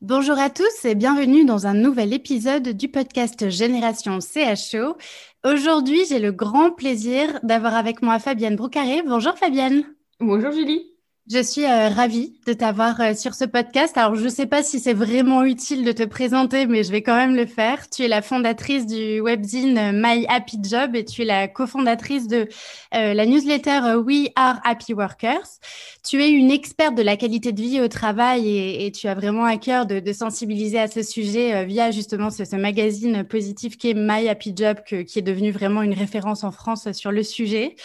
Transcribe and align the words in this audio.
Bonjour 0.00 0.38
à 0.38 0.48
tous 0.48 0.84
et 0.84 0.94
bienvenue 0.94 1.44
dans 1.44 1.66
un 1.66 1.74
nouvel 1.74 2.12
épisode 2.12 2.68
du 2.68 2.86
podcast 2.86 3.50
Génération 3.50 4.20
CHO. 4.20 4.96
Aujourd'hui, 5.44 6.04
j'ai 6.08 6.20
le 6.20 6.30
grand 6.30 6.70
plaisir 6.70 7.40
d'avoir 7.42 7.74
avec 7.74 8.00
moi 8.00 8.20
Fabienne 8.20 8.54
Broucaré. 8.54 9.02
Bonjour 9.02 9.36
Fabienne. 9.36 9.82
Bonjour 10.20 10.52
Julie. 10.52 10.97
Je 11.30 11.42
suis 11.42 11.66
euh, 11.66 11.90
ravie 11.90 12.32
de 12.46 12.54
t'avoir 12.54 12.98
euh, 13.02 13.12
sur 13.12 13.34
ce 13.34 13.44
podcast. 13.44 13.98
Alors, 13.98 14.14
je 14.14 14.24
ne 14.24 14.28
sais 14.30 14.46
pas 14.46 14.62
si 14.62 14.80
c'est 14.80 14.94
vraiment 14.94 15.44
utile 15.44 15.84
de 15.84 15.92
te 15.92 16.04
présenter, 16.04 16.66
mais 16.66 16.82
je 16.84 16.90
vais 16.90 17.02
quand 17.02 17.16
même 17.16 17.36
le 17.36 17.44
faire. 17.44 17.90
Tu 17.90 18.02
es 18.02 18.08
la 18.08 18.22
fondatrice 18.22 18.86
du 18.86 19.20
webzine 19.20 19.76
euh, 19.76 19.90
My 19.92 20.24
Happy 20.30 20.56
Job 20.62 20.96
et 20.96 21.04
tu 21.04 21.20
es 21.20 21.24
la 21.26 21.46
cofondatrice 21.46 22.28
de 22.28 22.48
la 22.92 23.26
newsletter 23.26 23.96
We 24.02 24.30
Are 24.36 24.58
Happy 24.64 24.94
Workers. 24.94 25.58
Tu 26.02 26.22
es 26.22 26.30
une 26.30 26.50
experte 26.50 26.94
de 26.94 27.02
la 27.02 27.18
qualité 27.18 27.52
de 27.52 27.60
vie 27.60 27.82
au 27.82 27.88
travail 27.88 28.48
et, 28.48 28.90
tu 28.90 29.06
as 29.06 29.14
vraiment 29.14 29.44
à 29.44 29.58
cœur 29.58 29.84
de, 29.84 30.12
sensibiliser 30.12 30.78
à 30.78 30.88
ce 30.88 31.02
sujet 31.02 31.66
via 31.66 31.90
justement 31.90 32.30
ce, 32.30 32.56
magazine 32.56 33.24
positif 33.24 33.76
qui 33.76 33.90
est 33.90 33.94
My 33.94 34.26
Happy 34.30 34.54
Job, 34.56 34.78
qui 34.82 35.18
est 35.18 35.22
devenu 35.22 35.50
vraiment 35.50 35.82
une 35.82 35.92
référence 35.92 36.42
en 36.44 36.50
France 36.50 36.90
sur 36.92 37.12
le 37.12 37.22
sujet. 37.22 37.76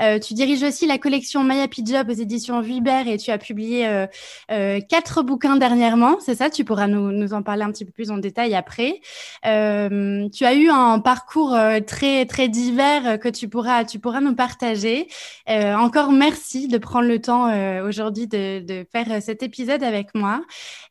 Euh, 0.00 0.18
tu 0.18 0.34
diriges 0.34 0.62
aussi 0.62 0.86
la 0.86 0.98
collection 0.98 1.48
Happy 1.48 1.84
Job 1.84 2.08
aux 2.10 2.14
éditions 2.14 2.60
Vuibert 2.60 3.06
et 3.06 3.16
tu 3.16 3.30
as 3.30 3.38
publié 3.38 3.86
euh, 3.86 4.06
euh, 4.50 4.80
quatre 4.80 5.22
bouquins 5.22 5.56
dernièrement. 5.56 6.18
C'est 6.20 6.34
ça? 6.34 6.50
Tu 6.50 6.64
pourras 6.64 6.86
nous, 6.86 7.12
nous, 7.12 7.32
en 7.32 7.42
parler 7.42 7.62
un 7.62 7.70
petit 7.70 7.84
peu 7.84 7.92
plus 7.92 8.10
en 8.10 8.18
détail 8.18 8.54
après. 8.54 9.00
tu 9.42 10.44
as 10.44 10.54
eu 10.54 10.68
un 10.68 10.98
parcours 11.00 11.56
très 11.86 12.26
très 12.26 12.48
divers 12.48 13.18
que 13.18 13.28
tu 13.28 13.48
pourras 13.48 13.84
tu 13.84 13.98
pourras 13.98 14.20
nous 14.20 14.34
partager. 14.34 15.08
encore 15.48 16.12
merci 16.12 16.68
de 16.68 16.78
prendre 16.78 17.08
le 17.08 17.20
temps 17.20 17.44
aujourd'hui 17.86 18.26
de, 18.26 18.60
de, 18.60 18.86
faire 18.90 19.22
cet 19.22 19.42
épisode 19.42 19.82
avec 19.82 20.14
moi. 20.14 20.42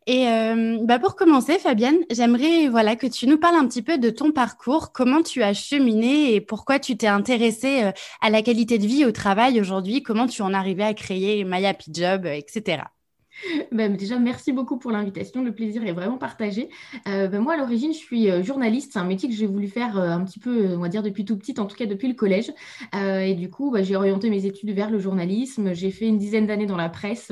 Et 0.06 0.26
bah 0.82 1.00
pour 1.00 1.16
commencer, 1.16 1.58
Fabienne, 1.60 2.00
j'aimerais 2.12 2.68
voilà 2.68 2.96
que 2.96 3.08
tu 3.08 3.28
nous 3.28 3.38
parles 3.38 3.56
un 3.56 3.68
petit 3.68 3.82
peu 3.82 3.98
de 3.98 4.10
ton 4.10 4.32
parcours, 4.32 4.92
comment 4.92 5.24
tu 5.24 5.42
as 5.44 5.54
cheminé 5.54 6.34
et 6.34 6.42
pourquoi 6.42 6.80
tu 6.80 6.98
t'es 6.98 7.08
intéressée 7.08 7.92
à 8.22 8.30
la 8.30 8.42
qualité 8.42 8.78
de 8.78 8.86
vie 8.86 9.06
au 9.06 9.12
travail 9.12 9.62
aujourd'hui 9.62 10.04
Comment 10.04 10.28
tu 10.28 10.42
en 10.42 10.54
arrivais 10.54 10.84
à 10.84 10.94
créer 10.94 11.44
My 11.46 11.66
Happy 11.66 11.92
Job, 11.94 12.26
etc. 12.26 12.84
Ben, 13.72 13.96
déjà, 13.96 14.20
merci 14.20 14.52
beaucoup 14.52 14.78
pour 14.78 14.92
l'invitation. 14.92 15.44
Le 15.44 15.52
plaisir 15.54 15.86
est 15.86 15.92
vraiment 15.92 16.18
partagé. 16.18 16.70
Euh, 17.08 17.28
ben, 17.28 17.42
moi, 17.42 17.54
à 17.54 17.58
l'origine, 17.58 17.94
je 17.94 17.98
suis 17.98 18.30
euh, 18.30 18.44
journaliste. 18.44 18.92
C'est 18.94 19.00
un 19.00 19.04
métier 19.04 19.30
que 19.30 19.36
j'ai 19.36 19.48
voulu 19.48 19.68
faire 19.68 19.98
euh, 19.98 20.10
un 20.10 20.24
petit 20.24 20.40
peu, 20.40 20.76
on 20.76 20.80
va 20.80 20.90
dire, 20.90 21.04
depuis 21.04 21.26
tout 21.26 21.38
petit, 21.38 21.60
en 21.60 21.66
tout 21.66 21.76
cas 21.76 21.86
depuis 21.86 22.08
le 22.08 22.14
collège. 22.14 22.52
et 22.94 23.34
du 23.36 23.50
coup, 23.50 23.72
ben, 23.72 23.84
j'ai 23.84 23.96
orienté 23.96 24.30
mes 24.30 24.46
études 24.46 24.72
vers 24.72 24.90
le 24.90 25.00
journalisme. 25.00 25.74
J'ai 25.74 25.92
fait 25.92 26.08
une 26.08 26.18
dizaine 26.18 26.48
d'années 26.48 26.66
dans 26.66 26.78
la 26.78 26.90
presse. 26.90 27.32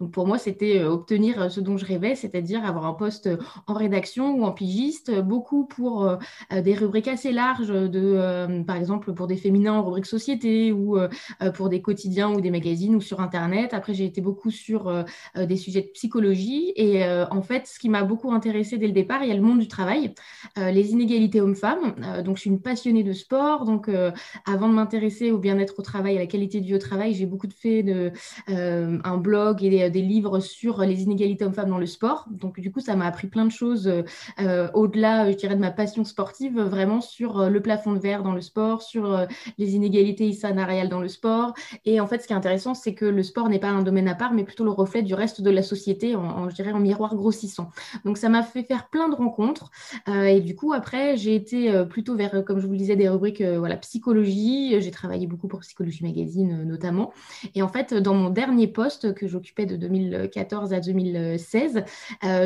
donc, 0.00 0.10
pour 0.12 0.26
moi, 0.26 0.38
c'était 0.38 0.82
obtenir 0.84 1.50
ce 1.50 1.60
dont 1.60 1.76
je 1.76 1.84
rêvais, 1.84 2.14
c'est-à-dire 2.14 2.64
avoir 2.64 2.86
un 2.86 2.92
poste 2.92 3.28
en 3.66 3.74
rédaction 3.74 4.34
ou 4.34 4.44
en 4.44 4.52
pigiste, 4.52 5.20
beaucoup 5.20 5.66
pour 5.66 6.18
des 6.50 6.74
rubriques 6.74 7.08
assez 7.08 7.32
larges, 7.32 7.68
de, 7.68 8.62
par 8.64 8.76
exemple, 8.76 9.12
pour 9.12 9.26
des 9.26 9.36
féminins 9.36 9.74
en 9.74 9.84
rubrique 9.84 10.06
société 10.06 10.72
ou 10.72 10.98
pour 11.54 11.68
des 11.68 11.82
quotidiens 11.82 12.30
ou 12.30 12.40
des 12.40 12.50
magazines 12.50 12.94
ou 12.94 13.00
sur 13.00 13.20
Internet. 13.20 13.74
Après, 13.74 13.94
j'ai 13.94 14.04
été 14.04 14.20
beaucoup 14.20 14.50
sur 14.50 15.04
des 15.46 15.56
sujets 15.56 15.82
de 15.82 15.88
psychologie. 15.88 16.72
Et 16.76 17.04
euh, 17.04 17.26
en 17.30 17.42
fait, 17.42 17.66
ce 17.66 17.78
qui 17.78 17.88
m'a 17.88 18.02
beaucoup 18.02 18.32
intéressée 18.32 18.78
dès 18.78 18.86
le 18.86 18.92
départ, 18.92 19.22
il 19.22 19.28
y 19.28 19.32
a 19.32 19.34
le 19.34 19.42
monde 19.42 19.58
du 19.58 19.68
travail, 19.68 20.14
euh, 20.58 20.70
les 20.70 20.92
inégalités 20.92 21.40
hommes-femmes. 21.40 21.94
Euh, 22.02 22.22
donc, 22.22 22.36
je 22.36 22.42
suis 22.42 22.50
une 22.50 22.60
passionnée 22.60 23.02
de 23.02 23.12
sport. 23.12 23.64
Donc, 23.64 23.90
avant 24.46 24.68
de 24.68 24.74
m'intéresser 24.74 25.30
au 25.30 25.38
bien-être 25.38 25.78
au 25.78 25.82
travail, 25.82 26.16
à 26.16 26.20
la 26.20 26.26
qualité 26.26 26.60
de 26.60 26.66
vie 26.66 26.74
au 26.74 26.78
travail, 26.78 27.14
j'ai 27.14 27.26
beaucoup 27.26 27.48
fait 27.50 27.82
de, 27.82 28.12
un 28.48 29.16
blog 29.16 29.62
et 29.62 29.90
des, 29.90 30.02
livres 30.02 30.40
sur 30.40 30.80
les 30.80 31.02
inégalités 31.02 31.44
hommes-femmes 31.44 31.70
dans 31.70 31.78
le 31.78 31.86
sport. 31.86 32.26
Donc, 32.30 32.60
du 32.60 32.70
coup, 32.70 32.80
ça 32.80 32.96
m'a 32.96 33.06
appris 33.06 33.28
plein 33.28 33.44
de 33.44 33.50
choses 33.50 33.90
au-delà, 34.74 35.30
je 35.30 35.36
dirais, 35.36 35.54
de 35.54 35.60
ma 35.60 35.70
passion 35.70 36.04
sportive, 36.04 36.60
vraiment 36.60 37.00
sur 37.00 37.48
le 37.48 37.60
plafond 37.60 37.92
de 37.92 37.98
verre 37.98 38.22
dans 38.22 38.32
le 38.32 38.40
sport, 38.40 38.82
sur 38.82 39.26
les 39.58 39.74
inégalités 39.74 40.32
salariales 40.32 40.88
dans 40.88 41.00
le 41.00 41.08
sport. 41.08 41.54
Et 41.84 42.00
en 42.00 42.06
fait, 42.06 42.22
ce 42.22 42.26
qui 42.26 42.32
est 42.32 42.36
intéressant, 42.36 42.74
c'est 42.74 42.94
que 42.94 43.04
le 43.04 43.22
sport 43.22 43.48
n'est 43.48 43.58
pas 43.58 43.68
un 43.68 43.82
domaine 43.82 44.08
à 44.08 44.14
part, 44.14 44.32
mais 44.32 44.44
plutôt 44.44 44.64
le 44.64 44.70
reflet 44.70 45.02
du 45.02 45.14
reste 45.14 45.29
de 45.38 45.50
la 45.50 45.62
société, 45.62 46.16
en, 46.16 46.48
je 46.48 46.54
dirais 46.54 46.72
en 46.72 46.80
miroir 46.80 47.14
grossissant. 47.14 47.70
Donc 48.04 48.18
ça 48.18 48.28
m'a 48.28 48.42
fait 48.42 48.62
faire 48.62 48.88
plein 48.88 49.08
de 49.08 49.14
rencontres. 49.14 49.70
Euh, 50.08 50.24
et 50.24 50.40
du 50.40 50.54
coup, 50.54 50.72
après, 50.72 51.16
j'ai 51.16 51.34
été 51.34 51.70
euh, 51.70 51.84
plutôt 51.84 52.16
vers, 52.16 52.44
comme 52.44 52.58
je 52.60 52.66
vous 52.66 52.72
le 52.72 52.78
disais, 52.78 52.96
des 52.96 53.08
rubriques 53.08 53.40
euh, 53.40 53.58
voilà, 53.58 53.76
psychologie. 53.76 54.80
J'ai 54.80 54.90
travaillé 54.90 55.26
beaucoup 55.26 55.48
pour 55.48 55.60
Psychologie 55.60 56.04
Magazine 56.04 56.64
notamment. 56.64 57.12
Et 57.54 57.62
en 57.62 57.68
fait, 57.68 57.94
dans 57.94 58.14
mon 58.14 58.30
dernier 58.30 58.66
poste 58.66 59.14
que 59.14 59.26
j'occupais 59.26 59.66
de 59.66 59.76
2014 59.76 60.72
à 60.72 60.80
2016, 60.80 61.84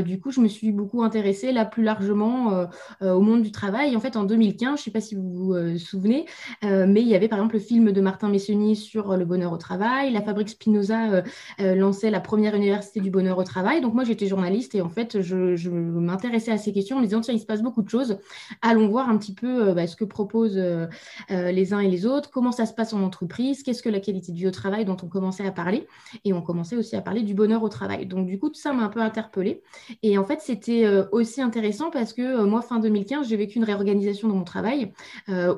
du 0.05 0.21
coup, 0.21 0.31
je 0.31 0.41
me 0.41 0.49
suis 0.49 0.73
beaucoup 0.73 1.03
intéressée 1.03 1.53
là 1.53 1.65
plus 1.65 1.83
largement 1.83 2.67
au 3.01 3.21
monde 3.21 3.43
du 3.43 3.53
travail. 3.53 3.97
en 3.97 4.01
fait, 4.01 4.17
en 4.17 4.25
2015, 4.25 4.69
je 4.69 4.73
ne 4.73 4.77
sais 4.77 4.91
pas 4.91 5.01
si 5.01 5.15
vous 5.15 5.31
vous 5.33 5.79
souvenez, 5.79 6.27
mais 6.63 7.01
il 7.03 7.09
y 7.09 7.15
avait 7.15 7.29
par 7.29 7.39
exemple 7.39 7.55
le 7.55 7.61
film 7.61 7.93
de 7.93 8.01
Martin 8.01 8.29
Messonnier 8.29 8.75
sur 8.75 9.17
le 9.17 9.25
bonheur 9.25 9.53
au 9.53 9.57
travail. 9.57 10.13
La 10.13 10.23
fabrique 10.23 10.51
Spinoza 10.51 11.23
lançait 11.59 12.11
la 12.11 12.21
première 12.21 12.55
du 12.97 13.11
bonheur 13.11 13.39
au 13.39 13.45
travail. 13.45 13.81
Donc 13.81 13.95
moi, 13.95 14.05
j'étais 14.05 14.27
journaliste 14.27 14.75
et 14.75 14.81
en 14.81 14.89
fait, 14.89 15.21
je, 15.21 15.69
m'intéressais 15.69 16.53
à 16.53 16.59
ces 16.59 16.73
questions 16.73 16.97
en 16.97 17.01
me 17.01 17.07
disant, 17.07 17.21
tiens, 17.21 17.35
il 17.35 17.41
se 17.41 17.47
passe 17.47 17.63
beaucoup 17.63 17.83
de 17.83 17.89
choses. 17.89 18.19
Allons 18.63 18.89
voir 18.89 19.09
un 19.09 19.17
petit 19.17 19.35
peu 19.35 19.69
euh, 19.69 19.75
bah, 19.75 19.87
ce 19.87 19.97
que 19.97 20.05
proposent 20.05 20.59
euh, 20.59 20.87
euh, 21.31 21.51
les 21.51 21.73
uns 21.73 21.81
et 21.81 21.89
les 21.89 22.07
autres, 22.07 22.31
comment 22.31 22.53
ça 22.53 22.67
se 22.67 22.73
passe 22.73 22.93
en 22.93 23.03
entreprise, 23.03 23.63
qu'est-ce 23.63 23.83
que 23.83 23.89
la 23.89 24.01
qualité 24.01 24.33
de 24.33 24.37
vie 24.37 24.47
au 24.47 24.53
travail 24.53 24.85
dont 24.85 24.97
on 25.03 25.09
commençait 25.09 25.47
à 25.47 25.53
parler? 25.53 25.87
Et 26.25 26.33
on 26.33 26.43
commençait 26.43 26.77
aussi 26.77 26.97
à 26.97 27.01
parler 27.01 27.23
du 27.23 27.35
bonheur 27.35 27.63
au 27.63 27.69
travail. 27.69 28.07
Donc 28.07 28.27
du 28.27 28.39
coup, 28.39 28.49
tout 28.49 28.61
ça 28.61 28.73
m'a 28.73 28.85
un 28.85 28.89
peu 28.89 29.01
interpellée. 29.01 29.63
Et 30.03 30.19
en 30.19 30.25
fait, 30.25 30.41
c'était 30.41 30.87
aussi 31.13 31.41
intéressant 31.41 31.91
parce 31.91 32.13
que 32.13 32.45
moi, 32.45 32.63
fin 32.63 32.79
2015, 32.79 33.29
j'ai 33.29 33.37
vécu 33.37 33.59
une 33.59 33.65
réorganisation 33.65 34.29
dans 34.29 34.37
mon 34.37 34.45
travail 34.45 34.93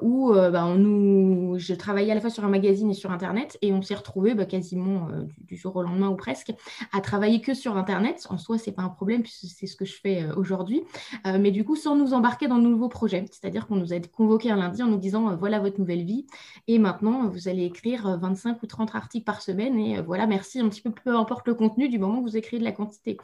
où 0.03 0.33
bah, 0.33 0.67
on 0.67 0.77
nous... 0.77 1.59
je 1.59 1.75
travaillais 1.75 2.13
à 2.13 2.15
la 2.15 2.21
fois 2.21 2.31
sur 2.31 2.45
un 2.45 2.49
magazine 2.49 2.91
et 2.91 2.95
sur 2.95 3.11
Internet 3.11 3.59
et 3.63 3.73
on 3.73 3.83
s'est 3.83 3.95
retrouvé 3.95 4.35
bah, 4.35 4.45
quasiment 4.45 5.09
du, 5.27 5.45
du, 5.45 5.57
jour 5.57 5.77
au 5.77 5.83
lendemain 5.83 6.09
ou 6.09 6.17
presque 6.17 6.53
à 6.93 7.01
travailler 7.07 7.41
que 7.41 7.55
sur 7.55 7.77
Internet. 7.77 8.27
En 8.31 8.37
soi, 8.37 8.59
c'est 8.59 8.73
pas 8.73 8.83
un 8.83 8.89
problème 8.89 9.23
puisque 9.23 9.47
c'est 9.57 9.67
ce 9.67 9.77
que 9.77 9.85
je 9.85 9.95
fais 9.95 10.25
euh, 10.25 10.35
aujourd'hui. 10.37 10.83
Euh, 11.27 11.39
mais 11.41 11.53
du 11.53 11.65
coup, 11.65 11.77
sans 11.77 11.95
nous 11.97 12.13
embarquer 12.13 12.49
dans 12.49 12.59
de 12.59 12.67
nouveaux 12.67 12.89
projets. 12.89 13.25
C'est-à-dire 13.31 13.67
qu'on 13.67 13.77
nous 13.77 13.93
a 13.93 14.01
convoqué 14.01 14.51
un 14.51 14.57
lundi 14.57 14.83
en 14.83 14.89
nous 14.89 14.99
disant 14.99 15.31
euh, 15.31 15.37
voilà 15.37 15.61
votre 15.61 15.79
nouvelle 15.79 16.05
vie. 16.05 16.27
Et 16.67 16.79
maintenant, 16.79 17.29
vous 17.29 17.49
allez 17.49 17.65
écrire 17.65 18.19
25 18.19 18.63
ou 18.63 18.67
30 18.67 18.95
articles 18.95 19.25
par 19.25 19.41
semaine. 19.41 19.79
Et 19.79 20.03
voilà, 20.03 20.27
merci 20.27 20.61
un 20.61 20.69
petit 20.69 20.83
peu, 20.83 20.91
peu 20.91 21.17
importe 21.17 21.47
le 21.47 21.55
contenu 21.55 21.89
du 21.89 21.99
moment 21.99 22.19
que 22.19 22.29
vous 22.29 22.37
écrivez 22.37 22.59
de 22.59 22.65
la 22.65 22.73
quantité. 22.73 23.17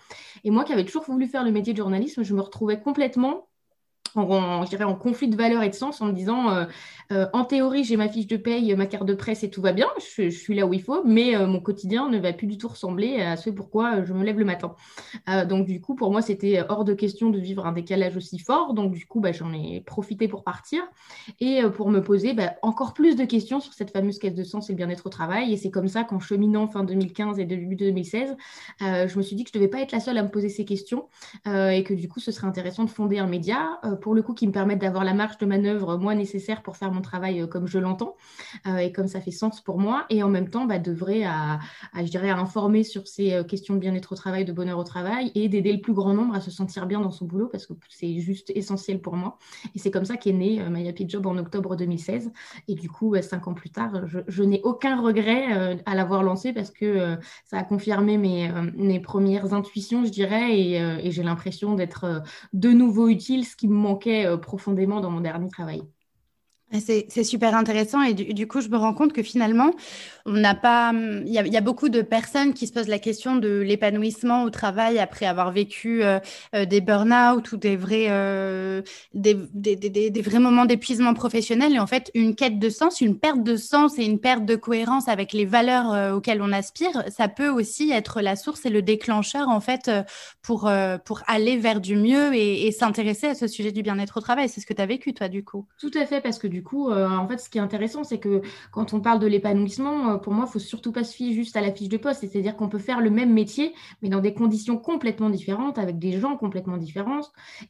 Et 0.44 0.50
moi 0.50 0.64
qui 0.64 0.72
avais 0.72 0.84
toujours 0.84 1.04
voulu 1.04 1.26
faire 1.26 1.44
le 1.44 1.50
métier 1.50 1.72
de 1.72 1.78
journalisme, 1.78 2.22
je 2.22 2.34
me 2.34 2.40
retrouvais 2.40 2.80
complètement 2.80 3.48
en, 4.16 4.94
conflit 4.94 5.28
de 5.28 5.36
valeur 5.36 5.62
et 5.62 5.68
de 5.68 5.74
sens 5.74 6.00
en 6.00 6.06
me 6.06 6.12
disant, 6.12 6.50
euh, 6.50 6.64
euh, 7.12 7.26
en 7.32 7.44
théorie, 7.44 7.84
j'ai 7.84 7.96
ma 7.96 8.08
fiche 8.08 8.26
de 8.26 8.36
paye, 8.36 8.74
ma 8.76 8.86
carte 8.86 9.06
de 9.06 9.14
presse 9.14 9.42
et 9.42 9.50
tout 9.50 9.62
va 9.62 9.72
bien, 9.72 9.88
je, 10.16 10.30
suis 10.30 10.54
là 10.54 10.66
où 10.66 10.74
il 10.74 10.82
faut, 10.82 11.02
mais 11.04 11.36
mon 11.46 11.60
quotidien 11.60 12.08
ne 12.08 12.18
va 12.18 12.32
plus 12.32 12.46
du 12.46 12.58
tout 12.58 12.68
ressembler 12.68 13.20
à 13.20 13.36
ce 13.36 13.50
pourquoi 13.50 14.04
je 14.04 14.12
me 14.12 14.24
lève 14.24 14.38
le 14.38 14.44
matin. 14.44 14.74
donc 15.48 15.66
du 15.66 15.80
coup, 15.80 15.94
pour 15.94 16.10
moi, 16.10 16.22
c'était 16.22 16.62
hors 16.68 16.84
de 16.84 16.94
question 16.94 17.30
de 17.30 17.38
vivre 17.38 17.66
un 17.66 17.72
décalage 17.72 18.16
aussi 18.16 18.38
fort. 18.38 18.74
Donc 18.74 18.92
du 18.92 19.06
coup, 19.06 19.20
bah, 19.20 19.32
j'en 19.32 19.52
ai 19.52 19.80
profité 19.80 20.28
pour 20.28 20.42
partir 20.42 20.82
et 21.40 21.62
pour 21.74 21.90
me 21.90 22.02
poser 22.02 22.32
bah, 22.32 22.54
encore 22.62 22.94
plus 22.94 23.16
de 23.16 23.24
questions 23.24 23.60
sur 23.60 23.72
cette 23.74 23.90
fameuse 23.90 24.18
caisse 24.18 24.34
de 24.34 24.44
sens 24.44 24.70
et 24.70 24.72
le 24.72 24.76
bien-être 24.76 25.06
au 25.06 25.10
travail. 25.10 25.52
Et 25.52 25.56
c'est 25.56 25.70
comme 25.70 25.88
ça 25.88 26.04
qu'en 26.04 26.20
cheminant 26.20 26.66
fin 26.66 26.84
2015 26.84 27.38
et 27.38 27.44
début 27.44 27.76
2016, 27.76 28.36
je 28.80 29.16
me 29.16 29.22
suis 29.22 29.36
dit 29.36 29.44
que 29.44 29.50
je 29.52 29.58
ne 29.58 29.62
devais 29.62 29.70
pas 29.70 29.80
être 29.80 29.92
la 29.92 30.00
seule 30.00 30.18
à 30.18 30.22
me 30.22 30.30
poser 30.30 30.48
ces 30.48 30.64
questions 30.64 31.08
et 31.46 31.84
que 31.84 31.94
du 31.94 32.08
coup, 32.08 32.20
ce 32.20 32.32
serait 32.32 32.46
intéressant 32.46 32.84
de 32.84 32.90
fonder 32.90 33.18
un 33.18 33.26
média 33.26 33.80
pour 34.02 34.14
le 34.14 34.20
coup, 34.20 34.34
qui 34.34 34.46
me 34.46 34.52
permettent 34.52 34.80
d'avoir 34.80 35.04
la 35.04 35.14
marge 35.14 35.38
de 35.38 35.46
manœuvre, 35.46 35.96
moi, 35.96 36.14
nécessaire 36.14 36.62
pour 36.62 36.76
faire 36.76 36.92
mon 36.92 37.00
travail 37.00 37.40
euh, 37.40 37.46
comme 37.46 37.66
je 37.66 37.78
l'entends 37.78 38.16
euh, 38.66 38.76
et 38.76 38.92
comme 38.92 39.06
ça 39.06 39.20
fait 39.20 39.30
sens 39.30 39.62
pour 39.62 39.78
moi. 39.78 40.04
Et 40.10 40.22
en 40.22 40.28
même 40.28 40.50
temps, 40.50 40.66
bah, 40.66 40.78
d'œuvrer 40.78 41.24
à, 41.24 41.60
je 41.96 42.10
dirais, 42.10 42.28
à 42.28 42.36
informer 42.36 42.82
sur 42.82 43.06
ces 43.06 43.32
euh, 43.32 43.44
questions 43.44 43.74
de 43.74 43.78
bien-être 43.78 44.12
au 44.12 44.16
travail, 44.16 44.44
de 44.44 44.52
bonheur 44.52 44.78
au 44.78 44.84
travail 44.84 45.32
et 45.34 45.48
d'aider 45.48 45.72
le 45.72 45.80
plus 45.80 45.94
grand 45.94 46.12
nombre 46.12 46.34
à 46.34 46.40
se 46.40 46.50
sentir 46.50 46.86
bien 46.86 47.00
dans 47.00 47.10
son 47.10 47.24
boulot 47.24 47.48
parce 47.48 47.66
que 47.66 47.72
c'est 47.88 48.18
juste 48.18 48.52
essentiel 48.54 49.00
pour 49.00 49.16
moi. 49.16 49.38
Et 49.74 49.78
c'est 49.78 49.90
comme 49.90 50.04
ça 50.04 50.16
qu'est 50.16 50.32
né 50.32 50.60
My 50.68 50.86
Happy 50.88 51.08
Job 51.08 51.26
en 51.26 51.38
octobre 51.38 51.76
2016. 51.76 52.32
Et 52.68 52.74
du 52.74 52.90
coup, 52.90 53.14
cinq 53.22 53.46
ans 53.46 53.54
plus 53.54 53.70
tard, 53.70 54.02
je, 54.06 54.42
n'ai 54.42 54.60
aucun 54.64 55.00
regret 55.00 55.80
à 55.86 55.94
l'avoir 55.94 56.24
lancé 56.24 56.52
parce 56.52 56.70
que 56.70 57.16
ça 57.44 57.58
a 57.58 57.62
confirmé 57.62 58.18
mes, 58.18 58.50
mes 58.74 58.98
premières 58.98 59.54
intuitions, 59.54 60.04
je 60.04 60.10
dirais, 60.10 60.58
et, 60.58 60.74
et 60.74 61.10
j'ai 61.12 61.22
l'impression 61.22 61.74
d'être 61.74 62.22
de 62.52 62.70
nouveau 62.70 63.08
utile, 63.08 63.44
ce 63.44 63.54
qui 63.54 63.68
me 63.68 63.74
manquait 63.92 64.26
euh, 64.26 64.36
profondément 64.38 65.00
dans 65.00 65.10
mon 65.10 65.20
dernier 65.20 65.48
travail. 65.48 65.82
C'est 66.80 67.24
super 67.24 67.54
intéressant 67.54 68.02
et 68.02 68.14
du, 68.14 68.46
coup, 68.46 68.60
je 68.60 68.68
me 68.68 68.76
rends 68.76 68.94
compte 68.94 69.12
que 69.12 69.22
finalement, 69.22 69.72
on 70.24 70.32
n'a 70.32 70.54
pas. 70.54 70.92
Il 70.94 71.28
y, 71.28 71.56
a, 71.56 71.60
beaucoup 71.60 71.88
de 71.88 72.00
personnes 72.00 72.54
qui 72.54 72.66
se 72.66 72.72
posent 72.72 72.88
la 72.88 72.98
question 72.98 73.36
de 73.36 73.60
l'épanouissement 73.60 74.44
au 74.44 74.50
travail 74.50 74.98
après 74.98 75.26
avoir 75.26 75.52
vécu 75.52 76.02
euh, 76.02 76.18
euh, 76.54 76.64
des 76.64 76.80
burn-out 76.80 77.52
ou 77.52 77.56
des 77.56 77.76
vrais, 77.76 78.06
euh, 78.08 78.82
des, 79.12 79.34
des, 79.54 80.22
vrais 80.22 80.38
moments 80.38 80.64
d'épuisement 80.64 81.12
professionnel. 81.12 81.74
Et 81.74 81.78
en 81.78 81.86
fait, 81.86 82.10
une 82.14 82.34
quête 82.34 82.58
de 82.58 82.70
sens, 82.70 83.00
une 83.00 83.18
perte 83.18 83.42
de 83.42 83.56
sens 83.56 83.98
et 83.98 84.04
une 84.04 84.18
perte 84.18 84.44
de 84.46 84.56
cohérence 84.56 85.08
avec 85.08 85.32
les 85.32 85.44
valeurs 85.44 86.14
auxquelles 86.14 86.40
on 86.40 86.52
aspire, 86.52 87.04
ça 87.08 87.28
peut 87.28 87.48
aussi 87.48 87.90
être 87.90 88.22
la 88.22 88.36
source 88.36 88.64
et 88.64 88.70
le 88.70 88.82
déclencheur 88.82 89.48
en 89.48 89.60
fait 89.60 89.90
pour, 90.40 90.70
pour 91.04 91.22
aller 91.26 91.56
vers 91.56 91.80
du 91.80 91.96
mieux 91.96 92.34
et, 92.34 92.66
et 92.66 92.72
s'intéresser 92.72 93.26
à 93.28 93.34
ce 93.34 93.46
sujet 93.46 93.72
du 93.72 93.82
bien-être 93.82 94.16
au 94.16 94.20
travail. 94.20 94.48
C'est 94.48 94.60
ce 94.60 94.66
que 94.66 94.74
tu 94.74 94.82
as 94.82 94.86
vécu, 94.86 95.12
toi, 95.14 95.28
du 95.28 95.44
coup. 95.44 95.66
Tout 95.78 95.90
à 95.94 96.06
fait, 96.06 96.20
parce 96.20 96.38
que 96.38 96.46
du 96.46 96.61
du 96.62 96.68
coup, 96.68 96.90
euh, 96.90 97.08
en 97.08 97.26
fait, 97.26 97.38
ce 97.38 97.50
qui 97.50 97.58
est 97.58 97.60
intéressant, 97.60 98.04
c'est 98.04 98.20
que 98.20 98.40
quand 98.70 98.94
on 98.94 99.00
parle 99.00 99.18
de 99.18 99.26
l'épanouissement, 99.26 100.10
euh, 100.10 100.16
pour 100.16 100.32
moi, 100.32 100.44
il 100.48 100.52
faut 100.52 100.60
surtout 100.60 100.92
pas 100.92 101.02
se 101.02 101.12
fier 101.12 101.32
juste 101.32 101.56
à 101.56 101.60
la 101.60 101.72
fiche 101.72 101.88
de 101.88 101.96
poste. 101.96 102.20
C'est-à-dire 102.20 102.54
qu'on 102.54 102.68
peut 102.68 102.78
faire 102.78 103.00
le 103.00 103.10
même 103.10 103.32
métier, 103.32 103.74
mais 104.00 104.08
dans 104.08 104.20
des 104.20 104.32
conditions 104.32 104.76
complètement 104.78 105.28
différentes, 105.28 105.76
avec 105.76 105.98
des 105.98 106.20
gens 106.20 106.36
complètement 106.36 106.76
différents. 106.76 107.22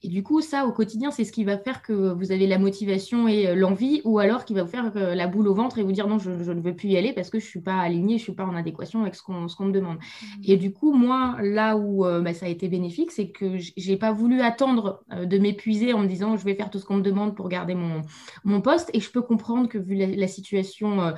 Et 0.02 0.08
du 0.08 0.22
coup, 0.22 0.42
ça, 0.42 0.66
au 0.66 0.72
quotidien, 0.72 1.10
c'est 1.10 1.24
ce 1.24 1.32
qui 1.32 1.42
va 1.42 1.56
faire 1.56 1.80
que 1.80 2.12
vous 2.12 2.32
avez 2.32 2.46
la 2.46 2.58
motivation 2.58 3.28
et 3.28 3.48
euh, 3.48 3.54
l'envie, 3.54 4.02
ou 4.04 4.18
alors 4.18 4.44
qui 4.44 4.52
va 4.52 4.62
vous 4.62 4.68
faire 4.68 4.92
la 4.94 5.26
boule 5.26 5.48
au 5.48 5.54
ventre 5.54 5.78
et 5.78 5.82
vous 5.82 5.92
dire 5.92 6.06
non, 6.06 6.18
je, 6.18 6.30
ne 6.30 6.60
veux 6.60 6.76
plus 6.76 6.90
y 6.90 6.98
aller 6.98 7.14
parce 7.14 7.30
que 7.30 7.38
je 7.38 7.46
suis 7.46 7.62
pas 7.62 7.78
alignée, 7.78 8.18
je 8.18 8.24
suis 8.24 8.34
pas 8.34 8.44
en 8.44 8.54
adéquation 8.54 9.00
avec 9.00 9.14
ce 9.14 9.22
qu'on 9.22 9.64
me 9.64 9.72
demande. 9.72 9.96
Mmh. 9.96 10.26
Et 10.44 10.58
du 10.58 10.70
coup, 10.70 10.92
moi, 10.92 11.36
là 11.40 11.78
où 11.78 12.04
bah, 12.04 12.34
ça 12.34 12.44
a 12.44 12.50
été 12.50 12.68
bénéfique, 12.68 13.10
c'est 13.10 13.30
que 13.30 13.56
j'ai 13.56 13.96
pas 13.96 14.12
voulu 14.12 14.42
attendre 14.42 15.02
de 15.10 15.38
m'épuiser 15.38 15.94
en 15.94 16.00
me 16.00 16.06
disant 16.06 16.36
je 16.36 16.44
vais 16.44 16.54
faire 16.54 16.68
tout 16.68 16.78
ce 16.78 16.84
qu'on 16.84 16.96
me 16.96 17.02
demande 17.02 17.34
pour 17.34 17.48
garder 17.48 17.74
mon, 17.74 18.02
mon 18.44 18.60
poste 18.60 18.81
et 18.93 19.00
je 19.00 19.11
peux 19.11 19.23
comprendre 19.23 19.69
que 19.69 19.79
vu 19.79 19.94
la, 19.94 20.29
situation 20.29 21.00
euh, 21.00 21.12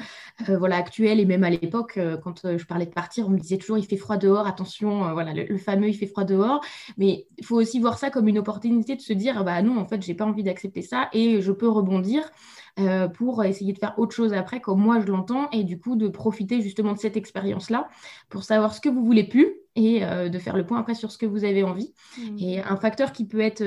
euh, 0.49 0.59
voilà, 0.59 0.77
actuelle 0.77 1.21
et 1.21 1.25
même 1.25 1.45
à 1.45 1.51
l'époque, 1.51 1.97
euh, 1.97 2.17
quand 2.17 2.57
je 2.57 2.65
parlais 2.65 2.87
de 2.87 2.93
partir, 2.93 3.27
on 3.27 3.31
me 3.31 3.39
disait 3.39 3.59
toujours 3.59 3.79
il 3.79 3.85
fait 3.85 3.97
froid 3.97 4.17
dehors, 4.17 4.47
attention, 4.47 5.13
voilà, 5.13 5.33
le, 5.33 5.59
fameux 5.59 5.89
il 5.89 5.95
fait 5.95 6.07
froid 6.07 6.25
dehors. 6.25 6.61
Mais 6.97 7.27
il 7.39 7.45
faut 7.45 7.57
aussi 7.57 7.81
voir 7.81 7.99
ça 7.99 8.11
comme 8.11 8.29
une 8.29 8.39
opportunité 8.39 8.97
de 8.97 9.01
se 9.01 9.13
dire 9.13 9.45
bah 9.45 9.63
non, 9.63 9.79
en 9.79 9.87
fait, 9.87 10.03
j'ai 10.03 10.15
pas 10.15 10.25
envie 10.25 10.43
d'accepter 10.43 10.83
ça 10.83 11.09
et 11.13 11.41
je 11.41 11.53
peux 11.53 11.69
rebondir. 11.69 12.31
pour 13.17 13.45
essayer 13.45 13.73
de 13.73 13.79
faire 13.79 13.95
autre 13.99 14.15
chose 14.15 14.33
après, 14.33 14.61
comme 14.61 14.81
moi 14.81 14.99
je 15.01 15.07
l'entends, 15.07 15.49
et 15.53 15.63
du 15.63 15.79
coup 15.79 15.95
de 15.97 16.09
profiter 16.09 16.61
justement 16.61 16.93
de 16.93 16.99
cette 16.99 17.17
expérience-là 17.17 17.89
pour 18.29 18.43
savoir 18.43 18.75
ce 18.75 18.81
que 18.81 18.89
vous 18.89 19.05
voulez 19.05 19.25
plus 19.25 19.55
et 19.77 20.01
de 20.01 20.39
faire 20.39 20.57
le 20.57 20.67
point 20.67 20.81
après 20.81 20.95
sur 20.95 21.13
ce 21.13 21.19
que 21.19 21.27
vous 21.27 21.45
avez 21.45 21.63
envie. 21.63 21.93
Mmh. 22.19 22.39
Et 22.41 22.63
un 22.63 22.77
facteur 22.77 23.13
qui 23.13 23.27
peut 23.27 23.41
être 23.41 23.63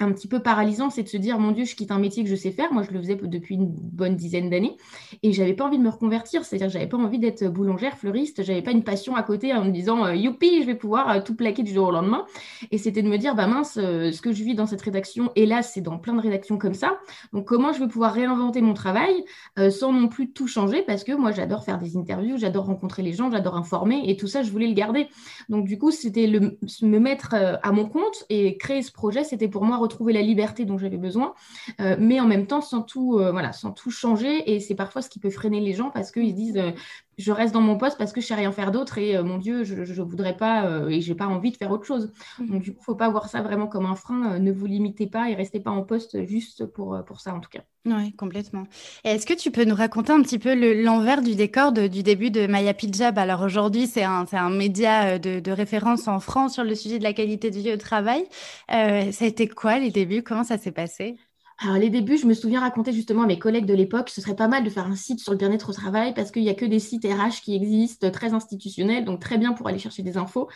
un 0.00 0.12
petit 0.12 0.28
peu 0.28 0.40
paralysant, 0.40 0.88
c'est 0.90 1.02
de 1.02 1.08
se 1.08 1.16
dire 1.18 1.38
mon 1.38 1.52
Dieu, 1.52 1.64
je 1.64 1.76
quitte 1.76 1.90
un 1.90 1.98
métier 1.98 2.24
que 2.24 2.30
je 2.30 2.34
sais 2.34 2.50
faire. 2.50 2.72
Moi, 2.72 2.82
je 2.82 2.90
le 2.92 2.98
faisais 3.00 3.16
depuis 3.16 3.54
une 3.54 3.66
bonne 3.68 4.16
dizaine 4.16 4.48
d'années 4.48 4.76
et 5.22 5.32
j'avais 5.32 5.52
pas 5.52 5.66
envie 5.66 5.78
de 5.78 5.82
me 5.82 5.90
reconvertir. 5.90 6.44
C'est-à-dire, 6.44 6.68
que 6.68 6.72
j'avais 6.72 6.88
pas 6.88 6.96
envie 6.96 7.18
d'être 7.18 7.46
boulangère, 7.48 7.96
fleuriste. 7.96 8.42
J'avais 8.42 8.62
pas 8.62 8.70
une 8.70 8.82
passion 8.82 9.14
à 9.14 9.22
côté 9.22 9.52
en 9.52 9.64
me 9.64 9.70
disant 9.70 10.06
euh, 10.06 10.14
youpi, 10.14 10.62
je 10.62 10.66
vais 10.66 10.74
pouvoir 10.74 11.10
euh, 11.10 11.20
tout 11.20 11.36
plaquer 11.36 11.62
du 11.62 11.72
jour 11.72 11.88
au 11.88 11.90
lendemain. 11.90 12.24
Et 12.70 12.78
c'était 12.78 13.02
de 13.02 13.08
me 13.08 13.18
dire 13.18 13.34
bah 13.34 13.46
mince, 13.46 13.78
euh, 13.80 14.10
ce 14.10 14.22
que 14.22 14.32
je 14.32 14.42
vis 14.42 14.54
dans 14.54 14.66
cette 14.66 14.80
rédaction, 14.80 15.30
hélas, 15.36 15.72
c'est 15.74 15.82
dans 15.82 15.98
plein 15.98 16.14
de 16.14 16.20
rédactions 16.20 16.56
comme 16.56 16.74
ça. 16.74 16.98
Donc, 17.32 17.46
comment 17.46 17.72
je 17.72 17.80
vais 17.80 17.88
pouvoir 17.88 18.14
réinventer 18.14 18.62
mon 18.62 18.74
travail 18.74 19.24
sans 19.70 19.92
non 19.92 20.08
plus 20.08 20.32
tout 20.32 20.46
changer? 20.46 20.82
Parce 20.82 21.04
que 21.04 21.12
moi, 21.12 21.32
j'adore 21.32 21.64
faire 21.64 21.78
des 21.78 21.96
interviews, 21.96 22.38
j'adore 22.38 22.66
rencontrer 22.66 23.02
les 23.02 23.12
gens, 23.12 23.30
j'adore 23.30 23.56
informer 23.56 24.02
et 24.06 24.16
tout 24.16 24.26
ça, 24.26 24.42
je 24.42 24.50
voulais 24.50 24.66
le 24.66 24.74
garder. 24.74 25.08
Donc, 25.48 25.66
du 25.66 25.78
coup, 25.78 25.90
c'était 25.90 26.26
me 26.28 26.98
mettre 26.98 27.34
à 27.34 27.72
mon 27.72 27.86
compte 27.86 28.24
et 28.28 28.56
créer 28.56 28.82
ce 28.82 28.92
projet, 28.92 29.24
c'était 29.24 29.48
pour 29.48 29.64
moi 29.64 29.76
trouver 29.90 30.14
la 30.14 30.22
liberté 30.22 30.64
dont 30.64 30.78
j'avais 30.78 30.96
besoin, 30.96 31.34
euh, 31.80 31.96
mais 31.98 32.18
en 32.20 32.26
même 32.26 32.46
temps 32.46 32.62
sans 32.62 32.80
tout, 32.80 33.18
euh, 33.18 33.30
voilà, 33.30 33.52
sans 33.52 33.72
tout 33.72 33.90
changer. 33.90 34.50
Et 34.50 34.60
c'est 34.60 34.74
parfois 34.74 35.02
ce 35.02 35.10
qui 35.10 35.18
peut 35.18 35.30
freiner 35.30 35.60
les 35.60 35.74
gens 35.74 35.90
parce 35.90 36.10
qu'ils 36.10 36.34
disent 36.34 36.56
euh, 36.56 36.72
je 37.20 37.32
reste 37.32 37.54
dans 37.54 37.60
mon 37.60 37.76
poste 37.76 37.98
parce 37.98 38.12
que 38.12 38.20
je 38.20 38.26
sais 38.26 38.34
rien 38.34 38.52
faire 38.52 38.72
d'autre 38.72 38.98
et 38.98 39.22
mon 39.22 39.38
Dieu, 39.38 39.64
je 39.64 39.74
ne 39.80 40.02
voudrais 40.02 40.36
pas 40.36 40.88
et 40.88 41.00
j'ai 41.00 41.14
pas 41.14 41.26
envie 41.26 41.50
de 41.50 41.56
faire 41.56 41.70
autre 41.70 41.84
chose. 41.84 42.12
Mmh. 42.38 42.46
Donc 42.46 42.62
du 42.62 42.74
coup, 42.74 42.82
faut 42.82 42.94
pas 42.94 43.08
voir 43.08 43.28
ça 43.28 43.42
vraiment 43.42 43.66
comme 43.66 43.86
un 43.86 43.94
frein. 43.94 44.38
ne 44.38 44.52
vous 44.52 44.66
limitez 44.66 45.06
pas 45.06 45.30
et 45.30 45.34
restez 45.34 45.60
pas 45.60 45.70
en 45.70 45.82
poste 45.82 46.26
juste 46.26 46.66
pour, 46.66 47.02
pour 47.04 47.20
ça 47.20 47.34
en 47.34 47.40
tout 47.40 47.50
cas. 47.50 47.62
Oui, 47.86 48.14
complètement. 48.14 48.64
Est-ce 49.04 49.24
que 49.24 49.32
tu 49.32 49.50
peux 49.50 49.64
nous 49.64 49.74
raconter 49.74 50.12
un 50.12 50.20
petit 50.20 50.38
peu 50.38 50.54
l'envers 50.82 51.22
du 51.22 51.34
décor 51.34 51.72
du 51.72 52.02
début 52.02 52.30
de 52.30 52.46
Maya 52.46 52.74
Pijab 52.74 53.18
Alors 53.18 53.40
aujourd'hui, 53.40 53.86
c'est 53.86 54.04
un, 54.04 54.26
un 54.32 54.50
média 54.50 55.18
de, 55.18 55.40
de, 55.40 55.50
référence 55.50 56.06
en 56.06 56.20
France 56.20 56.54
sur 56.54 56.64
le 56.64 56.74
sujet 56.74 56.98
de 56.98 57.04
la 57.04 57.14
qualité 57.14 57.50
de 57.50 57.56
vie 57.56 57.72
au 57.72 57.78
travail. 57.78 58.24
ça 58.68 58.76
a 58.76 59.26
été 59.26 59.48
quoi 59.48 59.78
les 59.78 59.90
débuts? 59.90 60.22
Comment 60.22 60.44
ça 60.44 60.58
s'est 60.58 60.72
passé? 60.72 61.16
Alors, 61.62 61.76
les 61.76 61.90
débuts, 61.90 62.16
je 62.16 62.24
me 62.26 62.32
souviens 62.32 62.60
raconter 62.60 62.90
justement 62.90 63.22
à 63.24 63.26
mes 63.26 63.38
collègues 63.38 63.66
de 63.66 63.74
l'époque, 63.74 64.08
ce 64.08 64.22
serait 64.22 64.34
pas 64.34 64.48
mal 64.48 64.64
de 64.64 64.70
faire 64.70 64.86
un 64.86 64.96
site 64.96 65.20
sur 65.20 65.32
le 65.32 65.36
bien-être 65.36 65.68
au 65.68 65.72
travail 65.74 66.14
parce 66.14 66.30
qu'il 66.30 66.42
n'y 66.42 66.48
a 66.48 66.54
que 66.54 66.64
des 66.64 66.78
sites 66.78 67.04
RH 67.04 67.42
qui 67.42 67.54
existent, 67.54 68.10
très 68.10 68.32
institutionnels, 68.32 69.04
donc 69.04 69.20
très 69.20 69.36
bien 69.36 69.52
pour 69.52 69.68
aller 69.68 69.78
chercher 69.78 70.02
des 70.02 70.16
infos, 70.16 70.48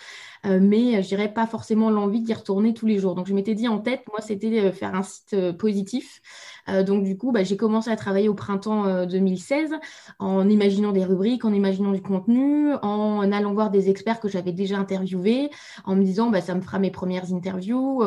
euh, 0.47 0.59
mais 0.63 1.03
je 1.03 1.09
dirais 1.09 1.31
pas 1.31 1.47
forcément 1.47 1.91
l'envie 1.91 2.23
d'y 2.23 2.33
retourner 2.33 2.73
tous 2.73 2.87
les 2.87 2.99
jours. 2.99 3.15
Donc, 3.15 3.27
je 3.27 3.35
m'étais 3.35 3.55
dit 3.55 3.69
en 3.69 3.81
tête, 3.81 4.03
moi, 4.09 4.23
c'était 4.23 4.63
de 4.63 4.71
faire 4.71 4.95
un 4.95 5.03
site 5.03 5.35
euh, 5.35 5.53
positif. 5.53 6.23
Euh, 6.69 6.83
donc, 6.83 7.05
du 7.05 7.17
coup, 7.17 7.33
bah, 7.33 7.43
j'ai 7.45 7.57
commencé 7.57 7.91
à 7.91 7.97
travailler 7.97 8.29
au 8.29 8.35
printemps 8.35 9.07
2016 9.07 9.73
en 10.19 10.49
imaginant 10.49 10.93
des 10.93 11.05
rubriques, 11.05 11.45
en 11.45 11.53
imaginant 11.53 11.93
du 11.93 12.03
contenu, 12.03 12.75
en 12.83 13.31
allant 13.33 13.53
voir 13.53 13.71
des 13.71 13.91
experts 13.91 14.21
que 14.21 14.29
j'avais 14.29 14.53
déjà 14.53 14.79
interviewés, 14.79 15.51
en 15.85 15.97
me 15.97 16.03
disant, 16.03 16.31
bah, 16.31 16.41
ça 16.41 16.55
me 16.55 16.61
fera 16.61 16.79
mes 16.79 16.91
premières 16.91 17.33
interviews. 17.33 18.03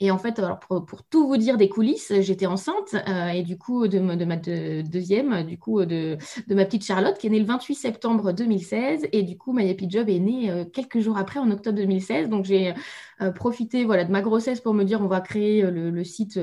et 0.00 0.10
en 0.10 0.18
fait, 0.18 0.38
alors 0.38 0.58
pour, 0.60 1.02
tout 1.04 1.26
vous 1.26 1.36
dire 1.36 1.56
des 1.56 1.68
coulisses, 1.68 2.12
j'étais 2.20 2.46
enceinte 2.46 2.94
euh, 3.08 3.28
et 3.28 3.42
du 3.42 3.58
coup 3.58 3.88
de, 3.88 3.98
ma 3.98 4.36
deuxième, 4.36 5.44
du 5.44 5.58
coup 5.58 5.84
de, 5.84 6.16
ma 6.48 6.64
petite 6.64 6.84
Charlotte 6.84 7.16
qui 7.18 7.26
est 7.26 7.30
née 7.30 7.38
le 7.38 7.44
28 7.44 7.74
septembre 7.74 8.32
2016 8.32 9.08
et 9.12 9.22
du 9.22 9.36
coup 9.36 9.52
My 9.52 9.68
Happy 9.68 9.88
Job 9.88 10.08
est 10.08 10.18
née 10.18 10.50
euh, 10.50 10.64
quelques 10.64 11.00
jours 11.00 11.18
après 11.18 11.40
en 11.40 11.50
octobre 11.50 11.76
2016. 11.76 12.28
Donc 12.28 12.44
j'ai 12.44 12.74
euh, 13.20 13.30
profité 13.30 13.84
voilà 13.84 14.04
de 14.04 14.12
ma 14.12 14.22
grossesse 14.22 14.60
pour 14.60 14.74
me 14.74 14.84
dire 14.84 15.00
on 15.00 15.06
va 15.06 15.20
créer 15.20 15.62
le, 15.62 15.90
le 15.90 16.04
site 16.04 16.38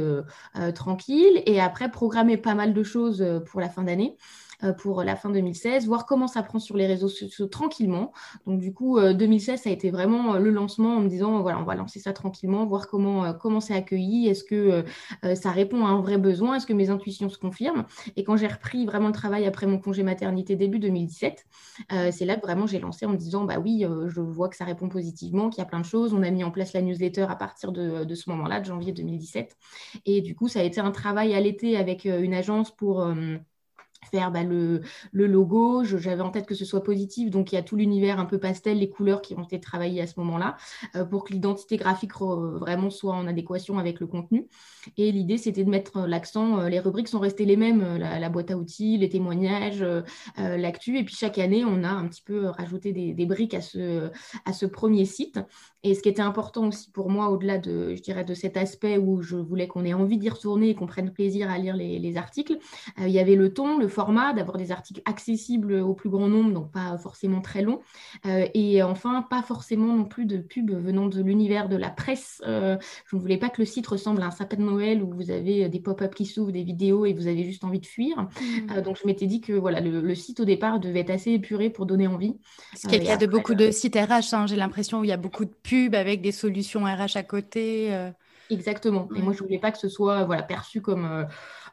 tranquille 0.75 1.44
et 1.46 1.60
après 1.60 1.92
programmer 1.92 2.38
pas 2.38 2.56
mal 2.56 2.74
de 2.74 2.84
choses 2.84 3.25
pour 3.46 3.62
la 3.62 3.70
fin 3.70 3.84
d'année. 3.84 4.18
Euh, 4.63 4.74
pour 4.74 5.03
la 5.03 5.15
fin 5.15 5.30
2016, 5.30 5.88
voir 5.88 6.06
comment 6.06 6.27
ça 6.27 6.44
prend 6.44 6.60
sur 6.60 6.77
les 6.77 6.86
réseaux 6.86 7.08
sociaux 7.08 7.48
tranquillement. 7.48 8.12
Donc 8.46 8.60
du 8.60 8.74
coup, 8.74 9.00
2016, 9.00 9.60
euh, 9.60 9.63
ça 9.63 9.70
a 9.70 9.74
été 9.74 9.91
vraiment 9.91 10.36
euh, 10.36 10.39
le 10.39 10.51
lancement 10.51 10.98
en 10.98 11.01
me 11.01 11.10
disant, 11.10 11.41
voilà, 11.41 11.60
on 11.60 11.63
va 11.63 11.75
lancer 11.75 12.00
ça 12.00 12.13
tranquillement, 12.13 12.65
voir 12.65 12.88
comment 12.88 13.34
comment 13.34 13.60
c'est 13.60 13.74
accueilli, 13.74 14.27
est-ce 14.27 14.44
que 14.44 14.84
ça 15.36 15.51
répond 15.51 15.86
à 15.86 15.89
un 15.89 16.01
vrai 16.01 16.18
besoin, 16.18 16.56
est-ce 16.56 16.65
que 16.65 16.74
mes 16.74 16.89
intuitions 16.89 17.30
se 17.30 17.38
confirment. 17.38 17.86
Et 18.15 18.24
quand 18.24 18.36
j'ai 18.36 18.48
repris 18.48 18.86
vraiment 18.86 19.08
le 19.08 19.13
travail 19.13 19.46
après 19.46 19.68
mon 19.68 19.77
congé 19.80 20.03
maternité 20.03 20.56
début 20.56 20.80
2017, 20.80 21.46
c'est 22.12 22.25
là 22.25 22.36
que 22.36 22.41
vraiment 22.41 22.68
j'ai 22.68 22.80
lancé 22.80 23.06
en 23.06 23.12
me 23.12 23.18
disant, 23.18 23.46
bah 23.46 23.60
oui, 23.60 23.86
je 24.08 24.22
vois 24.22 24.50
que 24.50 24.56
ça 24.56 24.65
répond 24.65 24.89
positivement, 24.89 25.50
qu'il 25.50 25.60
y 25.60 25.62
a 25.62 25.65
plein 25.65 25.80
de 25.80 25.86
choses. 25.86 26.13
On 26.13 26.24
a 26.24 26.32
mis 26.32 26.44
en 26.44 26.51
place 26.51 26.74
la 26.74 26.82
newsletter 26.82 27.25
à 27.30 27.36
partir 27.36 27.72
de, 27.72 28.03
de 28.03 28.15
ce 28.15 28.30
moment-là, 28.30 28.60
de 28.60 28.65
janvier 28.65 28.91
2017. 28.91 29.56
Et 30.06 30.22
du 30.22 30.36
coup, 30.36 30.48
ça 30.48 30.60
a 30.60 30.63
été 30.63 30.82
un 30.82 30.91
travail 30.91 31.34
à 31.34 31.39
l'été 31.39 31.77
avec 31.77 32.06
une 32.06 32.34
agence 32.34 32.72
pour 32.75 33.06
faire 34.10 34.31
bah, 34.31 34.43
le, 34.43 34.81
le, 35.12 35.27
logo. 35.27 35.84
J'avais 35.84 36.22
en 36.22 36.31
tête 36.31 36.46
que 36.46 36.55
ce 36.55 36.65
soit 36.65 36.84
positif, 36.84 37.29
donc 37.29 37.51
il 37.51 37.55
y 37.55 37.58
a 37.58 37.62
tout 37.62 37.75
l'univers 37.75 38.20
un 38.20 38.25
peu 38.25 38.39
pastel, 38.39 38.79
les 38.79 38.89
couleurs 38.89 39.22
qui 39.22 39.36
ont 39.36 39.43
été 39.43 39.60
travaillées 39.60 40.01
à 40.01 40.08
ce 40.08 40.20
moment-là, 40.20 40.58
euh, 40.96 41.05
pour 41.05 41.24
que 41.24 41.34
l'identité 41.34 41.77
graphique 41.77 42.13
vraiment 42.15 42.89
soit 42.89 43.13
en 43.13 43.27
adéquation 43.27 43.77
avec 43.77 44.00
le 44.00 44.08
contenu. 44.08 44.48
Et 44.98 45.12
l'idée, 45.12 45.38
c'était 45.38 45.63
de 45.63 45.70
mettre 45.70 46.08
l'accent, 46.08 46.60
euh, 46.60 46.70
les 46.70 46.79
rubriques 46.79 47.08
sont 47.08 47.20
restées 47.20 47.46
les 47.46 47.58
mêmes, 47.58 47.81
euh, 47.81 47.98
la, 47.98 48.29
boîte 48.29 48.51
à 48.51 48.58
outils, 48.58 48.98
les 48.98 49.10
témoignages, 49.10 49.86
l'actu, 50.38 50.98
et 50.98 51.03
puis 51.03 51.15
chaque 51.15 51.38
année, 51.38 51.65
on 51.65 51.84
a 51.84 51.89
un 51.89 52.08
petit 52.08 52.22
peu 52.22 52.46
rajouté 52.46 52.93
des, 52.93 53.25
briques 53.25 53.53
à 53.53 53.62
ce, 53.62 54.10
à 54.46 54.53
ce 54.53 54.65
premier 54.65 55.05
site. 55.05 55.39
Et 55.84 55.96
ce 55.96 56.01
qui 56.01 56.10
était 56.10 56.22
important 56.22 56.67
aussi 56.67 56.91
pour 56.91 57.10
moi, 57.10 57.29
au-delà 57.29 57.58
de, 57.58 57.96
je 57.96 58.01
dirais, 58.01 58.24
de 58.24 58.34
cet 58.34 58.55
aspect 58.55 58.98
où 58.98 59.22
je 59.22 59.36
voulais 59.36 59.67
qu'on 59.67 59.84
ait 59.84 59.93
envie 59.93 60.17
d'y 60.17 60.29
retourner 60.29 60.70
et 60.70 60.75
qu'on 60.75 60.86
prenne 60.86 61.12
plaisir 61.12 61.50
à 61.50 61.58
lire 61.58 61.75
les, 61.75 62.00
les 62.00 62.17
articles, 62.17 62.58
il 63.00 63.10
y 63.10 63.20
avait 63.20 63.36
le 63.36 63.53
ton, 63.53 63.77
le 63.77 63.88
format, 63.91 64.33
d'avoir 64.33 64.57
des 64.57 64.71
articles 64.71 65.01
accessibles 65.05 65.74
au 65.74 65.93
plus 65.93 66.10
grand 66.10 66.27
nombre, 66.27 66.51
donc 66.51 66.71
pas 66.71 66.98
forcément 66.98 67.41
très 67.41 67.62
longs. 67.62 67.81
Euh, 68.25 68.48
et 68.53 68.81
enfin, 68.81 69.21
pas 69.29 69.43
forcément 69.43 69.95
non 69.95 70.05
plus 70.05 70.25
de 70.25 70.38
pubs 70.38 70.71
venant 70.71 71.07
de 71.07 71.21
l'univers 71.21 71.69
de 71.69 71.75
la 71.75 71.89
presse. 71.89 72.41
Euh, 72.48 72.77
je 73.05 73.15
ne 73.15 73.21
voulais 73.21 73.38
pas 73.38 73.50
que 73.50 73.62
le 73.62 73.65
site 73.65 73.88
ressemble 73.88 74.21
à 74.21 74.27
un 74.27 74.31
sapin 74.31 74.57
de 74.57 74.63
Noël 74.63 75.03
où 75.03 75.13
vous 75.13 75.31
avez 75.31 75.69
des 75.69 75.79
pop-up 75.79 76.15
qui 76.15 76.25
s'ouvrent, 76.25 76.51
des 76.51 76.63
vidéos 76.63 77.05
et 77.05 77.13
vous 77.13 77.27
avez 77.27 77.43
juste 77.43 77.63
envie 77.63 77.79
de 77.79 77.86
fuir. 77.86 78.17
Mmh. 78.17 78.27
Euh, 78.77 78.81
donc 78.81 78.98
je 79.01 79.05
m'étais 79.05 79.27
dit 79.27 79.41
que 79.41 79.53
voilà, 79.53 79.79
le, 79.79 80.15
site 80.15 80.39
au 80.39 80.45
départ 80.45 80.79
devait 80.79 81.01
être 81.01 81.10
assez 81.10 81.31
épuré 81.31 81.69
pour 81.69 81.86
donner 81.86 82.07
envie. 82.07 82.36
Ce 82.75 82.88
qui 82.88 82.95
est 82.95 83.00
le 83.00 83.05
cas 83.05 83.17
de 83.17 83.27
beaucoup 83.27 83.55
de 83.55 83.71
sites 83.71 83.95
RH, 83.95 84.33
hein. 84.33 84.48
j'ai 84.48 84.55
l'impression 84.55 85.00
où 85.00 85.03
il 85.03 85.10
y 85.10 85.13
a 85.13 85.17
beaucoup 85.17 85.45
de 85.45 85.53
pubs 85.63 85.95
avec 85.95 86.21
des 86.21 86.31
solutions 86.31 86.83
RH 86.86 87.15
à 87.17 87.24
côté. 87.24 88.12
Exactement. 88.51 89.07
Et 89.15 89.21
moi, 89.21 89.33
je 89.33 89.41
ne 89.41 89.48
voulais 89.48 89.60
pas 89.60 89.71
que 89.71 89.77
ce 89.77 89.88
soit 89.88 90.25
voilà, 90.25 90.43
perçu 90.43 90.81
comme 90.81 91.05
euh, 91.05 91.24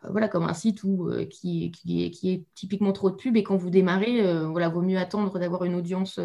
voilà, 0.09 0.29
comme 0.29 0.45
un 0.45 0.55
site 0.55 0.85
où, 0.85 1.09
euh, 1.09 1.25
qui, 1.25 1.71
qui, 1.71 2.05
est, 2.05 2.11
qui, 2.11 2.31
est, 2.31 2.45
typiquement 2.55 2.93
trop 2.93 3.11
de 3.11 3.17
pub. 3.17 3.37
Et 3.37 3.43
quand 3.43 3.57
vous 3.57 3.71
démarrez, 3.71 4.21
euh, 4.21 4.47
voilà, 4.47 4.69
vaut 4.69 4.83
mieux 4.83 4.99
attendre 4.99 5.39
d'avoir 5.39 5.65
une 5.65 5.75
audience, 5.75 6.21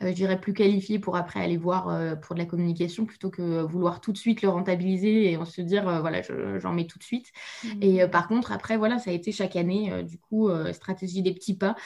je 0.00 0.12
dirais, 0.12 0.40
plus 0.40 0.52
qualifiée 0.52 0.98
pour 0.98 1.16
après 1.16 1.40
aller 1.40 1.56
voir 1.56 2.18
pour 2.20 2.34
de 2.34 2.40
la 2.40 2.46
communication 2.46 3.06
plutôt 3.06 3.30
que 3.30 3.62
vouloir 3.62 4.00
tout 4.00 4.12
de 4.12 4.18
suite 4.18 4.42
le 4.42 4.48
rentabiliser 4.48 5.32
et 5.32 5.44
se 5.44 5.60
dire, 5.60 6.00
voilà, 6.00 6.22
j'en 6.58 6.72
mets 6.72 6.86
tout 6.86 6.98
de 6.98 7.04
suite. 7.04 7.32
Mmh. 7.64 7.68
Et 7.82 8.08
par 8.08 8.28
contre, 8.28 8.52
après, 8.52 8.76
voilà, 8.76 8.98
ça 8.98 9.10
a 9.10 9.12
été 9.12 9.32
chaque 9.32 9.56
année, 9.56 10.02
du 10.04 10.18
coup, 10.18 10.48
stratégie 10.72 11.22
des 11.22 11.32
petits 11.32 11.56
pas 11.56 11.76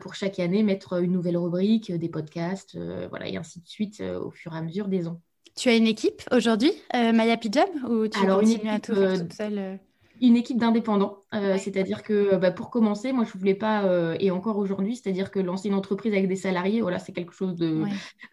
pour 0.00 0.14
chaque 0.14 0.38
année, 0.38 0.62
mettre 0.62 1.02
une 1.02 1.12
nouvelle 1.12 1.36
rubrique, 1.36 1.92
des 1.92 2.08
podcasts, 2.08 2.78
voilà, 3.08 3.28
et 3.28 3.36
ainsi 3.36 3.60
de 3.60 3.68
suite 3.68 4.00
au 4.00 4.30
fur 4.30 4.54
et 4.54 4.58
à 4.58 4.62
mesure 4.62 4.88
des 4.88 5.08
ans. 5.08 5.20
Tu 5.54 5.68
as 5.68 5.76
une 5.76 5.86
équipe 5.86 6.22
aujourd'hui, 6.30 6.72
Maya 6.92 7.36
Pijab, 7.36 7.68
ou 7.88 8.08
tu 8.08 8.18
Alors, 8.22 8.40
continues 8.40 8.70
à 8.70 8.80
tout 8.80 8.94
faire 8.94 9.18
toute 9.18 9.32
seule 9.32 9.78
une 10.22 10.36
équipe 10.36 10.58
d'indépendants. 10.58 11.21
Euh, 11.34 11.56
c'est-à-dire 11.58 12.02
que 12.02 12.36
bah, 12.36 12.50
pour 12.50 12.70
commencer, 12.70 13.12
moi, 13.12 13.24
je 13.24 13.34
ne 13.34 13.40
voulais 13.40 13.54
pas, 13.54 13.84
euh, 13.84 14.16
et 14.20 14.30
encore 14.30 14.58
aujourd'hui, 14.58 14.96
c'est-à-dire 14.96 15.30
que 15.30 15.38
lancer 15.40 15.68
une 15.68 15.74
entreprise 15.74 16.12
avec 16.12 16.28
des 16.28 16.36
salariés, 16.36 16.80
voilà, 16.82 16.98
c'est 16.98 17.12
quelque 17.12 17.32
chose 17.32 17.56
de, 17.56 17.82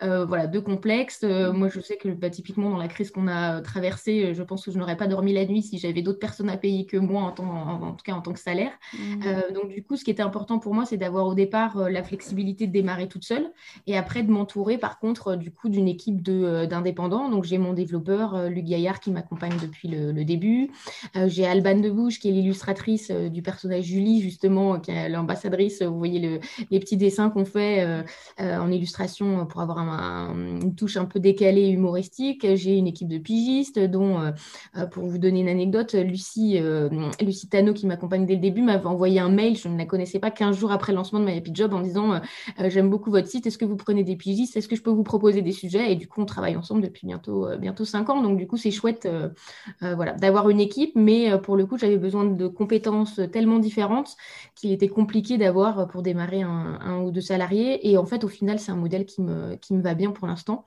euh, 0.03 0.25
voilà, 0.25 0.48
de 0.48 0.60
complexe. 0.60 1.24
Mm. 1.24 1.51
Moi, 1.51 1.70
je 1.70 1.79
sais 1.79 1.98
que 1.98 2.10
bah, 2.10 2.29
typiquement, 2.29 2.70
dans 2.70 2.77
la 2.77 2.88
crise 2.88 3.12
qu'on 3.12 3.27
a 3.27 3.62
traversée, 3.62 4.34
je 4.34 4.44
pense 4.44 4.65
que 4.65 4.72
je 4.72 4.77
n'aurais 4.77 4.98
pas 4.98 5.08
dormi 5.08 5.34
la 5.34 5.46
nuit 5.46 5.62
si 5.62 5.77
j'avais 5.77 6.01
d'autres 6.01 6.20
personnes 6.20 6.50
à 6.50 6.58
payer 6.58 6.86
que 6.86 6.98
moi, 6.98 7.34
en, 7.38 7.44
en, 7.44 7.91
tout 7.94 8.03
cas 8.03 8.13
en 8.13 8.22
tant 8.22 8.34
que 8.34 8.39
salaire. 8.39 8.72
Mm. 8.94 9.53
donc, 9.53 9.70
du 9.70 9.84
coup, 9.84 9.96
ce 9.96 10.03
qui 10.03 10.12
était 10.12 10.24
important 10.24 10.60
pour 10.60 10.74
moi, 10.74 10.86
c'est 10.86 10.98
d'avoir 10.98 11.25
au 11.25 11.34
départ 11.34 11.89
la 11.89 12.03
flexibilité 12.03 12.68
de 12.68 12.72
démarrer 12.72 13.08
toute 13.08 13.24
seule 13.24 13.51
et 13.88 13.98
après 13.98 14.24
de 14.24 14.32
m'entourer, 14.32 14.77
par 14.77 15.00
contre, 15.00 15.36
du 15.36 15.51
coup, 15.51 15.70
d'une 15.70 15.88
équipe 15.88 16.22
d'indépendants. 16.22 17.29
Donc, 17.29 17.46
j'ai 17.46 17.58
mon 17.58 17.74
développeur, 17.74 18.50
Luc 18.50 18.65
Gaillard, 18.65 19.00
qui 19.00 19.12
m'accompagne 19.12 19.56
depuis 19.62 19.88
le, 19.88 20.12
le 20.12 20.25
début. 20.25 20.72
j'ai 21.27 21.46
Alban 21.46 21.79
de 21.79 21.89
Bouche, 21.89 22.20
qui 22.20 22.29
est 22.29 22.32
l'illustratrice 22.32 22.88
euh, 23.12 23.29
du 23.29 23.41
personnage 23.41 23.86
Julie, 23.86 24.22
justement, 24.22 24.79
qui 24.79 24.91
est 24.91 25.10
l'ambassadrice. 25.10 25.81
Vous 25.81 25.98
voyez 25.98 26.19
le, 26.19 26.39
les 26.72 26.79
petits 26.79 26.98
dessins 26.98 27.29
qu'on 27.29 27.46
fait 27.46 27.81
euh, 27.81 28.01
euh, 28.39 28.58
en 28.58 28.72
illustration 28.72 29.46
pour 29.46 29.62
avoir 29.62 29.77
une 29.79 30.75
touche 30.75 30.98
un 30.98 31.05
peu 31.05 31.19
décalée 31.19 31.69
humoristique. 31.69 32.46
J'ai 32.55 32.77
une 32.77 32.88
équipe 32.88 33.08
de 33.08 33.17
pigistes, 33.17 33.79
dont, 33.79 34.34
pour 34.91 35.05
vous 35.05 35.17
donner 35.17 35.41
une 35.41 35.48
anecdote, 35.48 35.93
Lucie, 35.93 36.60
Lucie 37.22 37.50
Tano, 37.50 37.74
qui 37.74 37.86
m'accompagne 37.88 38.25
dès 38.25 38.36
le 38.36 38.41
début, 38.41 38.62
m'avait 38.62 38.86
envoyé 38.86 39.19
un 39.19 39.29
mail, 39.29 39.58
je 39.58 39.67
ne 39.67 39.77
la 39.77 39.86
connaissais 39.86 40.19
pas, 40.19 40.31
15 40.31 40.58
jours 40.58 40.72
après 40.72 40.91
le 40.91 40.98
lancement 40.98 41.19
de 41.19 41.25
My 41.25 41.38
Happy 41.38 41.51
Job, 41.53 41.74
en 41.74 41.81
disant 41.81 42.19
J'aime 42.67 42.89
beaucoup 42.89 43.12
votre 43.12 43.27
site, 43.27 43.48
est-ce 43.48 43.58
que 43.58 43.65
vous 43.65 43.75
prenez 43.75 44.03
des 44.03 44.15
pigistes? 44.15 44.58
Est-ce 44.58 44.67
que 44.67 44.75
je 44.75 44.81
peux 44.81 44.91
vous 44.91 45.03
proposer 45.03 45.41
des 45.41 45.51
sujets? 45.51 45.91
Et 45.91 45.96
du 45.96 46.08
coup, 46.08 46.22
on 46.22 46.25
travaille 46.25 46.55
ensemble 46.55 46.81
depuis 46.81 47.05
bientôt, 47.08 47.48
bientôt 47.60 47.86
5 47.86 48.10
ans. 48.10 48.22
Donc, 48.22 48.38
du 48.38 48.48
coup, 48.48 48.58
c'est 48.58 48.72
chouette 48.72 49.08
voilà, 49.81 50.13
d'avoir 50.13 50.50
une 50.50 50.60
équipe, 50.60 50.91
mais 50.96 51.38
pour 51.39 51.55
le 51.55 51.65
coup, 51.65 51.77
j'avais 51.77 51.98
besoin 51.98 52.25
de 52.25 52.48
compétences 52.48 52.78
tellement 52.79 53.59
différentes 53.59 54.15
qu'il 54.55 54.71
était 54.71 54.89
compliqué 54.89 55.38
d'avoir 55.38 55.88
pour 55.88 56.01
démarrer 56.03 56.41
un, 56.41 56.79
un, 56.81 57.01
ou 57.01 57.12
deux 57.12 57.21
salariés. 57.21 57.89
Et 57.89 57.98
en 57.98 58.05
fait, 58.05 58.24
au 58.24 58.27
final, 58.27 58.59
c'est 58.59 58.71
un 58.71 58.75
modèle 58.75 59.05
qui 59.05 59.21
me, 59.21 59.55
qui 59.55 59.74
me 59.74 59.81
va 59.81 59.93
bien 59.95 60.12
pour 60.12 60.27
l'instant 60.27 60.65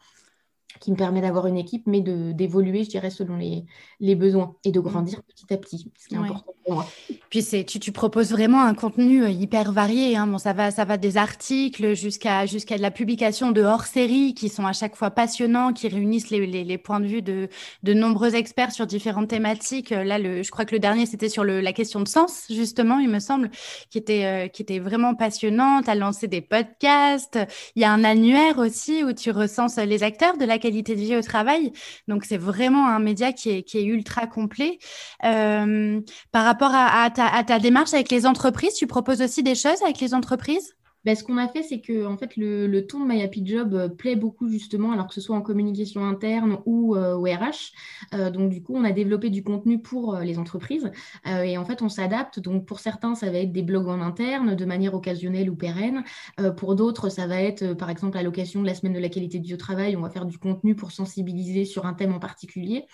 qui 0.81 0.91
me 0.91 0.97
permet 0.97 1.21
d'avoir 1.21 1.47
une 1.47 1.59
équipe, 1.59 1.85
mais 1.87 2.01
d'évoluer, 2.01 2.85
je 2.85 2.91
dirais, 2.91 3.11
selon 3.11 3.37
les, 3.37 3.65
les, 4.01 4.15
besoins 4.15 4.57
et 4.65 4.73
de 4.73 4.81
mmh. 4.81 4.83
grandir 4.83 5.23
petit 5.23 5.53
à 5.53 5.57
petit, 5.57 5.91
ce 5.99 6.09
qui 6.09 6.15
est 6.15 6.19
important 6.19 6.55
pour 6.65 6.75
moi. 6.75 6.87
Puis 7.31 7.45
tu, 7.65 7.81
tu, 7.81 7.93
proposes 7.93 8.31
vraiment 8.31 8.63
un 8.63 8.75
contenu 8.75 9.23
euh, 9.23 9.31
hyper 9.31 9.73
varié. 9.73 10.17
Hein. 10.17 10.27
Bon, 10.27 10.39
ça, 10.39 10.53
va, 10.53 10.71
ça 10.71 10.85
va 10.85 10.97
des 10.97 11.17
articles 11.17 11.95
jusqu'à 11.95 12.47
jusqu'à 12.47 12.77
de 12.77 12.83
la 12.83 12.91
publication 12.91 13.51
de 13.51 13.63
hors-série 13.63 14.35
qui 14.35 14.49
sont 14.49 14.67
à 14.67 14.73
chaque 14.73 14.97
fois 14.97 15.11
passionnants, 15.11 15.73
qui 15.73 15.89
réunissent 15.89 16.31
les, 16.31 16.47
les, 16.47 16.65
les, 16.65 16.79
points 16.79 17.01
de 17.01 17.07
vue 17.07 17.23
de, 17.23 17.49
de 17.83 17.95
nombreux 17.95 18.35
experts 18.35 18.73
sur 18.73 18.87
différentes 18.87 19.29
thématiques. 19.29 19.93
Euh, 19.93 20.05
là, 20.05 20.19
le, 20.19 20.43
je 20.43 20.51
crois 20.51 20.65
que 20.65 20.75
le 20.75 20.79
dernier, 20.79 21.07
c'était 21.07 21.29
sur 21.29 21.45
le, 21.45 21.61
la 21.61 21.73
question 21.73 22.01
de 22.01 22.09
sens, 22.09 22.45
justement, 22.51 22.99
il 22.99 23.09
me 23.09 23.19
semble, 23.19 23.51
qui 23.91 23.99
était, 23.99 24.25
euh, 24.25 24.49
qui 24.49 24.63
était 24.63 24.79
vraiment 24.79 25.15
passionnant. 25.15 25.83
Tu 25.83 25.91
as 25.91 25.95
lancé 25.95 26.29
des 26.29 26.41
podcasts. 26.41 27.39
Il 27.77 27.83
y 27.83 27.85
a 27.85 27.93
un 27.93 28.05
annuaire 28.05 28.59
aussi 28.59 29.05
où 29.05 29.13
tu 29.13 29.31
recenses 29.31 29.77
les 29.77 30.03
acteurs 30.03 30.37
de 30.37 30.45
la 30.45 30.59
qualité 30.63 30.95
de 30.95 31.01
vie 31.01 31.17
au 31.17 31.23
travail. 31.23 31.73
Donc, 32.09 32.25
c'est 32.25 32.39
vraiment 32.39 32.87
un 32.89 32.99
média 32.99 33.33
qui 33.33 33.51
est, 33.51 33.75
ultra 33.75 34.27
complet. 34.27 34.79
Euh, 35.25 36.01
par 36.31 36.45
rapport 36.45 36.73
à 36.73 37.11
ta 37.11 37.59
démarche 37.59 37.93
avec 37.95 38.11
les 38.11 38.27
entreprises, 38.27 38.75
tu 38.75 38.87
proposes 38.87 39.21
aussi 39.21 39.43
des 39.43 39.55
choses 39.55 39.83
avec 39.83 40.01
les 40.01 40.15
entreprises? 40.15 40.75
Bah, 41.05 41.15
ce 41.15 41.25
qu'on 41.25 41.37
a 41.37 41.49
fait, 41.49 41.63
c'est 41.63 41.81
que 41.81 42.07
en 42.07 42.17
fait, 42.17 42.37
le, 42.37 42.67
le 42.67 42.87
ton 42.87 43.01
de 43.01 43.07
My 43.07 43.23
Happy 43.23 43.45
Job 43.45 43.75
euh, 43.75 43.89
plaît 43.89 44.17
beaucoup 44.17 44.49
justement, 44.49 44.93
alors 44.93 45.09
que 45.09 45.15
ce 45.15 45.21
soit 45.21 45.37
en 45.37 45.43
communication 45.43 46.05
interne 46.05 46.59
ou 46.65 46.95
euh, 46.95 47.15
au 47.15 47.25
RH. 47.25 47.73
Euh, 48.15 48.31
donc 48.31 48.51
du 48.51 48.63
coup, 48.63 48.75
on 48.77 48.85
a 48.85 48.93
développé 48.93 49.31
du 49.31 49.43
contenu 49.43 49.81
pour 49.81 50.17
les 50.17 50.39
entreprises 50.39 50.91
et 51.27 51.59
en 51.59 51.65
fait, 51.65 51.83
on 51.83 51.89
s'adapte. 51.89 52.41
Donc 52.41 52.67
pour 52.67 52.81
certains, 52.81 53.15
ça 53.15 53.31
va 53.31 53.39
être 53.39 53.53
des 53.53 53.63
blogs 53.63 53.89
en 53.89 54.01
interne 54.01 54.55
de 54.55 54.65
manière 54.65 54.95
occasionnelle 54.95 55.51
ou 55.51 55.57
pérenne. 55.57 56.05
pour 56.57 56.75
d'autres, 56.75 57.09
ça 57.09 57.27
va 57.27 57.41
être 57.41 57.75
par 57.75 57.91
exemple 57.91 58.19
à 58.19 58.23
l'occasion 58.23 58.63
de 58.63 58.67
la 58.67 58.75
semaine 58.75 58.93
de 58.93 58.99
la 58.99 59.09
qualité 59.09 59.43
au 59.53 59.57
travail, 59.57 59.97
on 59.97 60.01
va 60.01 60.11
faire 60.11 60.27
du 60.27 60.39
contenu 60.39 60.75
pour 60.75 60.93
sensibiliser 60.93 61.65
sur 61.65 61.87
un 61.87 61.95
thème 61.95 62.13
en 62.13 62.19
particulier. 62.19 62.87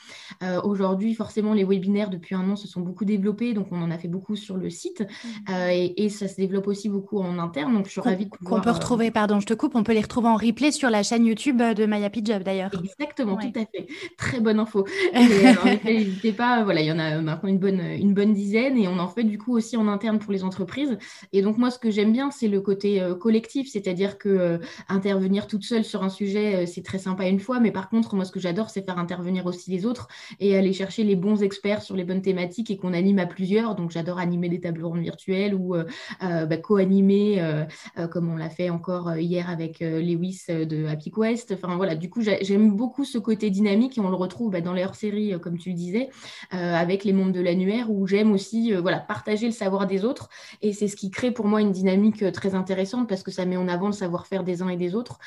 Aujourd'hui, 0.65 1.15
forcément, 1.15 1.55
les 1.55 1.65
webinaires 1.65 2.11
depuis 2.11 2.35
un 2.35 2.49
an 2.51 2.57
se 2.57 2.69
sont 2.69 2.81
beaucoup 2.81 3.05
développés, 3.05 3.55
donc 3.55 3.69
on 3.71 3.81
en 3.81 3.91
a 3.91 3.99
fait 3.99 4.09
beaucoup 4.09 4.37
sur 4.37 4.57
le 4.57 4.71
site 4.71 5.01
mmh. 5.49 5.53
et, 5.71 6.05
et, 6.05 6.09
ça 6.09 6.29
se 6.29 6.37
développe 6.37 6.67
aussi 6.67 6.89
beaucoup 6.89 7.19
en 7.19 7.39
interne. 7.39 7.75
Donc 7.75 7.89
qu'on 8.01 8.61
peut 8.61 8.69
euh, 8.69 8.73
retrouver, 8.73 9.11
pardon, 9.11 9.41
je 9.41 9.47
te 9.47 9.55
coupe, 9.55 9.75
on 9.75 9.83
peut 9.83 9.93
les 9.93 10.01
retrouver 10.01 10.29
en 10.29 10.37
replay 10.37 10.73
sur 10.73 10.91
la 10.91 11.03
chaîne 11.03 11.27
YouTube 11.27 11.59
de 11.59 11.87
Maya 11.87 12.09
Job 12.23 12.43
d'ailleurs. 12.43 12.71
Exactement, 12.83 13.37
tout 13.37 13.53
à 13.55 13.61
fait. 13.61 13.87
Très 14.17 14.41
bonne 14.41 14.61
info. 14.61 14.87
Euh, 15.19 15.77
n'hésitez 15.85 16.33
pas, 16.33 16.63
voilà, 16.63 16.81
il 16.81 16.87
y 16.87 16.93
en 16.93 16.99
a 16.99 17.21
maintenant 17.21 17.49
une 17.49 17.59
bonne, 17.59 17.81
une 17.81 18.15
bonne 18.15 18.33
dizaine 18.33 18.77
et 18.77 18.87
on 18.87 18.99
en 18.99 19.09
fait 19.09 19.25
du 19.25 19.37
coup 19.37 19.57
aussi 19.57 19.77
en 19.77 19.89
interne 19.89 20.19
pour 20.19 20.33
les 20.33 20.45
entreprises. 20.45 20.97
Et 21.33 21.43
donc 21.43 21.59
moi, 21.59 21.71
ce 21.71 21.79
que 21.79 21.91
j'aime 21.91 22.13
bien, 22.13 22.31
c'est 22.31 22.49
le 22.49 22.61
côté 22.61 23.01
euh, 23.01 23.15
collectif, 23.15 23.69
c'est-à-dire 23.71 24.19
que 24.19 24.61
intervenir 24.89 25.47
toute 25.47 25.65
seule 25.65 25.85
sur 25.85 26.05
un 26.05 26.09
sujet, 26.09 26.67
c'est 26.67 26.83
très 26.83 26.99
sympa 26.99 27.27
une 27.27 27.41
fois, 27.41 27.61
mais 27.61 27.73
par 27.73 27.89
contre, 27.89 28.15
moi, 28.15 28.25
ce 28.25 28.33
que 28.33 28.41
j'adore, 28.41 28.71
c'est 28.71 28.85
faire 28.85 28.99
intervenir 28.99 29.47
aussi 29.47 29.71
les 29.71 29.87
autres 29.87 30.09
et 30.41 30.57
aller 30.57 30.73
chercher 30.73 31.05
les 31.05 31.17
bons 31.17 31.43
experts 31.43 31.83
sur 31.83 31.97
les 31.97 32.05
bonnes 32.05 32.23
thématiques 32.23 32.71
et 32.71 32.77
qu'on 32.77 32.93
anime 32.93 33.19
à 33.19 33.27
plusieurs. 33.27 33.75
Donc 33.75 33.91
j'adore 33.91 34.19
animer 34.19 34.49
des 34.49 34.61
tables 34.61 34.85
rondes 34.85 35.03
virtuelles 35.03 35.55
ou 35.55 35.75
bah, 36.21 36.57
co-animer 36.57 37.39
euh, 37.39 37.65
comme 38.11 38.29
on 38.31 38.37
l'a 38.37 38.51
fait 38.51 38.71
encore 38.71 39.09
euh, 39.09 39.21
hier 39.21 39.49
avec 39.51 39.83
euh, 39.83 40.01
Lewis 40.01 40.45
de 40.49 40.87
Happy 40.87 41.11
Quest. 41.11 41.53
Enfin 41.53 41.77
voilà, 41.77 41.95
du 41.95 42.11
coup, 42.11 42.23
j'aime 42.23 42.73
beaucoup 42.73 43.05
ce 43.05 43.19
côté 43.19 43.51
dynamique 43.51 43.99
et 43.99 44.01
on 44.01 44.09
le 44.09 44.17
retrouve 44.17 44.51
bah, 44.51 44.61
dans 44.61 44.73
les 44.73 44.85
hors-séries, 44.85 45.35
comme 45.41 45.59
tu 45.59 45.71
le 45.71 45.75
disais, 45.75 46.11
avec 46.51 47.05
les 47.05 47.13
membres 47.13 47.33
de 47.33 47.41
l'annuaire 47.41 47.91
où 47.91 48.07
j'aime 48.07 48.33
aussi 48.33 48.73
voilà, 48.73 48.99
partager 48.99 49.47
le 49.47 49.53
savoir 49.53 49.87
des 49.87 50.05
autres. 50.05 50.29
Et 50.63 50.73
c'est 50.73 50.89
ce 50.89 50.97
qui 50.97 51.11
crée 51.11 51.31
pour 51.31 51.47
moi 51.47 51.61
une 51.61 51.73
dynamique 51.73 52.31
très 52.33 52.55
intéressante 52.55 53.09
parce 53.09 53.23
que 53.23 53.31
ça 53.31 53.45
met 53.45 53.57
en 53.57 53.69
avant 53.69 53.87
le 53.87 53.93
savoir-faire 53.93 54.45
des 54.45 54.63
uns 54.63 54.69
et 54.69 54.77
des 54.77 54.95
autres. 54.95 55.19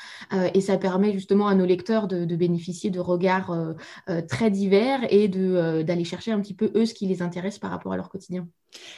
et 0.54 0.60
ça 0.60 0.76
permet 0.78 1.12
justement 1.12 1.46
à 1.48 1.54
nos 1.54 1.66
lecteurs 1.66 2.08
de 2.08 2.36
bénéficier 2.36 2.90
de 2.90 3.00
regards 3.00 3.54
très 4.28 4.50
divers 4.50 5.00
et 5.10 5.28
d'aller 5.28 6.04
chercher 6.04 6.32
un 6.32 6.40
petit 6.40 6.54
peu 6.54 6.70
eux 6.74 6.86
ce 6.86 6.94
qui 6.94 7.06
les 7.06 7.22
intéresse 7.22 7.58
par 7.58 7.70
rapport 7.70 7.92
à 7.92 7.96
leur 7.96 8.08
quotidien. 8.08 8.46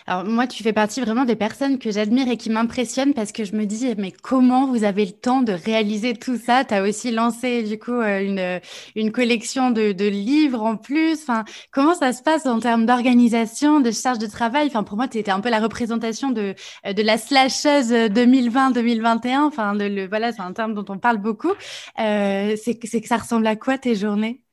Alors 0.06 0.24
moi, 0.24 0.46
tu 0.46 0.62
fais 0.62 0.72
partie 0.72 1.00
vraiment 1.00 1.24
des 1.24 1.36
personnes 1.36 1.78
que 1.78 1.90
j'admire 1.90 2.28
et 2.28 2.36
qui 2.36 2.50
m'impressionnent 2.50 3.14
parce 3.14 3.32
que 3.32 3.44
je 3.44 3.54
me 3.54 3.64
dis, 3.66 3.94
mais 3.98 4.12
comment 4.12 4.66
vous 4.66 4.84
avez 4.84 5.04
le 5.04 5.12
temps 5.12 5.42
de 5.42 5.52
réaliser 5.52 6.14
tout 6.14 6.36
ça? 6.38 6.64
Tu 6.64 6.74
as 6.74 6.82
aussi 6.82 7.10
lancé 7.10 7.62
du 7.62 7.78
coup 7.78 7.92
euh, 7.92 8.20
une, 8.24 8.60
une 8.96 9.12
collection 9.12 9.70
de, 9.70 9.92
de 9.92 10.04
livres 10.06 10.62
en 10.62 10.76
plus. 10.76 11.14
Enfin, 11.22 11.44
comment 11.72 11.94
ça 11.94 12.12
se 12.12 12.22
passe 12.22 12.46
en 12.46 12.60
termes 12.60 12.86
d'organisation, 12.86 13.80
de 13.80 13.90
charge 13.90 14.18
de 14.18 14.26
travail? 14.26 14.66
Enfin, 14.68 14.84
pour 14.84 14.96
moi, 14.96 15.08
tu 15.08 15.18
étais 15.18 15.30
un 15.30 15.40
peu 15.40 15.50
la 15.50 15.60
représentation 15.60 16.30
de, 16.30 16.54
de 16.86 17.02
la 17.02 17.18
slasheuse 17.18 17.92
2020-2021. 17.92 19.40
Enfin, 19.46 19.74
le, 19.74 20.06
voilà, 20.08 20.32
c'est 20.32 20.42
un 20.42 20.52
terme 20.52 20.74
dont 20.74 20.84
on 20.88 20.98
parle 20.98 21.18
beaucoup. 21.18 21.52
Euh, 22.00 22.56
c'est 22.62 22.76
que 22.78 23.08
ça 23.08 23.16
ressemble 23.16 23.46
à 23.46 23.56
quoi 23.56 23.78
tes 23.78 23.94
journées? 23.94 24.43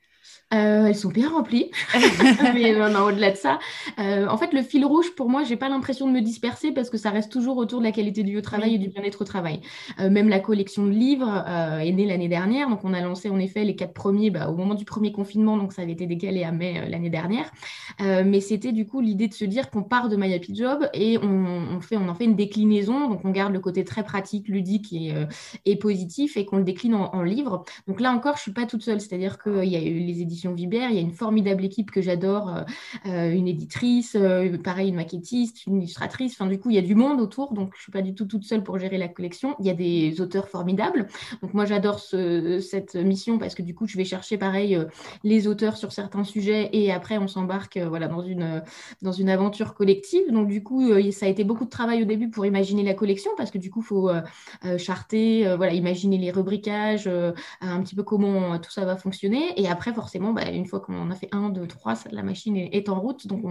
Euh, 0.53 0.86
elles 0.86 0.96
sont 0.96 1.10
bien 1.10 1.29
remplies, 1.29 1.72
mais 2.53 2.74
non, 2.74 2.89
non 2.89 3.05
au-delà 3.05 3.31
de 3.31 3.38
ça, 3.38 3.60
euh, 4.00 4.27
en 4.27 4.38
fait, 4.38 4.51
le 4.51 4.62
fil 4.62 4.86
rouge 4.86 5.15
pour 5.15 5.29
moi, 5.29 5.43
j'ai 5.43 5.55
pas 5.55 5.70
l'impression 5.70 6.08
de 6.08 6.12
me 6.12 6.20
disperser 6.20 6.74
parce 6.74 6.89
que 6.89 6.98
ça 6.98 7.10
reste 7.10 7.31
toujours 7.31 7.55
autour 7.58 7.79
de 7.79 7.86
la 7.86 7.93
qualité 7.93 8.24
du 8.24 8.34
lieu 8.34 8.41
de 8.41 8.46
travail 8.46 8.75
et 8.75 8.77
du 8.77 8.89
bien-être 8.89 9.22
au 9.22 9.25
travail. 9.25 9.62
Euh, 10.00 10.10
même 10.10 10.27
la 10.27 10.39
collection 10.39 10.86
de 10.86 10.91
livres 10.91 11.46
est 11.81 11.91
née 11.91 12.05
l'année 12.05 12.27
dernière, 12.27 12.70
donc 12.70 12.84
on 12.84 12.93
a 12.93 13.01
lancé 13.01 13.29
en 13.29 13.39
effet 13.39 13.63
les 13.63 13.75
quatre 13.75 13.93
premiers 13.93 14.29
bah, 14.29 14.50
au 14.50 14.55
moment 14.55 14.75
du 14.75 14.86
premier 14.86 15.12
confinement, 15.12 15.58
donc 15.58 15.74
ça 15.74 15.84
avait 15.84 15.93
été 15.93 16.05
décalé 16.05 16.43
à 16.43 16.51
mai 16.51 16.84
l'année 16.89 17.10
dernière. 17.10 17.50
mais 18.00 18.41
c'était 18.41 18.72
du 18.72 18.86
coup 18.86 19.00
l'idée 19.00 19.27
de 19.27 19.34
se 19.34 19.46
dire 19.46 19.70
qu'on 19.70 19.84
part 19.84 20.10
de 20.10 20.17
My 20.17 20.34
Happy 20.34 20.55
Job 20.55 20.89
et 20.93 21.17
on, 21.17 21.75
on, 21.75 21.79
fait, 21.81 21.98
on 21.98 22.10
en 22.10 22.15
fait 22.15 22.25
une 22.25 22.36
déclinaison, 22.36 23.10
donc 23.10 23.22
on 23.24 23.31
garde 23.31 23.53
le 23.53 23.60
côté 23.60 23.84
très 23.84 24.03
pratique, 24.03 24.48
ludique 24.48 24.91
et, 24.91 25.13
et 25.65 25.77
positif 25.77 26.36
et 26.36 26.46
qu'on 26.46 26.58
le 26.58 26.63
décline 26.63 26.96
en, 26.96 27.13
en 27.13 27.24
livre. 27.24 27.63
Donc 27.88 28.01
là 28.01 28.12
encore, 28.12 28.36
je 28.38 28.41
suis 28.41 28.53
pas 28.53 28.65
toute 28.65 28.84
seule, 28.84 29.00
c'est-à-dire 29.00 29.38
qu'il 29.41 29.65
y 29.65 29.75
a 29.75 29.81
eu 29.81 30.00
les 30.00 30.22
éditions 30.22 30.40
Vibert. 30.50 30.89
Il 30.89 30.95
y 30.95 31.00
a 31.00 31.01
une 31.01 31.12
formidable 31.12 31.63
équipe 31.63 31.91
que 31.91 32.01
j'adore, 32.01 32.50
euh, 32.50 32.62
euh, 33.05 33.31
une 33.31 33.48
éditrice, 33.48 34.15
euh, 34.19 34.57
pareil, 34.57 34.89
une 34.89 34.95
maquettiste, 34.95 35.65
une 35.67 35.77
illustratrice. 35.77 36.33
Enfin, 36.33 36.50
du 36.50 36.60
coup, 36.60 36.69
il 36.69 36.75
y 36.75 36.79
a 36.79 36.81
du 36.81 36.95
monde 36.95 37.21
autour, 37.21 37.53
donc 37.53 37.71
je 37.74 37.79
ne 37.79 37.81
suis 37.83 37.91
pas 37.91 38.01
du 38.01 38.13
tout 38.13 38.25
toute 38.25 38.43
seule 38.43 38.63
pour 38.63 38.79
gérer 38.79 38.98
la 38.98 39.07
collection. 39.07 39.55
Il 39.60 39.65
y 39.65 39.69
a 39.69 39.74
des 39.74 40.19
auteurs 40.21 40.48
formidables. 40.48 41.07
Donc 41.41 41.53
moi, 41.53 41.65
j'adore 41.65 42.00
cette 42.00 42.95
mission 42.95 43.38
parce 43.38 43.55
que 43.55 43.62
du 43.62 43.75
coup, 43.75 43.88
je 43.88 43.98
vais 43.98 44.05
chercher, 44.05 44.38
pareil, 44.38 44.77
les 45.24 45.48
auteurs 45.48 45.77
sur 45.77 45.91
certains 45.91 46.24
sujets 46.24 46.69
et 46.74 46.91
après, 46.91 47.17
on 47.17 47.27
s'embarque 47.27 47.77
voilà, 47.77 48.07
dans, 48.07 48.21
une, 48.21 48.63
dans 49.01 49.12
une 49.12 49.29
aventure 49.29 49.74
collective. 49.74 50.31
Donc 50.31 50.48
du 50.48 50.63
coup, 50.63 50.89
ça 51.12 51.25
a 51.25 51.29
été 51.29 51.43
beaucoup 51.43 51.65
de 51.65 51.69
travail 51.69 52.01
au 52.01 52.05
début 52.05 52.29
pour 52.29 52.45
imaginer 52.45 52.83
la 52.83 52.93
collection 52.93 53.31
parce 53.38 53.51
que 53.51 53.57
du 53.57 53.69
coup, 53.69 53.81
il 53.81 53.86
faut 53.86 54.10
charter, 54.77 55.55
voilà, 55.55 55.74
imaginer 55.74 56.17
les 56.17 56.31
rubricages, 56.31 57.10
un 57.62 57.81
petit 57.81 57.95
peu 57.95 58.03
comment 58.03 58.57
tout 58.60 58.71
ça 58.71 58.86
va 58.86 58.95
fonctionner. 58.95 59.53
Et 59.57 59.67
après, 59.67 59.93
forcément, 59.93 60.30
bah, 60.31 60.50
une 60.50 60.65
fois 60.65 60.79
qu'on 60.79 61.09
a 61.11 61.15
fait 61.15 61.29
un, 61.31 61.50
deux, 61.50 61.67
trois, 61.67 61.95
la 62.11 62.23
machine 62.23 62.57
est, 62.57 62.89
en 62.89 63.00
route. 63.00 63.27
Donc, 63.27 63.43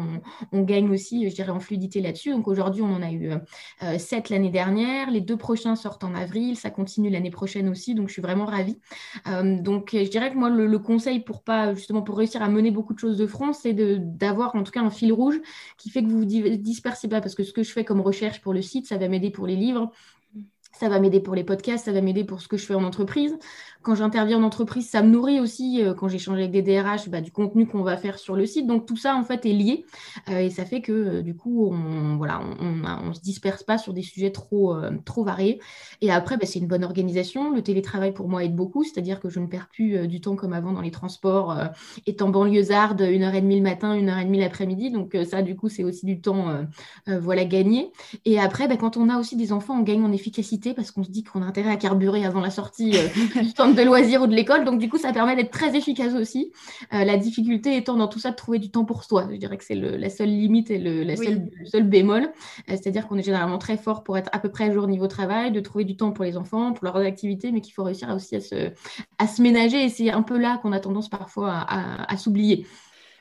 on, 0.52 0.62
gagne 0.62 0.90
aussi, 0.90 1.28
je 1.28 1.34
dirais, 1.34 1.50
en 1.50 1.60
fluidité 1.60 2.00
là-dessus. 2.00 2.30
Donc, 2.30 2.48
aujourd'hui, 2.48 2.82
on 2.82 2.92
en 2.92 3.02
a 3.02 3.10
eu 3.10 3.30
euh, 3.82 3.98
sept 3.98 4.28
l'année 4.28 4.50
dernière. 4.50 5.10
Les 5.10 5.20
deux 5.20 5.36
prochains 5.36 5.76
sortent 5.76 6.04
en 6.04 6.14
avril. 6.14 6.56
Ça 6.56 6.70
continue 6.70 7.10
l'année 7.10 7.30
prochaine 7.30 7.68
aussi. 7.68 7.94
Donc, 7.94 8.08
je 8.08 8.14
suis 8.14 8.22
vraiment 8.22 8.46
ravie. 8.46 8.78
Euh, 9.26 9.60
donc, 9.60 9.90
je 9.92 10.08
dirais 10.08 10.30
que 10.30 10.36
moi, 10.36 10.50
le, 10.50 10.78
conseil 10.78 11.20
pour 11.20 11.42
pas, 11.42 11.74
justement, 11.74 12.02
pour 12.02 12.16
réussir 12.16 12.42
à 12.42 12.48
mener 12.48 12.70
beaucoup 12.70 12.94
de 12.94 12.98
choses 12.98 13.16
de 13.16 13.26
front, 13.26 13.52
c'est 13.52 13.74
d'avoir 13.74 14.54
en 14.56 14.62
tout 14.62 14.72
cas 14.72 14.80
un 14.80 14.90
fil 14.90 15.12
rouge 15.12 15.40
qui 15.76 15.90
fait 15.90 16.02
que 16.02 16.08
vous 16.08 16.20
vous 16.20 16.24
dispersez 16.24 17.08
pas. 17.08 17.20
Parce 17.20 17.34
que 17.34 17.44
ce 17.44 17.52
que 17.52 17.62
je 17.62 17.72
fais 17.72 17.84
comme 17.84 18.00
recherche 18.00 18.40
pour 18.40 18.52
le 18.52 18.62
site, 18.62 18.86
ça 18.86 18.96
va 18.96 19.08
m'aider 19.08 19.30
pour 19.30 19.46
les 19.46 19.56
livres. 19.56 19.90
Ça 20.72 20.88
va 20.88 21.00
m'aider 21.00 21.20
pour 21.20 21.34
les 21.34 21.44
podcasts, 21.44 21.84
ça 21.84 21.92
va 21.92 22.00
m'aider 22.00 22.24
pour 22.24 22.40
ce 22.40 22.48
que 22.48 22.56
je 22.56 22.64
fais 22.64 22.74
en 22.74 22.84
entreprise. 22.84 23.36
Quand 23.82 23.94
j'interviens 23.94 24.38
en 24.38 24.42
entreprise, 24.42 24.90
ça 24.90 25.02
me 25.02 25.08
nourrit 25.08 25.40
aussi 25.40 25.82
euh, 25.82 25.94
quand 25.94 26.08
j'échange 26.08 26.38
avec 26.38 26.50
des 26.50 26.60
DRH 26.60 27.08
bah, 27.08 27.22
du 27.22 27.32
contenu 27.32 27.66
qu'on 27.66 27.82
va 27.82 27.96
faire 27.96 28.18
sur 28.18 28.36
le 28.36 28.44
site. 28.44 28.66
Donc 28.66 28.84
tout 28.84 28.96
ça 28.96 29.16
en 29.16 29.24
fait 29.24 29.46
est 29.46 29.54
lié 29.54 29.86
euh, 30.28 30.40
et 30.40 30.50
ça 30.50 30.66
fait 30.66 30.82
que 30.82 30.92
euh, 30.92 31.22
du 31.22 31.34
coup 31.34 31.70
on 31.72 32.16
voilà 32.16 32.42
on, 32.60 33.14
se 33.14 33.20
disperse 33.20 33.62
pas 33.62 33.78
sur 33.78 33.94
des 33.94 34.02
sujets 34.02 34.32
trop 34.32 34.76
trop 35.04 35.24
variés. 35.24 35.60
Et 36.02 36.12
après 36.12 36.36
bah, 36.36 36.44
c'est 36.44 36.58
une 36.58 36.66
bonne 36.66 36.84
organisation. 36.84 37.54
Le 37.54 37.62
télétravail 37.62 38.12
pour 38.12 38.28
moi 38.28 38.44
aide 38.44 38.54
beaucoup, 38.54 38.84
c'est-à-dire 38.84 39.18
que 39.18 39.30
je 39.30 39.40
ne 39.40 39.46
perds 39.46 39.68
plus 39.68 40.06
du 40.06 40.20
temps 40.20 40.36
comme 40.36 40.52
avant 40.52 40.72
dans 40.72 40.82
les 40.82 40.90
transports, 40.90 41.56
étant 42.06 42.28
banlieusarde 42.28 43.00
une 43.00 43.22
heure 43.22 43.34
et 43.34 43.40
demie 43.40 43.56
le 43.56 43.62
matin, 43.62 43.94
une 43.94 44.10
heure 44.10 44.18
et 44.18 44.24
demie 44.24 44.40
l'après-midi. 44.40 44.90
Donc 44.90 45.16
ça 45.28 45.40
du 45.42 45.56
coup 45.56 45.68
c'est 45.68 45.84
aussi 45.84 46.04
du 46.04 46.20
temps 46.20 46.66
voilà 47.06 47.44
gagné. 47.46 47.90
Et 48.26 48.38
après 48.38 48.68
bah, 48.68 48.76
quand 48.76 48.96
on 48.96 49.08
a 49.08 49.18
aussi 49.18 49.36
des 49.36 49.52
enfants, 49.52 49.78
on 49.78 49.82
gagne 49.82 50.04
en 50.04 50.12
efficacité 50.12 50.74
parce 50.74 50.90
qu'on 50.90 51.02
se 51.02 51.10
dit 51.10 51.24
qu'on 51.24 51.42
a 51.42 51.46
intérêt 51.46 51.70
à 51.70 51.76
carburer 51.76 52.24
avant 52.24 52.40
la 52.40 52.50
sortie 52.50 52.92
du 53.42 53.52
temps 53.54 53.69
de 53.74 53.82
loisirs 53.82 54.22
ou 54.22 54.26
de 54.26 54.34
l'école. 54.34 54.64
Donc, 54.64 54.78
du 54.78 54.88
coup, 54.88 54.98
ça 54.98 55.12
permet 55.12 55.36
d'être 55.36 55.50
très 55.50 55.76
efficace 55.76 56.14
aussi. 56.14 56.52
Euh, 56.92 57.04
la 57.04 57.16
difficulté 57.16 57.76
étant 57.76 57.96
dans 57.96 58.08
tout 58.08 58.18
ça 58.18 58.30
de 58.30 58.36
trouver 58.36 58.58
du 58.58 58.70
temps 58.70 58.84
pour 58.84 59.04
soi. 59.04 59.28
Je 59.30 59.36
dirais 59.36 59.56
que 59.56 59.64
c'est 59.64 59.74
la 59.74 60.10
seule 60.10 60.28
limite 60.28 60.70
et 60.70 60.78
le, 60.78 61.02
la 61.02 61.16
seule, 61.16 61.48
seul 61.64 61.84
bémol. 61.84 62.24
Euh, 62.24 62.28
c'est-à-dire 62.68 63.06
qu'on 63.06 63.18
est 63.18 63.22
généralement 63.22 63.58
très 63.58 63.76
fort 63.76 64.02
pour 64.02 64.16
être 64.18 64.30
à 64.32 64.38
peu 64.38 64.50
près 64.50 64.64
à 64.64 64.72
jour 64.72 64.86
niveau 64.86 65.06
travail, 65.06 65.52
de 65.52 65.60
trouver 65.60 65.84
du 65.84 65.96
temps 65.96 66.12
pour 66.12 66.24
les 66.24 66.36
enfants, 66.36 66.72
pour 66.72 66.84
leurs 66.84 66.96
activités, 66.96 67.52
mais 67.52 67.60
qu'il 67.60 67.74
faut 67.74 67.84
réussir 67.84 68.08
aussi 68.14 68.36
à 68.36 68.40
se, 68.40 68.70
à 69.18 69.26
se 69.26 69.42
ménager. 69.42 69.84
Et 69.84 69.88
c'est 69.88 70.10
un 70.10 70.22
peu 70.22 70.38
là 70.38 70.58
qu'on 70.62 70.72
a 70.72 70.80
tendance 70.80 71.08
parfois 71.08 71.52
à, 71.52 72.12
à 72.12 72.16
s'oublier. 72.16 72.66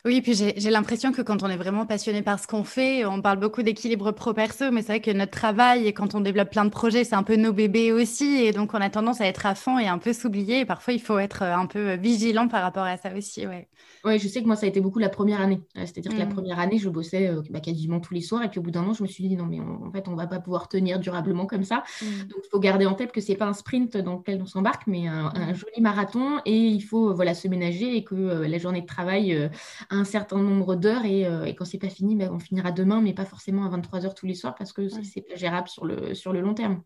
Oui, 0.06 0.22
puis 0.22 0.34
j'ai 0.34 0.70
l'impression 0.70 1.12
que 1.12 1.22
quand 1.22 1.44
on 1.44 1.48
est 1.48 1.58
vraiment 1.58 1.86
passionné 1.86 2.22
par 2.22 2.40
ce 2.40 2.48
qu'on 2.48 2.64
fait, 2.64 3.06
on 3.06 3.22
parle 3.22 3.40
beaucoup 3.40 3.64
d'équilibre 3.64 4.12
pro-perso, 4.12 4.72
mais 4.72 4.82
c'est 4.82 4.94
vrai 4.94 5.02
que 5.02 5.12
notre 5.12 5.32
travail 5.32 5.88
et 5.88 5.94
quand 5.94 6.16
on 6.16 6.22
développe 6.22 6.52
plein 6.52 6.66
de 6.66 6.70
projets, 6.70 7.04
c'est 7.04 7.16
un 7.16 7.24
peu 7.24 7.36
nos 7.36 7.52
bébés 7.52 7.92
aussi, 7.92 8.44
et 8.44 8.52
donc 8.52 8.74
on 8.74 8.82
a 8.82 8.90
tendance 8.90 9.22
à 9.22 9.26
être 9.26 9.46
à 9.46 9.56
fond 9.56 9.78
et 9.78 9.88
un 9.88 9.98
peu 9.98 10.14
s'oublier. 10.14 10.62
Et 10.62 10.66
parfois, 10.66 10.94
il 10.94 11.02
faut 11.02 11.20
être 11.20 11.44
un 11.44 11.66
peu 11.66 11.96
vigilant 11.96 12.48
par 12.48 12.62
rapport 12.62 12.84
à 12.84 12.98
ça 12.98 13.10
aussi, 13.16 13.46
ouais. 13.46 13.68
Oui, 14.06 14.18
je 14.18 14.28
sais 14.28 14.42
que 14.42 14.48
moi, 14.48 14.56
ça 14.56 14.66
a 14.66 14.70
été 14.70 14.80
beaucoup 14.80 15.00
la 15.00 15.10
première 15.10 15.42
année. 15.42 15.62
Euh, 15.78 15.82
c'est-à-dire 15.82 16.14
que 16.14 16.18
la 16.18 16.26
mmh. 16.26 16.34
première 16.34 16.60
année, 16.60 16.78
je 16.78 16.90
bossais 16.90 17.28
euh, 17.28 17.42
bah, 17.50 17.60
quasiment 17.60 18.00
tous 18.00 18.14
les 18.14 18.22
soirs. 18.22 18.44
Et 18.44 18.50
puis 18.50 18.60
au 18.60 18.64
bout 18.64 18.72
d'un 18.72 18.84
an, 18.84 18.94
je 18.94 19.04
me 19.04 19.08
suis 19.08 19.28
dit, 19.28 19.36
non, 19.36 19.46
mais 19.46 19.60
en 19.60 19.92
fait, 19.92 20.08
on 20.08 20.12
ne 20.12 20.18
va 20.18 20.28
pas 20.28 20.40
pouvoir 20.40 20.70
tenir 20.70 21.00
durablement 21.00 21.46
comme 21.46 21.64
ça. 21.64 21.84
Mmh. 22.02 22.06
Donc, 22.30 22.40
il 22.46 22.50
faut 22.50 22.60
garder 22.60 22.86
en 22.86 22.94
tête 22.94 23.12
que 23.12 23.20
ce 23.20 23.32
n'est 23.32 23.38
pas 23.38 23.48
un 23.48 23.54
sprint 23.54 23.98
dans 23.98 24.16
lequel 24.16 24.42
on 24.42 24.46
s'embarque, 24.46 24.88
mais 24.88 25.08
un, 25.08 25.30
mmh. 25.30 25.56
joli 25.56 25.82
marathon. 25.82 26.40
Et 26.46 26.58
il 26.58 26.82
faut 26.82 27.14
voilà, 27.14 27.34
se 27.34 27.48
ménager 27.48 27.96
et 27.98 28.04
que 28.04 28.16
euh, 28.16 28.48
la 28.48 28.58
journée 28.58 28.82
de 28.82 28.88
travail 28.88 29.50
un 29.89 30.04
certain 30.04 30.38
nombre 30.38 30.75
d'heures. 30.75 31.06
Et, 31.06 31.28
quand 31.58 31.65
ce 31.65 31.73
n'est 31.73 31.80
pas 31.80 31.89
fini, 31.89 32.15
bah, 32.15 32.30
on 32.32 32.39
finira 32.39 32.71
demain, 32.71 33.02
mais 33.02 33.13
pas 33.13 33.25
forcément 33.25 33.65
à 33.65 33.69
23 33.69 34.06
heures 34.06 34.15
tous 34.15 34.25
les 34.25 34.36
soirs 34.36 34.56
parce 34.56 34.73
que 34.73 34.88
ce 34.88 34.99
c'est 35.04 35.21
pas 35.21 35.36
gérable 35.36 35.67
sur 35.67 35.86
le, 35.86 36.13
sur 36.13 36.34
le 36.34 36.41
long 36.41 36.54
terme. 36.54 36.82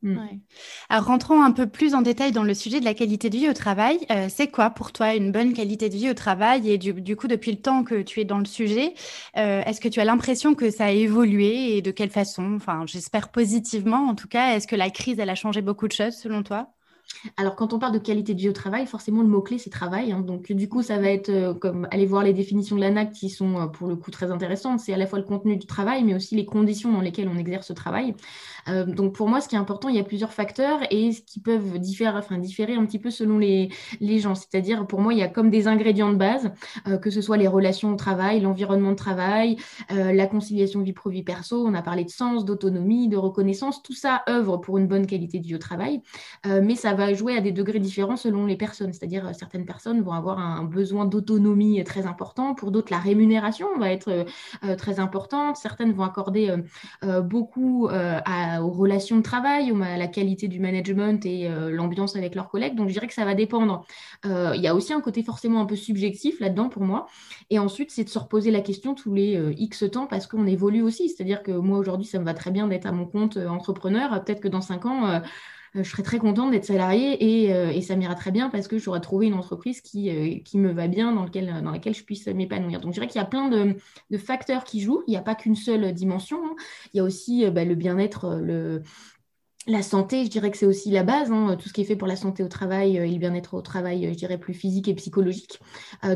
Alors, 0.89 1.05
rentrons 1.05 1.41
un 1.41 1.51
peu 1.51 1.67
plus 1.67 1.93
en 1.95 2.01
détail 2.01 2.31
dans 2.31 2.43
le 2.43 2.53
sujet 2.53 2.79
de 2.79 2.85
la 2.85 2.93
qualité 2.93 3.29
de 3.29 3.37
vie 3.37 3.49
au 3.49 3.53
travail. 3.53 3.99
c'est 4.29 4.47
quoi 4.47 4.69
pour 4.69 4.91
toi 4.91 5.15
une 5.15 5.31
bonne 5.31 5.53
qualité 5.53 5.89
de 5.89 5.95
vie 5.95 6.09
au 6.09 6.13
travail 6.13 6.69
et 6.69 6.77
du 6.77 6.93
du 6.93 7.15
coup, 7.15 7.27
depuis 7.27 7.51
le 7.51 7.57
temps 7.57 7.83
que 7.83 8.01
tu 8.01 8.21
es 8.21 8.25
dans 8.25 8.39
le 8.39 8.45
sujet, 8.45 8.93
euh, 9.37 9.61
est-ce 9.65 9.81
que 9.81 9.87
tu 9.87 9.99
as 9.99 10.05
l'impression 10.05 10.55
que 10.55 10.71
ça 10.71 10.85
a 10.85 10.91
évolué 10.91 11.77
et 11.77 11.81
de 11.81 11.91
quelle 11.91 12.09
façon? 12.09 12.55
Enfin, 12.55 12.85
j'espère 12.85 13.29
positivement 13.29 14.07
en 14.07 14.15
tout 14.15 14.27
cas. 14.27 14.55
Est-ce 14.55 14.67
que 14.67 14.75
la 14.75 14.89
crise, 14.89 15.19
elle 15.19 15.29
a 15.29 15.35
changé 15.35 15.61
beaucoup 15.61 15.87
de 15.87 15.93
choses 15.93 16.15
selon 16.15 16.43
toi? 16.43 16.72
Alors, 17.38 17.56
quand 17.56 17.73
on 17.73 17.80
parle 17.80 17.93
de 17.93 17.99
qualité 17.99 18.34
de 18.34 18.39
vie 18.39 18.49
au 18.49 18.54
travail, 18.54 18.86
forcément, 18.86 19.21
le 19.21 19.28
mot-clé, 19.28 19.58
c'est 19.58 19.69
travail. 19.69 20.12
Hein. 20.12 20.21
Donc, 20.21 20.52
du 20.52 20.67
coup, 20.67 20.82
ça 20.82 20.97
va 20.99 21.10
être 21.10 21.30
euh, 21.30 21.54
comme 21.54 21.88
aller 21.91 22.06
voir 22.06 22.23
les 22.23 22.34
définitions 22.34 22.76
de 22.76 22.82
l'ANAC 22.82 23.12
qui 23.12 23.30
sont, 23.30 23.60
euh, 23.60 23.67
pour 23.67 23.88
le 23.88 23.95
coup, 23.95 24.12
très 24.12 24.32
intéressantes. 24.32 24.80
C'est 24.80 24.93
à 24.93 24.97
la 24.97 25.08
fois 25.08 25.19
le 25.19 25.26
contenu 25.26 25.58
du 25.58 25.65
travail, 25.65 26.04
mais 26.04 26.15
aussi 26.15 26.36
les 26.36 26.45
conditions 26.45 26.91
dans 26.91 27.02
lesquelles 27.02 27.30
on 27.30 27.38
exerce 27.38 27.67
ce 27.67 27.73
travail. 27.73 28.15
Euh, 28.67 28.86
donc, 28.86 29.13
pour 29.13 29.30
moi, 29.30 29.41
ce 29.41 29.47
qui 29.47 29.56
est 29.56 29.60
important, 29.60 29.89
il 29.89 29.95
y 29.95 29.99
a 29.99 30.04
plusieurs 30.04 30.34
facteurs 30.34 30.80
et 30.91 31.12
ce 31.12 31.21
qui 31.21 31.39
peuvent 31.39 31.80
différer, 31.80 32.19
différer 32.39 32.76
un 32.76 32.86
petit 32.86 32.99
peu 32.99 33.10
selon 33.10 33.38
les, 33.38 33.69
gens. 34.19 34.36
C'est-à-dire, 34.36 34.88
pour 34.88 35.02
moi, 35.02 35.13
il 35.13 35.19
y 35.19 35.23
a 35.23 35.28
comme 35.28 35.49
des 35.49 35.67
ingrédients 35.67 36.12
de 36.12 36.17
base, 36.17 36.52
que 37.02 37.10
ce 37.10 37.21
soit 37.21 37.38
les 37.38 37.47
relations 37.47 37.93
au 37.93 37.95
travail, 37.95 38.41
l'environnement 38.41 38.91
de 38.91 38.95
travail, 38.95 39.58
la 39.89 40.28
conciliation 40.28 40.82
vie 40.82 40.93
pro-vie 40.93 41.23
perso. 41.23 41.65
On 41.65 41.73
a 41.73 41.82
parlé 41.82 42.04
de 42.04 42.10
sens, 42.10 42.45
d'autonomie, 42.45 43.08
de 43.08 43.17
reconnaissance. 43.17 43.82
Tout 43.82 43.93
ça 43.93 44.23
œuvre 44.30 44.58
pour 44.58 44.78
une 44.78 44.88
bonne 44.88 45.08
qualité 45.08 45.39
de 45.39 45.45
vie 45.45 45.56
au 45.56 45.60
travail. 45.60 46.02
mais 46.45 46.76
ça 46.76 46.93
va 46.93 47.13
jouer 47.13 47.38
à 47.38 47.41
des 47.41 47.52
degrés 47.52 47.80
différents 47.80 48.17
selon 48.17 48.45
les 48.45 48.56
personnes. 48.56 48.93
C'est-à-dire, 48.93 49.28
euh, 49.28 49.34
certaines 49.34 49.65
personnes 49.65 50.02
vont 50.02 50.13
avoir 50.13 50.39
un 50.39 50.63
besoin 50.63 51.06
d'autonomie 51.06 51.84
très 51.84 52.06
important. 52.06 52.54
Pour 52.56 52.71
d'autres, 52.71 52.91
la 52.91 52.99
rémunération 52.99 53.67
va 53.78 53.91
être 53.91 54.10
euh, 54.10 54.23
euh, 54.63 54.76
très 54.76 54.99
importante. 54.99 55.58
Certaines 55.58 55.93
vont 55.93 56.04
accorder 56.04 56.54
beaucoup 57.23 57.88
aux 58.61 58.69
relations 58.69 59.17
de 59.17 59.21
travail, 59.21 59.71
à 59.81 59.97
la 59.97 60.07
qualité 60.07 60.47
du 60.47 60.59
management 60.59 61.25
et 61.25 61.49
l'ambiance 61.69 62.15
avec 62.15 62.35
leurs 62.35 62.49
collègues. 62.49 62.75
Donc, 62.75 62.87
je 62.89 62.93
dirais 62.93 63.07
que 63.07 63.13
ça 63.13 63.25
va 63.25 63.33
dépendre. 63.33 63.85
il 64.25 64.61
y 64.61 64.67
a 64.67 64.75
aussi 64.75 64.93
un 64.93 65.01
côté 65.01 65.23
forcément 65.23 65.61
un 65.61 65.65
peu 65.65 65.75
subjectif 65.75 66.39
là-dedans 66.39 66.69
pour 66.69 66.83
moi. 66.83 67.07
Et 67.49 67.59
ensuite, 67.59 67.91
c'est 67.91 68.03
de 68.03 68.09
se 68.09 68.19
reposer 68.19 68.51
la 68.51 68.61
question 68.61 68.95
tous 68.95 69.13
les 69.13 69.53
X 69.57 69.85
temps 69.91 70.07
parce 70.07 70.27
qu'on 70.27 70.45
évolue 70.47 70.81
aussi. 70.81 71.09
C'est-à-dire 71.09 71.43
que 71.43 71.51
moi, 71.51 71.77
aujourd'hui, 71.77 72.05
ça 72.05 72.19
me 72.19 72.25
va 72.25 72.33
très 72.33 72.51
bien 72.51 72.67
d'être 72.67 72.85
à 72.85 72.91
mon 72.91 73.05
compte 73.05 73.37
entrepreneur. 73.37 74.23
Peut-être 74.23 74.41
que 74.41 74.47
dans 74.47 74.61
cinq 74.61 74.85
ans, 74.85 75.07
euh, 75.07 75.19
je 75.75 75.89
serais 75.89 76.03
très 76.03 76.19
contente 76.19 76.51
d'être 76.51 76.65
salariée 76.65 77.45
et, 77.45 77.53
euh, 77.53 77.81
ça 77.81 77.95
m'ira 77.95 78.15
très 78.15 78.31
bien 78.31 78.49
parce 78.49 78.67
que 78.67 78.77
j'aurais 78.77 79.01
trouvé 79.01 79.27
une 79.27 79.33
entreprise 79.33 79.81
qui, 79.81 80.09
euh, 80.09 80.39
qui 80.45 80.57
me 80.57 80.71
va 80.71 80.88
bien, 80.88 81.12
dans, 81.12 81.23
lequel, 81.23 81.62
dans 81.63 81.71
laquelle 81.71 81.95
je 81.95 82.03
puisse 82.03 82.27
m'épanouir. 82.27 82.79
Donc, 82.79 82.91
je 82.91 82.99
dirais 82.99 83.07
qu'il 83.07 83.19
y 83.19 83.23
a 83.23 83.27
plein 83.27 83.49
de, 83.49 83.75
de 84.09 84.17
facteurs 84.17 84.63
qui 84.63 84.81
jouent. 84.81 85.03
Il 85.07 85.12
n'y 85.12 85.17
a 85.17 85.21
pas 85.21 85.36
qu'une 85.36 85.55
seule 85.55 85.91
dimension. 85.93 86.39
Hein. 86.45 86.55
Il 86.93 86.97
y 86.97 86.99
a 86.99 87.03
aussi 87.03 87.49
bah, 87.49 87.65
le 87.65 87.75
bien-être, 87.75 88.39
le 88.41 88.83
la 89.67 89.82
santé, 89.82 90.26
je 90.26 90.30
dirais 90.30 90.52
que 90.52 90.58
c'est 90.58 90.65
aussi 90.65 90.91
la 90.91 91.04
base, 91.04 91.32
hein, 91.32 91.56
tout 91.60 91.69
ce 91.69 91.73
qui 91.73 91.82
est 91.82 91.86
fait 91.86 91.95
pour 91.95 92.08
la 92.08 92.15
santé 92.15 92.43
au 92.43 92.47
travail 92.47 92.97
et 92.97 93.08
le 93.08 93.17
bien-être 93.17 93.54
au 93.54 93.62
travail, 93.62 94.10
je 94.12 94.17
dirais 94.17 94.38
plus 94.38 94.54
physique 94.54 94.88
et 94.88 94.93
psychologique. 94.93 95.60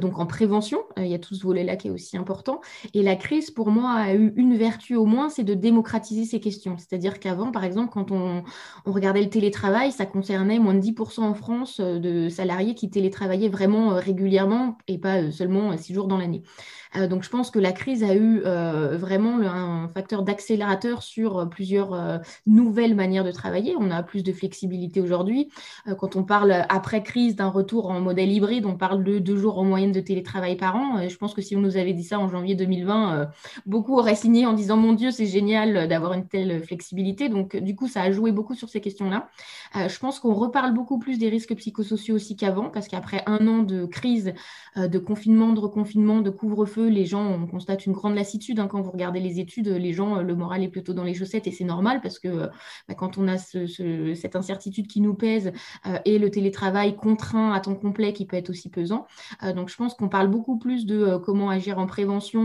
donc 0.01 0.19
en 0.19 0.25
prévention, 0.25 0.79
il 0.97 1.07
y 1.07 1.13
a 1.13 1.19
tout 1.19 1.35
ce 1.35 1.43
volet-là 1.43 1.75
qui 1.75 1.87
est 1.87 1.91
aussi 1.91 2.17
important. 2.17 2.61
Et 2.93 3.03
la 3.03 3.15
crise, 3.15 3.51
pour 3.51 3.69
moi, 3.69 3.91
a 3.91 4.13
eu 4.13 4.33
une 4.35 4.57
vertu 4.57 4.95
au 4.95 5.05
moins, 5.05 5.29
c'est 5.29 5.43
de 5.43 5.53
démocratiser 5.53 6.25
ces 6.25 6.39
questions. 6.39 6.77
C'est-à-dire 6.77 7.19
qu'avant, 7.19 7.51
par 7.51 7.63
exemple, 7.63 7.91
quand 7.91 8.11
on, 8.11 8.43
on, 8.85 8.91
regardait 8.91 9.21
le 9.21 9.29
télétravail, 9.29 9.91
ça 9.91 10.05
concernait 10.05 10.59
moins 10.59 10.73
de 10.73 10.81
10% 10.81 11.21
en 11.21 11.33
France 11.33 11.79
de 11.79 12.29
salariés 12.29 12.75
qui 12.75 12.89
télétravaillaient 12.89 13.49
vraiment 13.49 13.95
régulièrement 13.95 14.77
et 14.87 14.97
pas 14.97 15.31
seulement 15.31 15.75
six 15.77 15.93
jours 15.93 16.07
dans 16.07 16.17
l'année. 16.17 16.43
Euh, 16.95 17.07
donc 17.07 17.23
je 17.23 17.29
pense 17.29 17.51
que 17.51 17.59
la 17.59 17.71
crise 17.71 18.03
a 18.03 18.15
eu 18.15 18.41
euh, 18.45 18.97
vraiment 18.97 19.39
un 19.39 19.89
facteur 19.89 20.23
d'accélérateur 20.23 21.03
sur 21.03 21.39
euh, 21.39 21.45
plusieurs 21.45 22.21
nouvelles 22.45 22.95
manières 22.95 23.23
de 23.23 23.31
travailler. 23.31 23.75
On 23.79 23.91
a 23.91 24.03
plus 24.03 24.23
de 24.23 24.31
flexibilité 24.31 25.01
aujourd'hui. 25.01 25.49
quand 25.97 26.15
on 26.15 26.23
parle 26.23 26.65
après 26.69 27.03
crise 27.03 27.35
d'un 27.35 27.49
retour 27.49 27.89
en 27.89 27.99
modèle 27.99 28.31
hybride, 28.31 28.65
on 28.65 28.75
parle 28.75 29.03
de 29.03 29.19
deux 29.19 29.37
jours 29.37 29.57
en 29.59 29.63
moyenne 29.63 29.91
de 29.91 29.99
télétravail 29.99 30.55
par 30.55 30.75
an. 30.75 31.07
je 31.07 31.15
pense 31.17 31.33
que 31.33 31.41
si 31.41 31.55
on 31.55 31.61
nous 31.61 31.77
avait 31.77 31.93
dit 31.93 32.03
ça 32.03 32.19
en 32.19 32.27
janvier 32.27 32.55
2020, 32.55 33.29
beaucoup 33.65 33.97
auraient 33.97 34.15
signé 34.15 34.45
en 34.45 34.53
disant 34.53 34.77
mon 34.77 34.93
Dieu, 34.93 35.11
c'est 35.11 35.25
génial 35.25 35.87
d'avoir 35.87 36.13
une 36.13 36.27
telle 36.27 36.63
flexibilité. 36.63 37.29
Donc 37.29 37.55
du 37.55 37.75
coup, 37.75 37.87
ça 37.87 38.01
a 38.01 38.11
joué 38.11 38.31
beaucoup 38.31 38.55
sur 38.55 38.69
ces 38.69 38.81
questions-là. 38.81 39.29
je 39.75 39.99
pense 39.99 40.19
qu'on 40.19 40.33
reparle 40.33 40.73
beaucoup 40.73 40.99
plus 40.99 41.17
des 41.17 41.29
risques 41.29 41.55
psychosociaux 41.55 42.15
aussi 42.15 42.35
qu'avant, 42.35 42.69
parce 42.69 42.87
qu'après 42.87 43.23
un 43.25 43.47
an 43.47 43.63
de 43.63 43.85
crise, 43.85 44.33
de 44.75 44.99
confinement, 44.99 45.53
de 45.53 45.59
reconfinement, 45.59 46.21
de 46.21 46.29
couvre-feu, 46.29 46.76
les 46.81 47.05
gens, 47.05 47.25
on 47.25 47.47
constate 47.47 47.85
une 47.85 47.93
grande 47.93 48.15
lassitude. 48.15 48.59
Hein, 48.59 48.67
quand 48.67 48.81
vous 48.81 48.91
regardez 48.91 49.19
les 49.19 49.39
études, 49.39 49.67
les 49.67 49.93
gens, 49.93 50.21
le 50.21 50.35
moral 50.35 50.63
est 50.63 50.69
plutôt 50.69 50.93
dans 50.93 51.03
les 51.03 51.13
chaussettes 51.13 51.47
et 51.47 51.51
c'est 51.51 51.63
normal 51.63 52.01
parce 52.01 52.19
que 52.19 52.49
bah, 52.87 52.95
quand 52.95 53.17
on 53.17 53.27
a 53.27 53.37
cette 53.37 54.35
incertitude 54.35 54.87
qui 54.87 55.01
nous 55.01 55.13
pèse 55.13 55.51
euh, 55.85 55.99
et 56.05 56.19
le 56.19 56.29
télétravail 56.29 56.95
contraint 56.95 57.53
à 57.53 57.59
temps 57.59 57.75
complet 57.75 58.13
qui 58.13 58.25
peut 58.25 58.37
être 58.37 58.49
aussi 58.49 58.69
pesant. 58.69 59.07
Euh, 59.43 59.53
donc, 59.53 59.69
je 59.69 59.75
pense 59.75 59.93
qu'on 59.93 60.09
parle 60.09 60.27
beaucoup 60.27 60.57
plus 60.57 60.85
de 60.85 60.97
euh, 60.97 61.19
comment 61.19 61.49
agir 61.49 61.79
en 61.79 61.87
prévention 61.87 62.37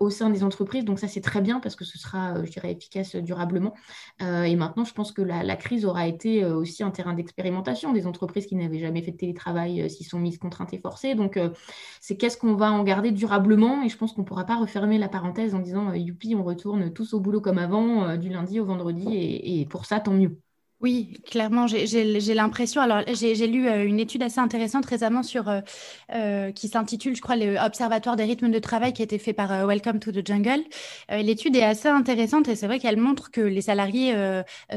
au 0.00 0.10
sein 0.10 0.30
des 0.30 0.44
entreprises. 0.44 0.84
Donc, 0.84 0.98
ça, 0.98 1.08
c'est 1.08 1.20
très 1.20 1.40
bien 1.40 1.60
parce 1.60 1.76
que 1.76 1.84
ce 1.84 1.98
sera, 1.98 2.44
je 2.44 2.50
dirais, 2.50 2.72
efficace 2.72 3.16
durablement. 3.16 3.74
et 4.20 4.56
maintenant, 4.56 4.84
je 4.84 4.92
pense 4.92 5.12
que 5.12 5.22
la, 5.22 5.42
la 5.42 5.56
crise 5.56 5.84
aura 5.84 6.06
été 6.06 6.44
aussi 6.44 6.82
un 6.82 6.90
terrain 6.90 7.14
d'expérimentation 7.14 7.92
des 7.92 8.06
entreprises 8.06 8.46
qui 8.46 8.56
n'avaient 8.56 8.78
jamais 8.78 9.02
fait 9.02 9.12
de 9.12 9.16
télétravail 9.16 9.88
s'y 9.90 10.04
sont 10.04 10.18
mises 10.18 10.38
contraintes 10.38 10.72
et 10.72 10.78
forcées. 10.78 11.14
Donc, 11.14 11.38
c'est 12.00 12.16
qu'est-ce 12.16 12.36
qu'on 12.36 12.54
va 12.54 12.72
en 12.72 12.82
garder 12.82 13.10
durablement 13.10 13.29
et 13.84 13.88
je 13.88 13.96
pense 13.96 14.12
qu'on 14.12 14.22
ne 14.22 14.26
pourra 14.26 14.44
pas 14.44 14.56
refermer 14.56 14.98
la 14.98 15.08
parenthèse 15.08 15.54
en 15.54 15.60
disant 15.60 15.90
euh, 15.90 15.96
youpi, 15.96 16.34
on 16.34 16.44
retourne 16.44 16.92
tous 16.92 17.14
au 17.14 17.20
boulot 17.20 17.40
comme 17.40 17.58
avant, 17.58 18.04
euh, 18.04 18.16
du 18.16 18.28
lundi 18.28 18.60
au 18.60 18.64
vendredi, 18.64 19.08
et 19.16 19.66
pour 19.66 19.86
ça, 19.86 20.00
tant 20.00 20.12
mieux. 20.12 20.40
Oui, 20.80 21.20
clairement, 21.26 21.66
j'ai 21.66 22.34
l'impression. 22.34 22.80
Alors, 22.80 23.02
j'ai 23.12 23.46
lu 23.46 23.68
euh, 23.68 23.84
une 23.84 24.00
étude 24.00 24.22
assez 24.22 24.38
intéressante 24.40 24.86
récemment 24.86 25.22
sur 25.22 25.50
euh, 25.50 25.60
euh, 26.14 26.52
qui 26.52 26.68
s'intitule, 26.68 27.14
je 27.14 27.20
crois, 27.20 27.36
l'Observatoire 27.36 28.16
des 28.16 28.24
rythmes 28.24 28.50
de 28.50 28.58
travail 28.58 28.94
qui 28.94 29.02
a 29.02 29.04
été 29.04 29.18
fait 29.18 29.34
par 29.34 29.66
Welcome 29.66 30.00
to 30.00 30.10
the 30.10 30.26
Jungle. 30.26 30.62
L'étude 31.10 31.54
est 31.56 31.64
assez 31.64 31.88
intéressante 31.88 32.48
et 32.48 32.56
c'est 32.56 32.66
vrai 32.66 32.78
qu'elle 32.78 32.96
montre 32.96 33.30
que 33.30 33.42
les 33.42 33.60
salariés 33.60 34.14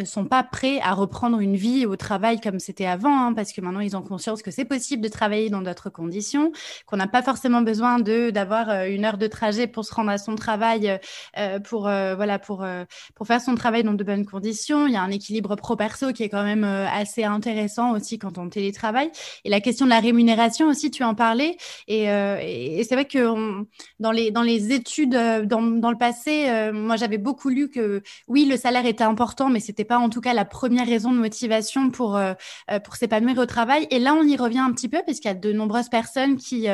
sont 0.04 0.26
pas 0.26 0.44
prêts 0.44 0.80
à 0.82 0.94
reprendre 0.94 1.40
une 1.40 1.56
vie 1.56 1.86
au 1.86 1.96
travail 1.96 2.42
comme 2.42 2.60
c'était 2.60 2.86
avant, 2.86 3.28
hein, 3.28 3.34
parce 3.34 3.54
que 3.54 3.62
maintenant 3.62 3.80
ils 3.80 3.96
ont 3.96 4.02
conscience 4.02 4.42
que 4.42 4.52
c'est 4.52 4.66
possible 4.66 5.02
de 5.02 5.08
travailler 5.08 5.50
dans 5.50 5.62
d'autres 5.62 5.90
conditions, 5.90 6.52
qu'on 6.86 6.98
n'a 6.98 7.08
pas 7.08 7.22
forcément 7.22 7.62
besoin 7.62 8.00
d'avoir 8.00 8.70
une 8.86 9.06
heure 9.06 9.18
de 9.18 9.28
trajet 9.28 9.68
pour 9.68 9.86
se 9.86 9.94
rendre 9.94 10.12
à 10.12 10.18
son 10.18 10.36
travail, 10.36 11.00
pour 11.64 11.84
voilà 11.84 12.40
pour 12.40 12.66
pour 13.16 13.28
faire 13.28 13.42
son 13.42 13.56
travail 13.56 13.84
dans 13.84 13.94
de 13.94 14.04
bonnes 14.04 14.26
conditions. 14.26 14.88
Il 14.88 14.94
y 14.94 14.98
a 14.98 15.02
un 15.02 15.12
équilibre 15.12 15.56
pro 15.56 15.76
qui 16.14 16.24
est 16.24 16.30
quand 16.30 16.44
même 16.44 16.64
euh, 16.64 16.88
assez 16.90 17.24
intéressant 17.24 17.92
aussi 17.94 18.18
quand 18.18 18.38
on 18.38 18.50
télétravaille. 18.50 19.12
Et 19.46 19.50
la 19.50 19.62
question 19.62 19.86
de 19.86 19.90
la 19.90 20.00
rémunération 20.00 20.68
aussi, 20.68 20.92
tu 20.92 21.04
en 21.04 21.16
parlais. 21.16 21.58
Et, 21.88 22.10
euh, 22.10 22.38
c'est 22.84 22.96
vrai 22.96 23.06
que 23.06 23.64
dans, 24.00 24.12
les, 24.12 24.32
dans 24.32 24.42
les 24.42 24.72
études 24.72 25.16
euh, 25.16 25.46
dans, 25.46 25.62
dans 25.62 25.92
le 25.92 25.98
passé, 25.98 26.50
moi 26.74 26.96
j'avais 26.96 27.18
beaucoup 27.18 27.50
lu 27.50 27.70
que 27.70 28.02
oui, 28.28 28.46
le 28.46 28.58
salaire 28.58 28.86
était 28.86 29.04
important, 29.04 29.50
mais 29.50 29.60
c'était 29.60 29.84
pas 29.86 29.98
en 29.98 30.10
tout 30.10 30.22
cas 30.22 30.34
la 30.34 30.46
première 30.46 30.88
raison 30.88 31.12
de 31.12 31.18
motivation 31.18 31.90
pour, 31.90 32.20
pour 32.84 32.96
s'épanouir 32.96 33.38
au 33.38 33.46
travail. 33.46 33.88
Et 33.92 34.00
là, 34.00 34.14
on 34.14 34.24
y 34.24 34.36
revient 34.36 34.60
un 34.60 34.72
petit 34.72 34.90
peu 34.90 35.02
parce 35.06 35.20
qu'il 35.20 35.30
y 35.30 35.32
a 35.32 35.36
de 35.36 35.52
nombreuses 35.52 35.90
personnes 35.90 36.38
qui 36.38 36.68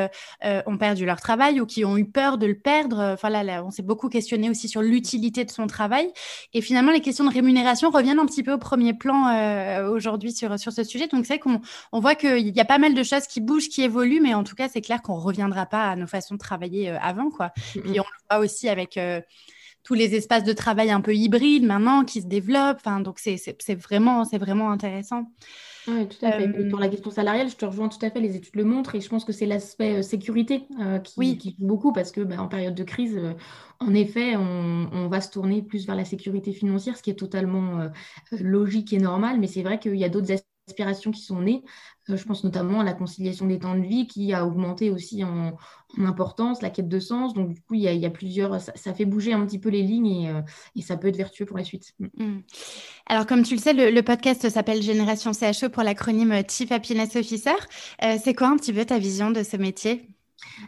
ont 0.44 0.78
perdu 0.78 1.04
leur 1.06 1.20
travail 1.20 1.60
ou 1.60 1.66
qui 1.66 1.84
ont 1.84 1.96
eu 1.96 2.04
peur 2.04 2.38
de 2.38 2.46
le 2.46 2.58
perdre. 2.58 3.00
Enfin 3.12 3.28
là, 3.28 3.64
on 3.64 3.70
s'est 3.70 3.82
beaucoup 3.82 4.08
questionné 4.08 4.50
aussi 4.50 4.68
sur 4.68 4.82
l'utilité 4.82 5.44
de 5.44 5.50
son 5.50 5.66
travail. 5.66 6.10
Et 6.54 6.60
finalement, 6.60 6.92
les 6.92 7.00
questions 7.00 7.24
de 7.24 7.32
rémunération 7.32 7.90
reviennent 7.90 8.18
un 8.18 8.26
petit 8.26 8.42
peu 8.42 8.52
au 8.52 8.58
premier 8.58 8.94
plan 8.94 9.09
euh, 9.28 9.90
aujourd'hui 9.90 10.32
sur, 10.32 10.58
sur 10.58 10.72
ce 10.72 10.84
sujet. 10.84 11.08
Donc, 11.08 11.26
c'est 11.26 11.38
qu'on 11.38 11.60
on 11.92 12.00
voit 12.00 12.14
qu'il 12.14 12.48
y 12.48 12.60
a 12.60 12.64
pas 12.64 12.78
mal 12.78 12.94
de 12.94 13.02
choses 13.02 13.26
qui 13.26 13.40
bougent, 13.40 13.68
qui 13.68 13.82
évoluent, 13.82 14.20
mais 14.20 14.34
en 14.34 14.44
tout 14.44 14.54
cas, 14.54 14.68
c'est 14.68 14.80
clair 14.80 15.02
qu'on 15.02 15.16
ne 15.16 15.22
reviendra 15.22 15.66
pas 15.66 15.90
à 15.90 15.96
nos 15.96 16.06
façons 16.06 16.34
de 16.34 16.38
travailler 16.38 16.90
euh, 16.90 16.98
avant. 17.00 17.30
Quoi. 17.30 17.52
Et 17.74 17.80
Puis, 17.80 18.00
on 18.00 18.04
le 18.04 18.28
voit 18.30 18.44
aussi 18.44 18.68
avec 18.68 18.96
euh, 18.96 19.20
tous 19.82 19.94
les 19.94 20.14
espaces 20.14 20.44
de 20.44 20.52
travail 20.52 20.90
un 20.90 21.00
peu 21.00 21.14
hybrides 21.14 21.64
maintenant 21.64 22.04
qui 22.04 22.20
se 22.20 22.26
développent. 22.26 22.78
Enfin, 22.78 23.00
donc, 23.00 23.18
c'est 23.18 23.74
vraiment, 23.74 24.22
vraiment 24.24 24.70
intéressant. 24.70 25.30
Oui, 25.88 26.06
tout 26.06 26.24
à 26.24 26.32
fait. 26.32 26.68
Pour 26.68 26.78
la 26.78 26.88
question 26.88 27.10
salariale, 27.10 27.48
je 27.48 27.56
te 27.56 27.64
rejoins 27.64 27.88
tout 27.88 28.04
à 28.04 28.10
fait, 28.10 28.20
les 28.20 28.36
études 28.36 28.56
le 28.56 28.64
montrent 28.64 28.94
et 28.94 29.00
je 29.00 29.08
pense 29.08 29.24
que 29.24 29.32
c'est 29.32 29.46
l'aspect 29.46 30.02
sécurité 30.02 30.66
qui, 31.04 31.14
oui. 31.16 31.38
qui, 31.38 31.56
joue 31.58 31.66
beaucoup 31.66 31.92
parce 31.92 32.12
que 32.12 32.20
bah, 32.20 32.36
en 32.40 32.48
période 32.48 32.74
de 32.74 32.84
crise, 32.84 33.18
en 33.80 33.94
effet, 33.94 34.36
on, 34.36 35.08
va 35.08 35.20
se 35.20 35.30
tourner 35.30 35.62
plus 35.62 35.86
vers 35.86 35.96
la 35.96 36.04
sécurité 36.04 36.52
financière, 36.52 36.96
ce 36.96 37.02
qui 37.02 37.10
est 37.10 37.18
totalement 37.18 37.80
euh, 37.80 37.88
logique 38.38 38.92
et 38.92 38.98
normal, 38.98 39.40
mais 39.40 39.46
c'est 39.46 39.62
vrai 39.62 39.78
qu'il 39.78 39.96
y 39.96 40.04
a 40.04 40.10
d'autres 40.10 40.30
aspirations 40.70 41.10
qui 41.10 41.22
sont 41.22 41.40
nées. 41.40 41.62
Euh, 42.08 42.16
je 42.16 42.24
pense 42.24 42.44
notamment 42.44 42.80
à 42.80 42.84
la 42.84 42.92
conciliation 42.92 43.46
des 43.46 43.58
temps 43.58 43.74
de 43.74 43.82
vie 43.82 44.06
qui 44.06 44.32
a 44.32 44.46
augmenté 44.46 44.90
aussi 44.90 45.24
en, 45.24 45.56
importance, 45.98 46.62
la 46.62 46.70
quête 46.70 46.88
de 46.88 47.00
sens. 47.00 47.34
Donc, 47.34 47.52
du 47.52 47.60
coup, 47.60 47.74
il 47.74 47.82
y 47.82 48.06
a, 48.06 48.10
plusieurs. 48.10 48.60
Ça, 48.60 48.94
fait 48.94 49.04
bouger 49.04 49.32
un 49.32 49.44
petit 49.44 49.58
peu 49.58 49.68
les 49.68 49.82
lignes 49.82 50.06
et, 50.06 50.28
euh, 50.30 50.42
ça 50.82 50.96
peut 50.96 51.08
être 51.08 51.16
vertueux 51.16 51.46
pour 51.46 51.58
la 51.58 51.64
suite. 51.64 51.92
Mm. 51.98 52.40
Alors, 53.06 53.26
comme 53.26 53.42
tu 53.42 53.54
le 53.54 53.60
sais, 53.60 53.72
le, 53.72 54.02
podcast 54.02 54.48
s'appelle 54.48 54.82
Génération 54.82 55.32
CHE 55.32 55.68
pour 55.68 55.82
l'acronyme 55.82 56.42
Chief 56.48 56.70
Happiness 56.72 57.16
Officer. 57.16 57.56
c'est 58.00 58.34
quoi 58.34 58.48
un 58.48 58.56
petit 58.56 58.72
peu 58.72 58.84
ta 58.84 58.98
vision 58.98 59.30
de 59.30 59.42
ce 59.42 59.56
métier? 59.56 60.08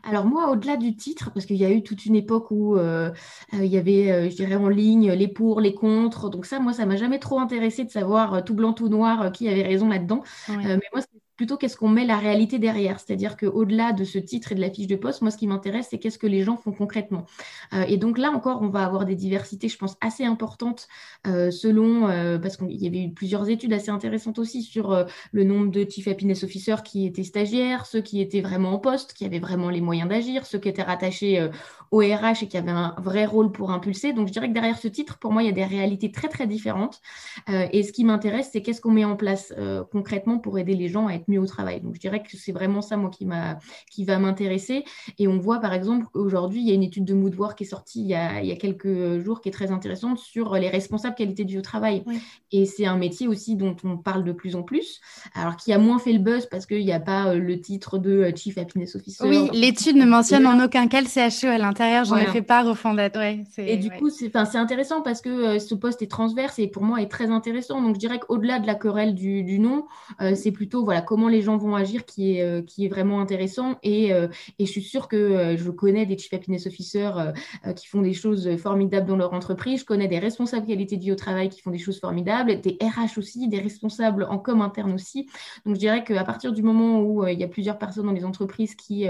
Alors 0.02 0.24
moi, 0.24 0.50
au-delà 0.50 0.76
du 0.76 0.96
titre, 0.96 1.30
parce 1.32 1.46
qu'il 1.46 1.56
y 1.56 1.64
a 1.64 1.70
eu 1.70 1.82
toute 1.82 2.06
une 2.06 2.16
époque 2.16 2.50
où 2.50 2.76
euh, 2.76 3.10
euh, 3.54 3.64
il 3.64 3.70
y 3.70 3.76
avait, 3.76 4.10
euh, 4.10 4.30
je 4.30 4.36
dirais, 4.36 4.56
en 4.56 4.68
ligne 4.68 5.12
les 5.12 5.28
pour, 5.28 5.60
les 5.60 5.74
contre. 5.74 6.30
Donc 6.30 6.46
ça, 6.46 6.60
moi, 6.60 6.72
ça 6.72 6.86
m'a 6.86 6.96
jamais 6.96 7.18
trop 7.18 7.38
intéressé 7.40 7.84
de 7.84 7.90
savoir 7.90 8.44
tout 8.44 8.54
blanc, 8.54 8.72
tout 8.72 8.88
noir, 8.88 9.32
qui 9.32 9.48
avait 9.48 9.62
raison 9.62 9.88
là-dedans. 9.88 10.22
mais 10.48 10.80
moi, 10.92 11.02
plutôt 11.42 11.56
qu'est-ce 11.56 11.76
qu'on 11.76 11.88
met 11.88 12.04
la 12.04 12.18
réalité 12.18 12.60
derrière. 12.60 13.00
C'est-à-dire 13.00 13.36
qu'au-delà 13.36 13.90
de 13.92 14.04
ce 14.04 14.18
titre 14.18 14.52
et 14.52 14.54
de 14.54 14.60
la 14.60 14.70
fiche 14.70 14.86
de 14.86 14.94
poste, 14.94 15.22
moi, 15.22 15.32
ce 15.32 15.36
qui 15.36 15.48
m'intéresse, 15.48 15.88
c'est 15.90 15.98
qu'est-ce 15.98 16.20
que 16.20 16.28
les 16.28 16.44
gens 16.44 16.56
font 16.56 16.70
concrètement. 16.70 17.26
Euh, 17.72 17.82
et 17.88 17.96
donc 17.96 18.16
là 18.16 18.30
encore, 18.30 18.62
on 18.62 18.68
va 18.68 18.84
avoir 18.84 19.06
des 19.06 19.16
diversités, 19.16 19.66
je 19.66 19.76
pense, 19.76 19.96
assez 20.00 20.24
importantes 20.24 20.86
euh, 21.26 21.50
selon, 21.50 22.08
euh, 22.08 22.38
parce 22.38 22.56
qu'il 22.56 22.80
y 22.80 22.86
avait 22.86 23.06
eu 23.06 23.12
plusieurs 23.12 23.48
études 23.48 23.72
assez 23.72 23.90
intéressantes 23.90 24.38
aussi 24.38 24.62
sur 24.62 25.04
le 25.32 25.42
nombre 25.42 25.72
de 25.72 25.84
Chief 25.90 26.06
Happiness 26.06 26.44
Officers 26.44 26.84
qui 26.84 27.06
étaient 27.06 27.24
stagiaires, 27.24 27.86
ceux 27.86 28.02
qui 28.02 28.20
étaient 28.20 28.40
vraiment 28.40 28.74
en 28.74 28.78
poste, 28.78 29.12
qui 29.12 29.24
avaient 29.24 29.40
vraiment 29.40 29.68
les 29.68 29.80
moyens 29.80 30.08
d'agir, 30.08 30.46
ceux 30.46 30.60
qui 30.60 30.68
étaient 30.68 30.82
rattachés 30.82 31.50
au 31.92 31.98
RH 32.00 32.42
et 32.42 32.48
qui 32.48 32.56
avaient 32.56 32.70
un 32.72 32.96
vrai 32.98 33.24
rôle 33.24 33.52
pour 33.52 33.70
impulser. 33.70 34.12
Donc 34.12 34.26
je 34.26 34.32
dirais 34.32 34.48
que 34.48 34.54
derrière 34.54 34.78
ce 34.78 34.88
titre, 34.88 35.18
pour 35.18 35.32
moi, 35.32 35.44
il 35.44 35.46
y 35.46 35.48
a 35.48 35.52
des 35.52 35.64
réalités 35.64 36.10
très, 36.10 36.28
très 36.28 36.48
différentes. 36.48 37.00
et 37.48 37.84
ce 37.84 37.92
qui 37.92 38.04
m'intéresse, 38.04 38.50
c'est 38.52 38.62
qu'est-ce 38.62 38.80
qu'on 38.80 38.90
met 38.90 39.04
en 39.04 39.16
place 39.16 39.54
concrètement 39.92 40.38
pour 40.38 40.58
aider 40.58 40.74
les 40.74 40.88
gens 40.88 41.06
à 41.06 41.12
être 41.12 41.28
mieux 41.28 41.40
au 41.40 41.46
travail. 41.46 41.80
Donc 41.80 41.94
je 41.94 42.00
dirais 42.00 42.22
que 42.22 42.36
c'est 42.36 42.52
vraiment 42.52 42.82
ça 42.82 42.96
moi 42.96 43.10
qui 43.10 43.26
m'a 43.26 43.58
qui 43.90 44.04
va 44.04 44.18
m'intéresser. 44.18 44.84
Et 45.18 45.28
on 45.28 45.38
voit 45.38 45.60
par 45.60 45.72
exemple 45.72 46.06
aujourd'hui 46.14 46.60
il 46.62 46.68
y 46.68 46.72
a 46.72 46.74
une 46.74 46.82
étude 46.82 47.04
de 47.04 47.14
Moodwork 47.14 47.58
qui 47.58 47.64
est 47.64 47.66
sortie 47.66 48.02
il 48.02 48.08
y, 48.08 48.14
a, 48.14 48.42
il 48.42 48.48
y 48.48 48.52
a 48.52 48.56
quelques 48.56 49.20
jours 49.20 49.40
qui 49.40 49.48
est 49.48 49.52
très 49.52 49.70
intéressante 49.70 50.18
sur 50.18 50.54
les 50.54 50.68
responsables 50.68 51.14
qualité 51.14 51.44
au 51.56 51.62
travail. 51.62 52.04
Et 52.50 52.66
c'est 52.66 52.86
un 52.86 52.96
métier 52.96 53.28
aussi 53.28 53.56
dont 53.56 53.76
on 53.84 53.96
parle 53.96 54.24
de 54.24 54.32
plus 54.32 54.56
en 54.56 54.62
plus. 54.62 55.00
Alors 55.34 55.56
qui 55.56 55.72
a 55.72 55.78
moins 55.78 55.98
fait 55.98 56.12
le 56.12 56.18
buzz 56.18 56.46
parce 56.46 56.66
qu'il 56.66 56.84
n'y 56.84 56.92
a 56.92 57.00
pas 57.00 57.28
euh, 57.28 57.38
le 57.38 57.60
titre 57.60 57.98
de 57.98 58.10
euh, 58.10 58.32
Chief 58.34 58.58
Happiness 58.58 58.96
Officer. 58.96 59.24
Oui, 59.26 59.48
l'étude 59.52 59.96
ne 59.96 60.04
mentionne 60.04 60.46
en 60.46 60.62
aucun 60.64 60.88
cas 60.88 61.00
le 61.00 61.06
CHE 61.06 61.44
à 61.44 61.58
l'intérieur. 61.58 61.81
J'en 62.04 62.16
ai 62.16 62.26
fait 62.26 62.42
part 62.42 62.66
au 62.66 62.74
fondateur. 62.74 63.22
Ouais, 63.22 63.44
et 63.58 63.76
du 63.76 63.90
coup, 63.90 64.10
c'est 64.10 64.34
intéressant 64.56 65.02
parce 65.02 65.20
que 65.20 65.28
euh, 65.28 65.58
ce 65.58 65.74
poste 65.74 66.02
est 66.02 66.10
transverse 66.10 66.58
et 66.58 66.66
pour 66.66 66.82
moi 66.82 67.00
est 67.00 67.10
très 67.10 67.30
intéressant. 67.30 67.80
Donc 67.80 67.94
je 67.94 68.00
dirais 68.00 68.18
qu'au-delà 68.18 68.58
de 68.58 68.66
la 68.66 68.74
querelle 68.74 69.14
du, 69.14 69.42
du 69.42 69.58
nom, 69.58 69.86
c'est 70.34 70.52
plutôt 70.52 70.84
voilà 70.84 71.02
comment 71.02 71.28
les 71.28 71.42
gens 71.42 71.56
vont 71.56 71.74
agir 71.74 72.04
qui 72.04 72.36
est, 72.36 72.64
qui 72.66 72.86
est 72.86 72.88
vraiment 72.88 73.20
intéressant. 73.20 73.78
Et, 73.82 74.08
et 74.08 74.66
je 74.66 74.70
suis 74.70 74.82
sûre 74.82 75.08
que 75.08 75.56
je 75.56 75.70
connais 75.70 76.06
des 76.06 76.16
Chief 76.18 76.32
Happiness 76.32 76.66
Officers 76.66 77.32
qui 77.76 77.86
font 77.86 78.02
des 78.02 78.12
choses 78.12 78.56
formidables 78.56 79.06
dans 79.06 79.16
leur 79.16 79.32
entreprise. 79.32 79.80
Je 79.80 79.84
connais 79.84 80.08
des 80.08 80.18
responsables 80.18 80.66
qualité 80.66 80.96
de 80.96 81.02
vie 81.02 81.12
au 81.12 81.16
travail 81.16 81.48
qui 81.48 81.60
font 81.60 81.70
des 81.70 81.78
choses 81.78 82.00
formidables, 82.00 82.60
des 82.60 82.78
RH 82.80 83.18
aussi, 83.18 83.48
des 83.48 83.58
responsables 83.58 84.24
en 84.24 84.38
com 84.38 84.60
interne 84.60 84.92
aussi. 84.92 85.28
Donc, 85.64 85.74
je 85.74 85.80
dirais 85.80 86.04
qu'à 86.04 86.24
partir 86.24 86.52
du 86.52 86.62
moment 86.62 87.00
où 87.00 87.26
il 87.26 87.38
y 87.38 87.44
a 87.44 87.48
plusieurs 87.48 87.78
personnes 87.78 88.06
dans 88.06 88.12
les 88.12 88.24
entreprises 88.24 88.74
qui 88.74 89.06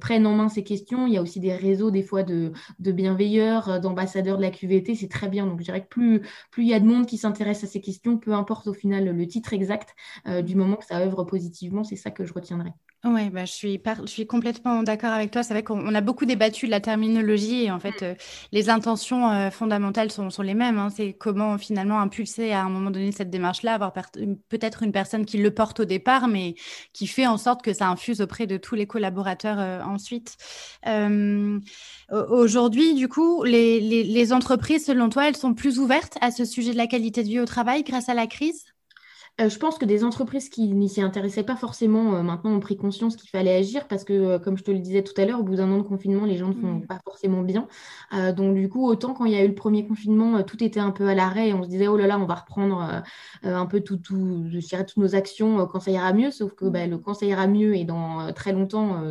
prennent 0.00 0.26
en 0.26 0.34
main 0.34 0.48
ces 0.48 0.64
questions, 0.64 1.06
il 1.06 1.14
y 1.14 1.16
a 1.16 1.22
aussi 1.22 1.40
des 1.40 1.54
réseaux, 1.54 1.90
des 1.90 1.99
fois, 2.02 2.22
de, 2.22 2.52
de 2.78 2.92
bienveilleurs, 2.92 3.80
d'ambassadeurs 3.80 4.36
de 4.36 4.42
la 4.42 4.50
QVT. 4.50 4.94
C'est 4.94 5.08
très 5.08 5.28
bien. 5.28 5.46
Donc, 5.46 5.60
je 5.60 5.64
dirais 5.64 5.82
que 5.82 5.88
plus, 5.88 6.22
plus 6.50 6.64
il 6.64 6.68
y 6.68 6.74
a 6.74 6.80
de 6.80 6.86
monde 6.86 7.06
qui 7.06 7.18
s'intéresse 7.18 7.64
à 7.64 7.66
ces 7.66 7.80
questions, 7.80 8.18
peu 8.18 8.32
importe 8.34 8.66
au 8.66 8.74
final 8.74 9.04
le 9.04 9.26
titre 9.26 9.52
exact, 9.52 9.94
du 10.42 10.54
moment 10.56 10.76
que 10.76 10.84
ça 10.84 10.98
œuvre 10.98 11.24
positivement, 11.24 11.84
c'est 11.84 11.96
ça 11.96 12.10
que 12.10 12.24
je 12.24 12.32
retiendrai. 12.32 12.70
Oui, 13.02 13.30
bah, 13.30 13.46
je, 13.46 13.52
suis 13.52 13.80
je 14.04 14.10
suis 14.10 14.26
complètement 14.26 14.82
d'accord 14.82 15.12
avec 15.12 15.30
toi. 15.30 15.42
C'est 15.42 15.54
vrai 15.54 15.62
qu'on 15.62 15.94
a 15.94 16.02
beaucoup 16.02 16.26
débattu 16.26 16.66
de 16.66 16.70
la 16.70 16.80
terminologie 16.80 17.64
et 17.64 17.70
en 17.70 17.80
fait, 17.80 18.02
mm. 18.02 18.04
euh, 18.04 18.14
les 18.52 18.68
intentions 18.68 19.30
euh, 19.30 19.50
fondamentales 19.50 20.10
sont, 20.10 20.28
sont 20.28 20.42
les 20.42 20.52
mêmes. 20.52 20.78
Hein. 20.78 20.90
C'est 20.94 21.14
comment 21.14 21.56
finalement 21.56 21.98
impulser 21.98 22.52
à 22.52 22.62
un 22.62 22.68
moment 22.68 22.90
donné 22.90 23.10
cette 23.10 23.30
démarche-là, 23.30 23.72
avoir 23.74 23.94
peut-être 23.94 24.82
une 24.82 24.92
personne 24.92 25.24
qui 25.24 25.38
le 25.38 25.50
porte 25.50 25.80
au 25.80 25.86
départ, 25.86 26.28
mais 26.28 26.56
qui 26.92 27.06
fait 27.06 27.26
en 27.26 27.38
sorte 27.38 27.62
que 27.62 27.72
ça 27.72 27.88
infuse 27.88 28.20
auprès 28.20 28.46
de 28.46 28.58
tous 28.58 28.74
les 28.74 28.86
collaborateurs 28.86 29.58
euh, 29.58 29.80
ensuite. 29.82 30.36
Aujourd'hui, 32.10 32.94
du 32.94 33.08
coup, 33.08 33.44
les, 33.44 33.80
les, 33.80 34.02
les 34.04 34.32
entreprises, 34.32 34.84
selon 34.84 35.08
toi, 35.08 35.28
elles 35.28 35.36
sont 35.36 35.54
plus 35.54 35.78
ouvertes 35.78 36.18
à 36.20 36.30
ce 36.30 36.44
sujet 36.44 36.72
de 36.72 36.76
la 36.76 36.86
qualité 36.86 37.22
de 37.22 37.28
vie 37.28 37.40
au 37.40 37.46
travail 37.46 37.82
grâce 37.82 38.08
à 38.08 38.14
la 38.14 38.26
crise? 38.26 38.69
Euh, 39.40 39.48
je 39.48 39.58
pense 39.58 39.78
que 39.78 39.84
des 39.84 40.04
entreprises 40.04 40.48
qui 40.48 40.68
n'y 40.68 40.88
s'y 40.88 41.00
intéressaient 41.00 41.42
pas 41.42 41.56
forcément 41.56 42.14
euh, 42.14 42.22
maintenant 42.22 42.52
ont 42.52 42.60
pris 42.60 42.76
conscience 42.76 43.16
qu'il 43.16 43.30
fallait 43.30 43.54
agir 43.54 43.86
parce 43.88 44.04
que, 44.04 44.12
euh, 44.12 44.38
comme 44.38 44.58
je 44.58 44.64
te 44.64 44.70
le 44.70 44.78
disais 44.78 45.02
tout 45.02 45.18
à 45.20 45.24
l'heure, 45.24 45.40
au 45.40 45.42
bout 45.42 45.56
d'un 45.56 45.70
an 45.70 45.78
de 45.78 45.82
confinement, 45.82 46.26
les 46.26 46.36
gens 46.36 46.48
ne 46.48 46.54
font 46.54 46.74
mmh. 46.74 46.86
pas 46.86 46.98
forcément 47.04 47.42
bien. 47.42 47.66
donc, 48.36 48.54
du 48.54 48.68
coup, 48.68 48.86
autant 48.86 49.14
quand 49.14 49.24
il 49.24 49.32
y 49.32 49.36
a 49.36 49.44
eu 49.44 49.48
le 49.48 49.54
premier 49.54 49.86
confinement, 49.86 50.42
tout 50.42 50.62
était 50.62 50.80
un 50.80 50.90
peu 50.90 51.08
à 51.08 51.14
l'arrêt 51.14 51.48
et 51.48 51.54
on 51.54 51.62
se 51.62 51.68
disait, 51.68 51.88
oh 51.88 51.96
là 51.96 52.06
là, 52.06 52.18
on 52.18 52.26
va 52.26 52.34
reprendre 52.34 53.02
un 53.42 53.66
peu 53.66 53.80
tout, 53.80 53.96
tout, 53.96 54.44
je 54.50 54.58
dirais, 54.58 54.84
toutes 54.84 54.96
nos 54.96 55.14
actions 55.14 55.66
quand 55.66 55.80
ça 55.80 55.90
ira 55.90 56.12
mieux. 56.12 56.30
Sauf 56.30 56.54
que 56.54 56.66
bah, 56.66 56.86
le 56.86 56.98
quand 56.98 57.14
ça 57.14 57.26
ira 57.26 57.46
mieux 57.46 57.76
et 57.76 57.84
dans 57.84 58.32
très 58.32 58.52
longtemps, 58.52 59.02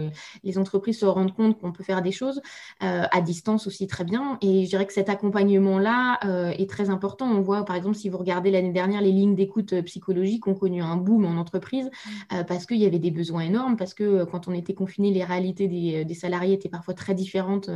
les 0.44 0.58
entreprises 0.58 1.00
se 1.00 1.06
rendent 1.06 1.34
compte 1.34 1.60
qu'on 1.60 1.72
peut 1.72 1.84
faire 1.84 2.02
des 2.02 2.12
choses 2.12 2.42
à 2.80 3.22
distance 3.22 3.68
aussi 3.68 3.88
très 3.88 4.04
bien. 4.04 4.38
Et 4.42 4.66
je 4.66 4.70
dirais 4.70 4.86
que 4.86 4.94
cet 4.94 5.10
accompagnement-là 5.10 6.20
est 6.58 6.70
très 6.70 6.90
important. 6.90 7.28
On 7.28 7.42
voit, 7.42 7.66
par 7.66 7.76
exemple, 7.76 7.96
si 7.96 8.10
vous 8.10 8.18
regardez 8.18 8.52
l'année 8.52 8.74
dernière 8.74 9.02
les 9.02 9.12
lignes 9.12 9.36
d'écoute 9.36 9.82
psychologique, 9.82 10.19
ont 10.48 10.54
connu 10.54 10.82
un 10.82 10.96
boom 10.98 11.26
en 11.26 11.40
entreprise 11.40 11.86
mm. 11.86 12.10
euh, 12.34 12.44
parce 12.44 12.66
qu'il 12.66 12.78
y 12.78 12.86
avait 12.86 13.00
des 13.00 13.12
besoins 13.12 13.42
énormes, 13.42 13.78
parce 13.78 13.94
que 13.94 14.04
euh, 14.04 14.26
quand 14.26 14.48
on 14.48 14.54
était 14.54 14.74
confiné, 14.74 15.12
les 15.12 15.24
réalités 15.24 15.68
des, 15.68 16.06
euh, 16.10 16.14
salariés 16.14 16.54
étaient 16.54 16.70
parfois 16.70 16.94
très 16.94 17.14
différentes 17.14 17.70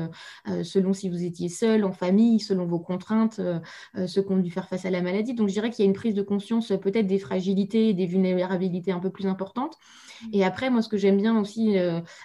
selon 0.64 0.92
si 0.92 1.08
vous 1.08 1.24
étiez 1.24 1.48
seul, 1.48 1.86
en 1.86 1.94
famille, 1.94 2.42
selon 2.42 2.66
vos 2.66 2.80
contraintes, 2.80 3.40
ceux 4.06 4.22
qui 4.22 4.32
ont 4.32 4.38
dû 4.38 4.52
faire 4.52 4.68
face 4.68 4.84
à 4.86 4.90
la 4.90 5.02
maladie. 5.02 5.34
Donc 5.34 5.48
je 5.48 5.54
dirais 5.54 5.70
qu'il 5.70 5.86
y 5.86 5.88
a 5.88 5.90
une 5.90 5.96
prise 5.96 6.14
de 6.14 6.22
conscience 6.22 6.74
peut-être 6.82 7.08
des 7.08 7.20
fragilités 7.20 7.90
et 7.90 7.94
des 7.94 8.06
vulnérabilités 8.06 8.92
un 8.92 9.00
peu 9.00 9.10
plus 9.10 9.28
importantes. 9.28 9.78
Et 10.34 10.44
après, 10.44 10.70
moi, 10.70 10.82
ce 10.82 10.90
que 10.90 10.98
j'aime 10.98 11.18
bien 11.18 11.40
aussi 11.40 11.78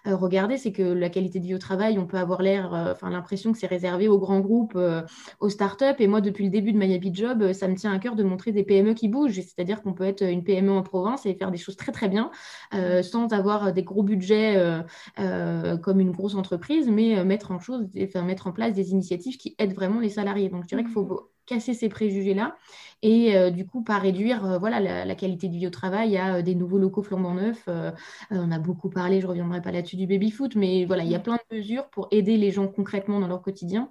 regarder, 0.05 0.57
c'est 0.57 0.73
que 0.73 0.83
la 0.83 1.09
qualité 1.09 1.39
de 1.39 1.45
vie 1.45 1.55
au 1.55 1.59
travail, 1.59 1.99
on 1.99 2.07
peut 2.07 2.17
avoir 2.17 2.43
l'air, 2.43 2.73
enfin, 2.73 3.11
l'impression 3.11 3.53
que 3.53 3.59
c'est 3.59 3.67
réservé 3.67 4.09
aux 4.09 4.19
grands 4.19 4.41
groupes, 4.41 4.79
aux 5.41 5.49
startups. 5.49 5.85
Et 6.01 6.07
moi, 6.09 6.21
depuis 6.21 6.45
le 6.45 6.51
début 6.51 6.73
de 6.73 6.79
My 6.79 6.93
Happy 6.95 7.15
Job, 7.15 7.53
ça 7.53 7.69
me 7.69 7.77
tient 7.77 7.93
à 7.93 7.99
cœur 7.99 8.17
de 8.17 8.25
montrer 8.25 8.51
des 8.51 8.65
PME 8.65 8.95
qui 8.95 9.09
bougent. 9.09 9.35
C'est-à-dire 9.35 9.83
qu'on 9.83 9.95
peut 9.99 10.05
être 10.05 10.23
une 10.23 10.45
PME 10.45 10.71
en 10.73 10.83
province 10.83 11.27
et 11.27 11.35
faire 11.35 11.51
des 11.51 11.59
choses 11.59 11.77
très, 11.77 11.93
très 11.93 12.09
bien, 12.09 12.31
sans 13.03 13.33
avoir 13.33 13.73
des 13.73 13.83
gros 13.83 14.03
budgets 14.05 14.57
comme 15.17 16.01
une 16.01 16.13
grosse 16.13 16.37
entreprise, 16.37 16.89
mais 16.89 17.25
mettre 17.25 17.51
en, 17.51 17.59
chose, 17.59 17.87
enfin, 18.03 18.23
mettre 18.23 18.47
en 18.47 18.53
place 18.53 18.75
des 18.75 18.93
initiatives 18.93 19.37
qui 19.37 19.57
aident 19.59 19.75
vraiment 19.75 20.01
les 20.01 20.11
salariés. 20.11 20.49
Donc, 20.49 20.63
je 20.63 20.69
dirais 20.69 20.85
qu'il 20.85 20.93
faut 20.93 21.05
mmh 21.05 21.38
casser 21.49 21.75
ces 21.75 21.89
préjugés-là 21.89 22.57
et 23.03 23.37
euh, 23.37 23.51
du 23.51 23.67
coup 23.67 23.83
pas 23.83 23.99
réduire 23.99 24.45
euh, 24.45 24.59
voilà, 24.59 25.05
la, 25.05 25.15
qualité 25.15 25.49
de 25.49 25.55
vie 25.55 25.67
au 25.67 25.71
travail 25.71 26.17
à 26.17 26.37
euh, 26.37 26.43
des 26.43 26.55
nouveaux 26.55 26.79
locaux 26.79 27.03
flambant 27.03 27.35
neufs. 27.35 27.69
on 28.31 28.51
a 28.51 28.59
beaucoup 28.59 28.91
parlé, 28.91 29.21
je 29.21 29.27
ne 29.27 29.31
reviendrai 29.31 29.63
pas 29.63 29.73
là-dessus, 29.73 29.97
du 29.97 30.07
baby-foot, 30.07 30.57
mais 30.57 30.85
voilà, 30.85 31.05
il 31.05 31.11
y 31.11 31.15
a 31.15 31.19
mm. 31.19 31.23
plein 31.23 31.39
de 31.51 31.57
mesures 31.57 31.89
pour 31.91 32.09
aider 32.11 32.37
les 32.37 32.51
gens 32.51 32.69
concrètement 32.69 33.21
dans 33.21 33.29
leur 33.29 33.43
quotidien 33.43 33.89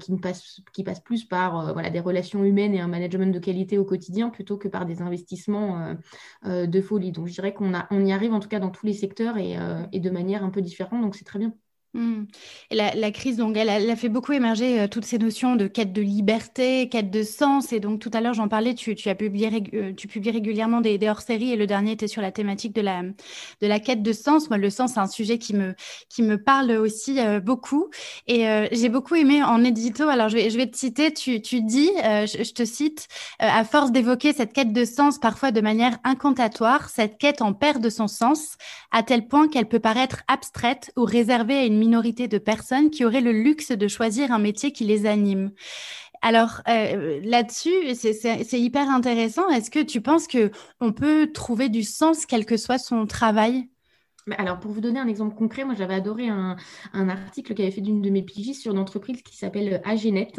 qui, 0.00 0.12
ne 0.12 0.18
passent, 0.18 0.60
qui 0.72 0.84
passent 0.84 1.00
plus 1.00 1.24
par 1.24 1.72
voilà, 1.72 1.90
des 1.90 2.00
relations 2.00 2.44
humaines 2.44 2.74
et 2.74 2.80
un 2.80 2.88
management 2.88 3.32
de 3.32 3.38
qualité 3.38 3.78
au 3.78 3.84
quotidien 3.84 4.30
plutôt 4.30 4.56
que 4.56 4.68
par 4.68 4.86
des 4.86 5.02
investissements 5.02 5.94
de 6.44 6.80
folie. 6.80 7.12
Donc 7.12 7.26
je 7.26 7.32
dirais 7.32 7.52
qu'on 7.52 7.72
on 7.90 8.04
y 8.04 8.12
arrive 8.12 8.32
en 8.32 8.40
tout 8.40 8.48
cas 8.48 8.58
dans 8.58 8.70
tous 8.70 8.86
les 8.86 8.94
secteurs 8.94 9.36
et, 9.38 9.56
et 9.92 10.00
de 10.00 10.10
manière 10.10 10.44
un 10.44 10.50
peu 10.50 10.62
différente, 10.62 11.02
donc 11.02 11.14
c'est 11.14 11.24
très 11.24 11.38
bien. 11.38 11.52
Et 12.70 12.74
la, 12.74 13.10
crise, 13.10 13.36
donc, 13.36 13.56
elle, 13.56 13.68
a 13.68 13.96
fait 13.96 14.08
beaucoup 14.08 14.32
émerger 14.32 14.80
euh, 14.80 14.88
toutes 14.88 15.04
ces 15.04 15.18
notions 15.18 15.56
de 15.56 15.66
quête 15.66 15.92
de 15.92 16.02
liberté, 16.02 16.88
quête 16.88 17.10
de 17.10 17.22
sens. 17.22 17.72
Et 17.72 17.80
donc, 17.80 18.00
tout 18.00 18.10
à 18.12 18.20
l'heure, 18.20 18.34
j'en 18.34 18.48
parlais, 18.48 18.74
tu, 18.74 18.94
as 19.06 19.14
publié, 19.14 19.50
euh, 19.74 19.92
tu 19.94 20.08
publies 20.08 20.30
régulièrement 20.30 20.80
des, 20.80 20.98
hors-séries 21.08 21.52
et 21.52 21.56
le 21.56 21.66
dernier 21.66 21.92
était 21.92 22.08
sur 22.08 22.22
la 22.22 22.32
thématique 22.32 22.74
de 22.74 22.82
la, 22.82 23.80
quête 23.80 24.02
de 24.02 24.12
sens. 24.12 24.50
Moi, 24.50 24.58
le 24.58 24.70
sens, 24.70 24.94
c'est 24.94 25.00
un 25.00 25.06
sujet 25.06 25.38
qui 25.38 25.54
me, 25.54 26.36
parle 26.36 26.72
aussi 26.72 27.20
euh, 27.20 27.40
beaucoup. 27.40 27.88
Et 28.26 28.46
j'ai 28.72 28.88
beaucoup 28.88 29.14
aimé 29.14 29.42
en 29.42 29.62
édito, 29.64 30.08
alors 30.08 30.28
je 30.28 30.36
vais, 30.36 30.66
te 30.66 30.76
citer, 30.76 31.12
tu, 31.12 31.40
tu 31.40 31.62
dis, 31.62 31.90
je, 31.96 32.42
je, 32.44 32.52
te 32.52 32.64
cite, 32.64 33.08
à 33.38 33.64
force 33.64 33.92
d'évoquer 33.92 34.32
cette 34.32 34.52
quête 34.52 34.72
de 34.72 34.84
sens 34.84 35.18
parfois 35.18 35.50
de 35.50 35.60
manière 35.60 35.98
incantatoire, 36.04 36.88
cette 36.88 37.18
quête 37.18 37.42
en 37.42 37.52
perd 37.52 37.82
de 37.82 37.90
son 37.90 38.08
sens 38.08 38.56
à 38.90 39.02
tel 39.02 39.26
point 39.26 39.48
qu'elle 39.48 39.68
peut 39.68 39.80
paraître 39.80 40.22
abstraite 40.28 40.92
ou 40.96 41.04
réservée 41.04 41.58
à 41.58 41.64
une 41.64 41.78
minorité 41.86 42.28
de 42.28 42.38
personnes 42.38 42.90
qui 42.90 43.04
auraient 43.04 43.20
le 43.20 43.32
luxe 43.32 43.70
de 43.72 43.88
choisir 43.88 44.32
un 44.32 44.38
métier 44.38 44.72
qui 44.72 44.84
les 44.84 45.06
anime. 45.06 45.52
Alors 46.22 46.62
euh, 46.68 47.20
là-dessus, 47.22 47.94
c'est 47.94 48.60
hyper 48.60 48.90
intéressant. 48.90 49.48
Est-ce 49.50 49.70
que 49.70 49.82
tu 49.82 50.00
penses 50.00 50.26
que 50.26 50.50
on 50.80 50.92
peut 50.92 51.30
trouver 51.32 51.68
du 51.68 51.82
sens 51.82 52.26
quel 52.26 52.44
que 52.46 52.56
soit 52.56 52.78
son 52.78 53.06
travail? 53.06 53.68
Alors, 54.38 54.58
pour 54.58 54.72
vous 54.72 54.80
donner 54.80 54.98
un 54.98 55.06
exemple 55.06 55.36
concret, 55.36 55.64
moi, 55.64 55.76
j'avais 55.76 55.94
adoré 55.94 56.28
un, 56.28 56.56
article 56.92 57.54
qu'avait 57.54 57.70
fait 57.70 57.80
d'une 57.80 58.02
de 58.02 58.10
mes 58.10 58.22
pigistes 58.22 58.60
sur 58.60 58.72
une 58.72 58.80
entreprise 58.80 59.22
qui 59.22 59.36
s'appelle 59.36 59.80
Agenet 59.84 60.32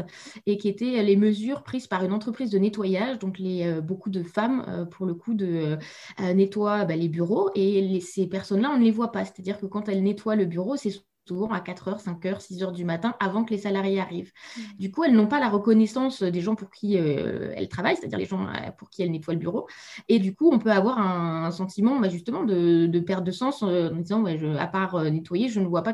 et 0.46 0.58
qui 0.58 0.68
était 0.68 1.02
les 1.04 1.16
mesures 1.16 1.64
prises 1.64 1.88
par 1.88 2.04
une 2.04 2.12
entreprise 2.12 2.50
de 2.50 2.60
nettoyage. 2.60 3.18
Donc, 3.20 3.40
les, 3.40 3.66
euh, 3.66 3.80
beaucoup 3.80 4.10
de 4.10 4.24
femmes, 4.24 4.66
euh, 4.68 4.84
pour 4.84 5.06
le 5.06 5.14
coup, 5.14 5.36
de, 5.36 5.78
nettoient 6.20 6.84
bah, 6.84 6.98
les 6.98 7.08
bureaux 7.08 7.50
et 7.56 8.02
ces 8.02 8.28
personnes-là, 8.28 8.72
on 8.74 8.78
ne 8.78 8.84
les 8.84 8.92
voit 8.92 9.14
pas. 9.14 9.24
C'est-à-dire 9.24 9.58
que 9.58 9.68
quand 9.68 9.88
elles 9.88 10.04
nettoient 10.04 10.36
le 10.36 10.46
bureau, 10.46 10.76
c'est 10.76 10.92
souvent 11.28 11.50
à 11.50 11.60
4h, 11.60 12.04
5h, 12.04 12.40
6h 12.40 12.72
du 12.72 12.86
matin 12.86 13.16
avant 13.20 13.44
que 13.44 13.52
les 13.52 13.60
salariés 13.60 14.00
arrivent. 14.00 14.32
Mmh. 14.32 14.62
Du 14.80 14.92
coup, 14.92 15.04
elles 15.04 15.14
n'ont 15.14 15.28
pas 15.28 15.40
la 15.40 15.50
reconnaissance 15.50 16.24
des 16.24 16.42
gens 16.42 16.56
pour 16.56 16.72
qui 16.72 16.98
euh, 16.98 17.52
elles 17.56 17.68
travaillent, 17.68 17.98
c'est-à-dire 17.98 18.18
les 18.18 18.26
gens 18.26 18.48
euh, 18.48 18.72
pour 18.78 18.90
qui 18.90 19.02
elles 19.02 19.12
nettoient 19.12 19.34
le 19.34 19.40
bureau. 19.40 19.68
Et 20.08 20.20
du 20.20 20.34
coup, 20.34 20.50
on 20.52 20.60
peut 20.60 20.72
avoir 20.72 21.00
un, 21.00 21.52
sentiment 21.52 22.00
bah, 22.00 22.10
justement 22.10 22.44
de, 22.44 23.00
perte 23.00 23.24
de 23.24 23.32
sens 23.32 23.64
euh, 23.64 23.90
en 23.90 23.98
disant, 23.98 24.22
ouais, 24.22 24.38
je, 24.38 24.48
à 24.48 24.68
part 24.68 25.04
nettoyer, 25.04 25.50
je 25.50 25.60
ne 25.60 25.68
vois 25.68 25.84
pas 25.84 25.94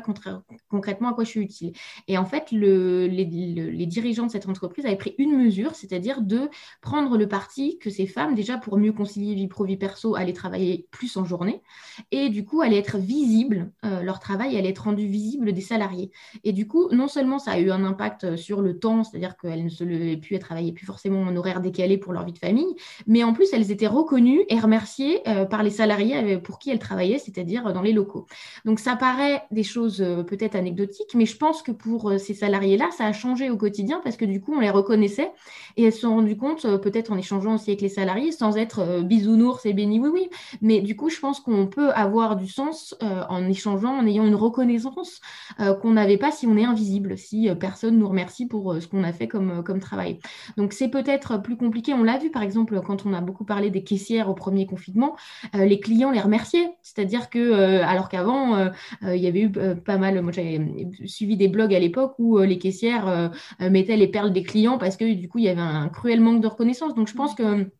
concrètement 0.68 1.08
à 1.08 1.14
quoi 1.14 1.24
je 1.24 1.30
suis 1.30 1.40
utile. 1.40 1.72
Et 2.08 2.18
en 2.18 2.24
fait, 2.24 2.50
le, 2.52 3.06
les, 3.06 3.24
les, 3.24 3.86
dirigeants 3.86 4.26
de 4.26 4.30
cette 4.30 4.48
entreprise 4.48 4.86
avaient 4.86 4.96
pris 4.96 5.14
une 5.18 5.36
mesure, 5.36 5.74
c'est-à-dire 5.74 6.22
de 6.22 6.48
prendre 6.80 7.16
le 7.16 7.28
parti 7.28 7.78
que 7.78 7.90
ces 7.90 8.06
femmes, 8.06 8.34
déjà 8.34 8.58
pour 8.58 8.78
mieux 8.78 8.92
concilier 8.92 9.34
vie 9.34 9.48
pro-vie 9.48 9.76
perso, 9.76 10.14
allaient 10.14 10.32
travailler 10.32 10.86
plus 10.90 11.16
en 11.16 11.24
journée. 11.24 11.62
Et 12.10 12.28
du 12.28 12.44
coup, 12.44 12.60
allaient 12.60 12.78
être 12.78 12.98
visibles, 12.98 13.72
leur 13.82 14.20
travail 14.20 14.56
allait 14.56 14.70
être 14.70 14.84
rendu 14.84 15.06
visible 15.06 15.23
des 15.52 15.60
salariés. 15.60 16.10
Et 16.44 16.52
du 16.52 16.66
coup, 16.66 16.88
non 16.90 17.08
seulement 17.08 17.38
ça 17.38 17.52
a 17.52 17.58
eu 17.58 17.70
un 17.70 17.84
impact 17.84 18.24
euh, 18.24 18.36
sur 18.36 18.60
le 18.60 18.78
temps, 18.78 19.04
c'est-à-dire 19.04 19.36
qu'elles 19.36 19.64
ne 19.64 19.68
se 19.68 19.84
levaient 19.84 20.16
plus, 20.16 20.36
elles 20.36 20.42
travaillaient 20.42 20.72
plus 20.72 20.86
forcément 20.86 21.22
en 21.22 21.34
horaire 21.36 21.60
décalé 21.60 21.98
pour 21.98 22.12
leur 22.12 22.24
vie 22.24 22.32
de 22.32 22.38
famille, 22.38 22.74
mais 23.06 23.24
en 23.24 23.32
plus, 23.32 23.52
elles 23.52 23.70
étaient 23.70 23.86
reconnues 23.86 24.44
et 24.48 24.58
remerciées 24.58 25.26
euh, 25.28 25.44
par 25.44 25.62
les 25.62 25.70
salariés 25.70 26.36
euh, 26.36 26.38
pour 26.38 26.58
qui 26.58 26.70
elles 26.70 26.78
travaillaient, 26.78 27.18
c'est-à-dire 27.18 27.72
dans 27.72 27.82
les 27.82 27.92
locaux. 27.92 28.26
Donc, 28.64 28.78
ça 28.78 28.96
paraît 28.96 29.42
des 29.50 29.62
choses 29.62 30.04
peut-être 30.26 30.54
anecdotiques, 30.54 31.14
mais 31.14 31.26
je 31.26 31.36
pense 31.36 31.62
que 31.62 31.72
pour 31.72 32.12
ces 32.18 32.34
salariés-là, 32.34 32.90
ça 32.96 33.06
a 33.06 33.12
changé 33.12 33.50
au 33.50 33.56
quotidien 33.56 34.00
parce 34.02 34.16
que 34.16 34.24
du 34.24 34.40
coup, 34.40 34.54
on 34.54 34.60
les 34.60 34.70
reconnaissait 34.70 35.32
et 35.76 35.84
elles 35.84 35.92
se 35.92 36.00
sont 36.00 36.10
rendues 36.10 36.36
compte, 36.36 36.62
peut-être 36.78 37.12
en 37.12 37.16
échangeant 37.16 37.54
aussi 37.54 37.70
avec 37.70 37.80
les 37.80 37.88
salariés, 37.88 38.32
sans 38.32 38.56
être 38.56 39.02
bisounours 39.02 39.64
et 39.66 39.72
béni 39.72 39.98
oui 39.98 40.08
oui, 40.12 40.28
mais 40.60 40.80
du 40.80 40.96
coup, 40.96 41.08
je 41.08 41.20
pense 41.20 41.40
qu'on 41.40 41.66
peut 41.66 41.90
avoir 41.92 42.36
du 42.36 42.48
sens 42.48 42.96
en 43.00 43.48
échangeant, 43.48 43.96
en 43.98 44.06
ayant 44.06 44.26
une 44.26 44.34
reconnaissance 44.34 45.13
euh, 45.60 45.74
qu'on 45.74 45.92
n'avait 45.92 46.18
pas 46.18 46.30
si 46.30 46.46
on 46.46 46.56
est 46.56 46.64
invisible, 46.64 47.16
si 47.18 47.48
euh, 47.48 47.54
personne 47.54 47.98
nous 47.98 48.08
remercie 48.08 48.46
pour 48.46 48.72
euh, 48.72 48.80
ce 48.80 48.88
qu'on 48.88 49.04
a 49.04 49.12
fait 49.12 49.28
comme, 49.28 49.62
comme 49.64 49.80
travail. 49.80 50.18
Donc 50.56 50.72
c'est 50.72 50.88
peut-être 50.88 51.40
plus 51.42 51.56
compliqué. 51.56 51.94
On 51.94 52.02
l'a 52.02 52.18
vu 52.18 52.30
par 52.30 52.42
exemple 52.42 52.80
quand 52.82 53.06
on 53.06 53.12
a 53.12 53.20
beaucoup 53.20 53.44
parlé 53.44 53.70
des 53.70 53.84
caissières 53.84 54.28
au 54.28 54.34
premier 54.34 54.66
confinement, 54.66 55.16
les 55.54 55.80
clients 55.80 56.10
les 56.10 56.20
remerciaient. 56.20 56.74
C'est-à-dire 56.82 57.30
que 57.30 57.80
alors 57.82 58.08
qu'avant, 58.08 58.70
il 59.02 59.16
y 59.16 59.26
avait 59.26 59.42
eu 59.42 59.50
pas 59.50 59.98
mal, 59.98 60.20
moi 60.22 60.32
j'avais 60.32 60.60
suivi 61.06 61.36
des 61.36 61.48
blogs 61.48 61.74
à 61.74 61.78
l'époque 61.78 62.14
où 62.18 62.38
les 62.38 62.58
caissières 62.58 63.30
mettaient 63.60 63.96
les 63.96 64.08
perles 64.08 64.32
des 64.32 64.42
clients 64.42 64.78
parce 64.78 64.96
que 64.96 65.12
du 65.14 65.28
coup 65.28 65.38
il 65.38 65.44
y 65.44 65.48
avait 65.48 65.60
un 65.60 65.88
cruel 65.88 66.20
manque 66.20 66.40
de 66.40 66.46
reconnaissance. 66.46 66.94
Donc 66.94 67.08
je 67.08 67.14
pense 67.14 67.34
que 67.34 67.70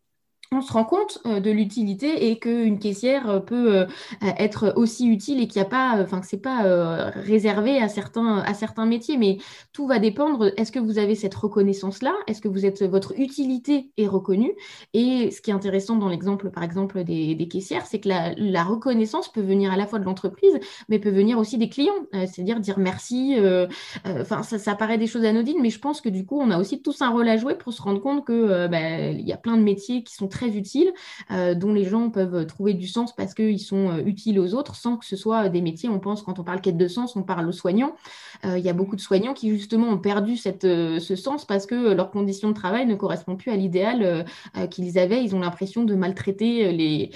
on 0.53 0.61
se 0.61 0.73
rend 0.73 0.85
compte 0.85 1.19
euh, 1.27 1.41
de 1.41 1.51
l'utilité 1.51 2.31
et 2.31 2.39
qu'une 2.39 2.79
caissière 2.79 3.29
euh, 3.29 3.41
peut 3.41 3.77
euh, 3.77 3.87
être 4.39 4.73
aussi 4.77 5.09
utile 5.09 5.41
et 5.41 5.49
qu'il 5.49 5.61
n'y 5.61 5.67
a 5.67 5.71
pas, 5.71 5.99
enfin 6.01 6.21
que 6.21 6.27
c'est 6.27 6.37
pas 6.37 6.63
réservé 7.11 7.81
à 7.81 7.89
certains, 7.89 8.39
à 8.39 8.55
certains 8.55 8.87
métiers, 8.87 9.17
mais 9.17 9.39
tout 9.73 9.87
va 9.87 9.99
dépendre. 9.99 10.53
Est-ce 10.57 10.73
que 10.73 10.79
vous 10.79 10.99
avez 10.99 11.15
cette 11.15 11.35
reconnaissance-là? 11.35 12.15
Est-ce 12.27 12.41
que 12.41 12.49
vous 12.49 12.67
êtes 12.67 12.83
votre 12.83 13.19
utilité 13.19 13.91
est 13.97 14.07
reconnue? 14.07 14.53
Et 14.93 15.31
ce 15.31 15.41
qui 15.41 15.51
est 15.51 15.55
intéressant 15.55 15.97
dans 15.97 16.09
l'exemple, 16.09 16.51
par 16.51 16.63
exemple, 16.63 17.05
des, 17.05 17.49
caissières, 17.51 17.87
c'est 17.87 18.01
que 18.01 18.09
la, 18.09 18.65
reconnaissance 18.65 19.31
peut 19.31 19.43
venir 19.43 19.73
à 19.73 19.77
la 19.77 19.87
fois 19.87 19.99
de 19.99 20.05
l'entreprise, 20.05 20.59
mais 20.89 20.99
peut 20.99 21.11
venir 21.11 21.39
aussi 21.39 21.59
des 21.59 21.69
clients. 21.69 21.93
C'est-à-dire 22.13 22.61
dire 22.61 22.79
merci. 22.79 23.37
Enfin, 24.05 24.43
ça, 24.43 24.75
paraît 24.75 24.99
des 24.99 25.07
choses 25.07 25.25
anodines, 25.25 25.61
mais 25.61 25.71
je 25.71 25.79
pense 25.79 26.01
que 26.01 26.09
du 26.09 26.25
coup, 26.25 26.41
on 26.41 26.51
a 26.51 26.59
aussi 26.59 26.83
tous 26.83 27.03
un 27.03 27.11
rôle 27.11 27.29
à 27.29 27.37
jouer 27.37 27.55
pour 27.55 27.73
se 27.73 27.83
rendre 27.83 28.01
compte 28.01 28.25
que 28.25 28.67
ben, 28.69 29.17
il 29.19 29.27
y 29.27 29.33
a 29.33 29.37
plein 29.37 29.57
de 29.57 29.63
métiers 29.63 30.03
qui 30.03 30.15
sont 30.15 30.29
très 30.35 30.49
utiles, 30.49 30.93
euh, 31.31 31.55
dont 31.55 31.73
les 31.73 31.85
gens 31.85 32.11
peuvent 32.11 32.45
trouver 32.47 32.75
du 32.75 32.89
sens 32.89 33.15
parce 33.15 33.35
qu'ils 33.35 33.61
sont 33.61 33.91
euh, 33.91 34.03
utiles 34.05 34.41
aux 34.41 34.55
autres, 34.55 34.75
sans 34.75 34.97
que 34.97 35.07
ce 35.07 35.15
soit 35.15 35.49
des 35.49 35.63
métiers, 35.63 35.89
on 35.89 36.01
pense, 36.01 36.23
quand 36.23 36.41
on 36.41 36.45
parle 36.45 36.61
quête 36.61 36.77
de 36.77 36.89
sens, 36.89 37.15
on 37.15 37.23
parle 37.23 37.49
aux 37.49 37.53
soignants. 37.53 37.95
Euh, 38.45 38.59
il 38.59 38.65
y 38.65 38.69
a 38.69 38.73
beaucoup 38.73 38.97
de 38.97 39.01
soignants 39.01 39.33
qui, 39.33 39.51
justement, 39.51 39.89
ont 39.89 39.99
perdu 39.99 40.37
cette, 40.37 40.63
ce 40.63 41.17
sens 41.17 41.45
parce 41.45 41.67
que 41.67 41.95
leurs 41.95 42.11
conditions 42.11 42.49
de 42.49 42.55
travail 42.55 42.85
ne 42.85 42.97
correspondent 42.97 43.39
plus 43.39 43.53
à 43.53 43.57
l'idéal 43.57 44.27
qu'ils 44.71 44.99
avaient. 44.99 45.23
Ils 45.23 45.35
ont 45.35 45.41
l'impression 45.41 45.85
de 45.85 45.95
maltraiter 45.95 46.73
les, 46.73 47.11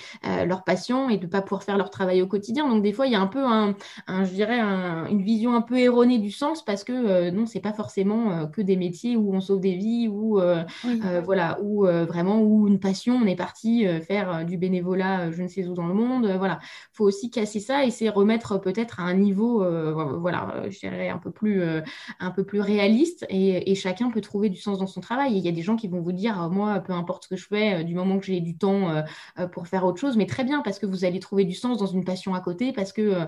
leurs 0.46 0.64
patients 0.64 1.08
et 1.08 1.18
de 1.18 1.26
ne 1.26 1.30
pas 1.30 1.42
pouvoir 1.42 1.64
faire 1.64 1.76
leur 1.76 1.90
travail 1.90 2.22
au 2.22 2.26
quotidien. 2.26 2.68
Donc, 2.68 2.82
des 2.82 2.92
fois, 2.92 3.06
il 3.06 3.12
y 3.12 3.16
a 3.16 3.20
un 3.20 3.26
peu, 3.26 3.44
un, 3.44 3.74
je 4.08 4.30
dirais, 4.30 4.60
une 4.60 5.22
vision 5.22 5.54
un 5.54 5.60
peu 5.60 5.78
erronée 5.78 6.18
du 6.18 6.30
sens 6.30 6.64
parce 6.64 6.84
que 6.84 7.30
non, 7.30 7.46
c'est 7.46 7.60
pas 7.60 7.72
forcément 7.72 8.46
que 8.46 8.62
des 8.62 8.76
métiers 8.76 9.16
où 9.16 9.34
on 9.34 9.40
sauve 9.40 9.60
des 9.60 9.74
vies 9.74 10.08
ou 10.08 10.40
voilà, 11.24 11.58
ou 11.62 11.82
vraiment 11.84 12.40
où 12.40 12.68
une 12.68 12.78
passion 12.78 13.07
on 13.10 13.26
est 13.26 13.36
parti 13.36 13.86
euh, 13.86 14.00
faire 14.00 14.30
euh, 14.32 14.44
du 14.44 14.56
bénévolat 14.56 15.20
euh, 15.20 15.32
je 15.32 15.42
ne 15.42 15.48
sais 15.48 15.66
où 15.66 15.74
dans 15.74 15.86
le 15.86 15.94
monde. 15.94 16.26
voilà, 16.38 16.58
faut 16.92 17.04
aussi 17.04 17.30
casser 17.30 17.60
ça 17.60 17.84
et 17.84 17.90
c'est 17.90 18.08
remettre 18.08 18.60
peut-être 18.60 19.00
à 19.00 19.04
un 19.04 19.14
niveau, 19.14 19.64
voilà, 20.18 20.64
je 20.68 20.88
un 20.88 21.18
peu 21.18 21.30
plus, 21.30 21.62
un 22.20 22.30
peu 22.30 22.44
plus 22.44 22.60
réaliste 22.60 23.26
et, 23.28 23.74
chacun 23.74 24.10
peut 24.10 24.20
trouver 24.20 24.48
du 24.48 24.56
sens 24.56 24.78
dans 24.78 24.86
son 24.86 25.00
travail. 25.00 25.36
il 25.36 25.44
y 25.44 25.48
a 25.48 25.52
des 25.52 25.62
gens 25.62 25.76
qui 25.76 25.88
vont 25.88 26.00
vous 26.00 26.12
dire, 26.12 26.48
moi, 26.50 26.80
peu 26.80 26.92
importe 26.92 27.24
ce 27.24 27.28
que 27.28 27.36
je 27.36 27.46
fais, 27.46 27.84
du 27.84 27.94
moment 27.94 28.18
que 28.18 28.26
j'ai 28.26 28.40
du 28.40 28.56
temps 28.56 29.02
pour 29.52 29.68
faire 29.68 29.84
autre 29.84 30.00
chose, 30.00 30.16
mais 30.16 30.26
très 30.26 30.44
bien 30.44 30.62
parce 30.62 30.78
que 30.78 30.86
vous 30.86 31.04
allez 31.04 31.20
trouver 31.20 31.44
du 31.44 31.54
sens 31.54 31.78
dans 31.78 31.86
une 31.86 32.04
passion 32.04 32.34
à 32.34 32.40
côté, 32.40 32.72
parce 32.72 32.92
que 32.92 33.26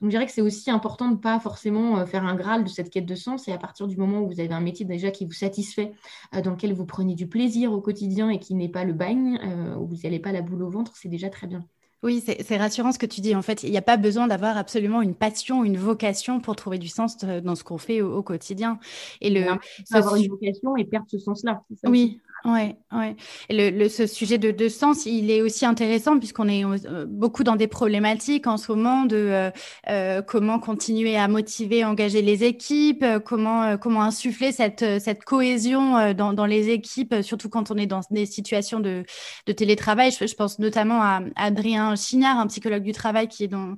donc, 0.00 0.10
je 0.10 0.16
dirais 0.16 0.26
que 0.26 0.32
c'est 0.32 0.42
aussi 0.42 0.70
important 0.70 1.06
de 1.08 1.14
ne 1.14 1.16
pas 1.16 1.40
forcément 1.40 1.98
euh, 1.98 2.06
faire 2.06 2.24
un 2.24 2.36
graal 2.36 2.62
de 2.62 2.68
cette 2.68 2.90
quête 2.90 3.06
de 3.06 3.16
sens. 3.16 3.48
Et 3.48 3.52
à 3.52 3.58
partir 3.58 3.88
du 3.88 3.96
moment 3.96 4.20
où 4.20 4.28
vous 4.28 4.40
avez 4.40 4.52
un 4.52 4.60
métier 4.60 4.84
déjà 4.84 5.10
qui 5.10 5.24
vous 5.24 5.32
satisfait, 5.32 5.92
euh, 6.34 6.40
dans 6.40 6.52
lequel 6.52 6.72
vous 6.72 6.86
prenez 6.86 7.14
du 7.16 7.26
plaisir 7.26 7.72
au 7.72 7.80
quotidien 7.80 8.30
et 8.30 8.38
qui 8.38 8.54
n'est 8.54 8.68
pas 8.68 8.84
le 8.84 8.92
bagne, 8.92 9.40
euh, 9.42 9.74
où 9.74 9.88
vous 9.88 9.96
n'allez 10.04 10.20
pas 10.20 10.30
la 10.30 10.42
boule 10.42 10.62
au 10.62 10.70
ventre, 10.70 10.92
c'est 10.94 11.08
déjà 11.08 11.30
très 11.30 11.48
bien. 11.48 11.64
Oui, 12.04 12.22
c'est 12.24 12.56
rassurant 12.56 12.92
ce 12.92 12.98
que 13.00 13.06
tu 13.06 13.20
dis. 13.20 13.34
En 13.34 13.42
fait, 13.42 13.64
il 13.64 13.72
n'y 13.72 13.76
a 13.76 13.82
pas 13.82 13.96
besoin 13.96 14.28
d'avoir 14.28 14.56
absolument 14.56 15.02
une 15.02 15.16
passion, 15.16 15.64
une 15.64 15.76
vocation 15.76 16.40
pour 16.40 16.54
trouver 16.54 16.78
du 16.78 16.86
sens 16.86 17.16
dans 17.18 17.56
ce 17.56 17.64
qu'on 17.64 17.76
fait 17.76 18.02
au, 18.02 18.22
quotidien. 18.22 18.78
Et 19.20 19.30
le, 19.30 19.46
avoir 19.90 20.14
une 20.14 20.28
vocation 20.28 20.76
et 20.76 20.84
perdre 20.84 21.08
ce 21.10 21.18
sens-là. 21.18 21.64
Oui, 21.82 22.20
Ouais, 22.44 22.76
ouais. 22.92 23.16
Et 23.48 23.70
le, 23.70 23.88
ce 23.88 24.06
sujet 24.06 24.38
de, 24.38 24.52
de, 24.52 24.68
sens, 24.68 25.06
il 25.06 25.28
est 25.30 25.42
aussi 25.42 25.66
intéressant 25.66 26.18
puisqu'on 26.18 26.48
est 26.48 26.64
euh, 26.64 27.04
beaucoup 27.08 27.42
dans 27.42 27.56
des 27.56 27.66
problématiques 27.66 28.46
en 28.46 28.56
ce 28.56 28.70
moment 28.70 29.04
de 29.06 29.16
euh, 29.16 29.50
euh 29.88 30.22
comment 30.22 30.60
continuer 30.60 31.16
à 31.16 31.26
motiver, 31.26 31.84
engager 31.84 32.22
les 32.22 32.44
équipes, 32.44 33.02
euh, 33.02 33.18
comment 33.18 33.76
comment 33.76 34.02
insuffler 34.02 34.52
cette 34.52 35.00
cette 35.00 35.24
cohésion 35.24 36.12
dans, 36.14 36.32
dans 36.32 36.46
les 36.46 36.70
équipes, 36.70 37.16
surtout 37.22 37.48
quand 37.48 37.72
on 37.72 37.76
est 37.76 37.86
dans 37.86 38.00
des 38.10 38.24
situations 38.24 38.78
de, 38.78 39.02
de 39.46 39.52
télétravail. 39.52 40.12
Je, 40.12 40.26
je 40.26 40.34
pense 40.34 40.60
notamment 40.60 41.02
à, 41.02 41.20
Adrien 41.34 41.96
Chignard, 41.96 42.38
un 42.38 42.46
psychologue 42.46 42.84
du 42.84 42.92
travail 42.92 43.26
qui 43.26 43.44
est 43.44 43.48
dans 43.48 43.76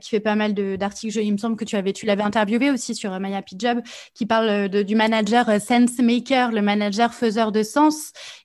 qui 0.00 0.08
fait 0.08 0.20
pas 0.20 0.34
mal 0.34 0.54
d'articles. 0.54 1.16
Il 1.22 1.32
me 1.32 1.38
semble 1.38 1.56
que 1.56 1.64
tu 1.64 1.76
avais 1.76 1.92
tu 1.92 2.06
l'avais 2.06 2.24
interviewé 2.24 2.70
aussi 2.70 2.96
sur 2.96 3.18
My 3.20 3.34
Happy 3.34 3.54
Job, 3.56 3.80
qui 4.14 4.26
parle 4.26 4.68
de, 4.68 4.82
du 4.82 4.96
manager 4.96 5.46
sense 5.60 5.98
maker, 5.98 6.50
le 6.50 6.62
manager 6.62 7.14
faiseur 7.14 7.52
de 7.52 7.62
sens 7.62 8.00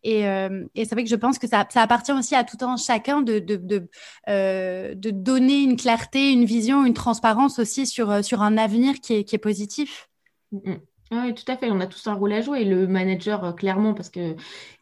euh, 0.06 0.66
et, 0.76 0.86
c'est 0.86 0.96
vrai 0.96 1.04
que 1.04 1.10
je 1.10 1.16
pense 1.16 1.40
que 1.40 1.48
ça, 1.48 1.68
appartient 1.76 2.12
aussi 2.12 2.36
à 2.36 2.44
tout 2.44 2.58
un 2.62 2.78
chacun 2.78 3.22
de, 3.22 3.40
de, 3.40 3.90
euh, 4.30 4.94
donner 4.96 5.62
une 5.62 5.76
clarté, 5.76 6.32
une 6.32 6.46
vision, 6.46 6.86
une 6.86 6.94
transparence 6.94 7.60
aussi 7.60 7.86
sur, 7.88 8.12
euh, 8.12 8.22
un 8.40 8.58
avenir 8.58 9.00
qui 9.02 9.14
est, 9.14 9.38
positif. 9.38 10.10
Mm, 10.52 10.72
mm. 10.72 10.80
Oui, 11.12 11.34
tout 11.36 11.50
à 11.52 11.56
fait. 11.56 11.70
On 11.72 11.80
a 11.80 11.88
tous 11.88 12.08
un 12.08 12.14
rôle 12.14 12.34
à 12.34 12.42
jouer. 12.42 12.66
Le 12.66 12.88
manager, 12.88 13.56
clairement, 13.56 13.94
parce 13.94 14.10
que 14.10 14.36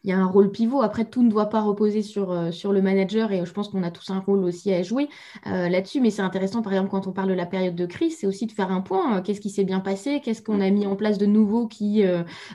il 0.04 0.10
y 0.10 0.12
a 0.12 0.18
un 0.18 0.26
rôle 0.26 0.50
pivot. 0.50 0.82
Après, 0.82 1.06
tout 1.06 1.22
ne 1.22 1.30
doit 1.30 1.48
pas 1.48 1.62
reposer 1.62 2.02
sur, 2.02 2.30
euh, 2.30 2.50
sur 2.50 2.72
le 2.72 2.82
manager 2.82 3.32
et 3.32 3.44
je 3.44 3.52
pense 3.52 3.68
qu'on 3.68 3.82
a 3.82 3.90
tous 3.90 4.10
un 4.10 4.18
rôle 4.20 4.44
aussi 4.44 4.72
à 4.72 4.82
jouer 4.82 5.08
euh, 5.46 5.70
là-dessus. 5.70 6.00
Mais 6.00 6.10
c'est 6.10 6.22
intéressant, 6.22 6.60
par 6.60 6.72
exemple, 6.74 6.90
quand 6.90 7.06
on 7.06 7.12
parle 7.12 7.30
de 7.30 7.34
la 7.34 7.46
période 7.46 7.74
de 7.74 7.86
crise, 7.86 8.18
c'est 8.18 8.26
aussi 8.26 8.46
de 8.46 8.52
faire 8.52 8.70
un 8.70 8.82
point. 8.82 9.16
Euh, 9.16 9.22
qu'est-ce 9.22 9.40
qui 9.40 9.48
s'est 9.48 9.64
bien 9.64 9.80
passé 9.80 10.20
Qu'est-ce 10.22 10.42
qu'on 10.42 10.60
a 10.60 10.68
mis 10.68 10.86
en 10.86 10.94
place 10.94 11.16
de 11.16 11.24
nouveau 11.24 11.66
qui, 11.66 12.04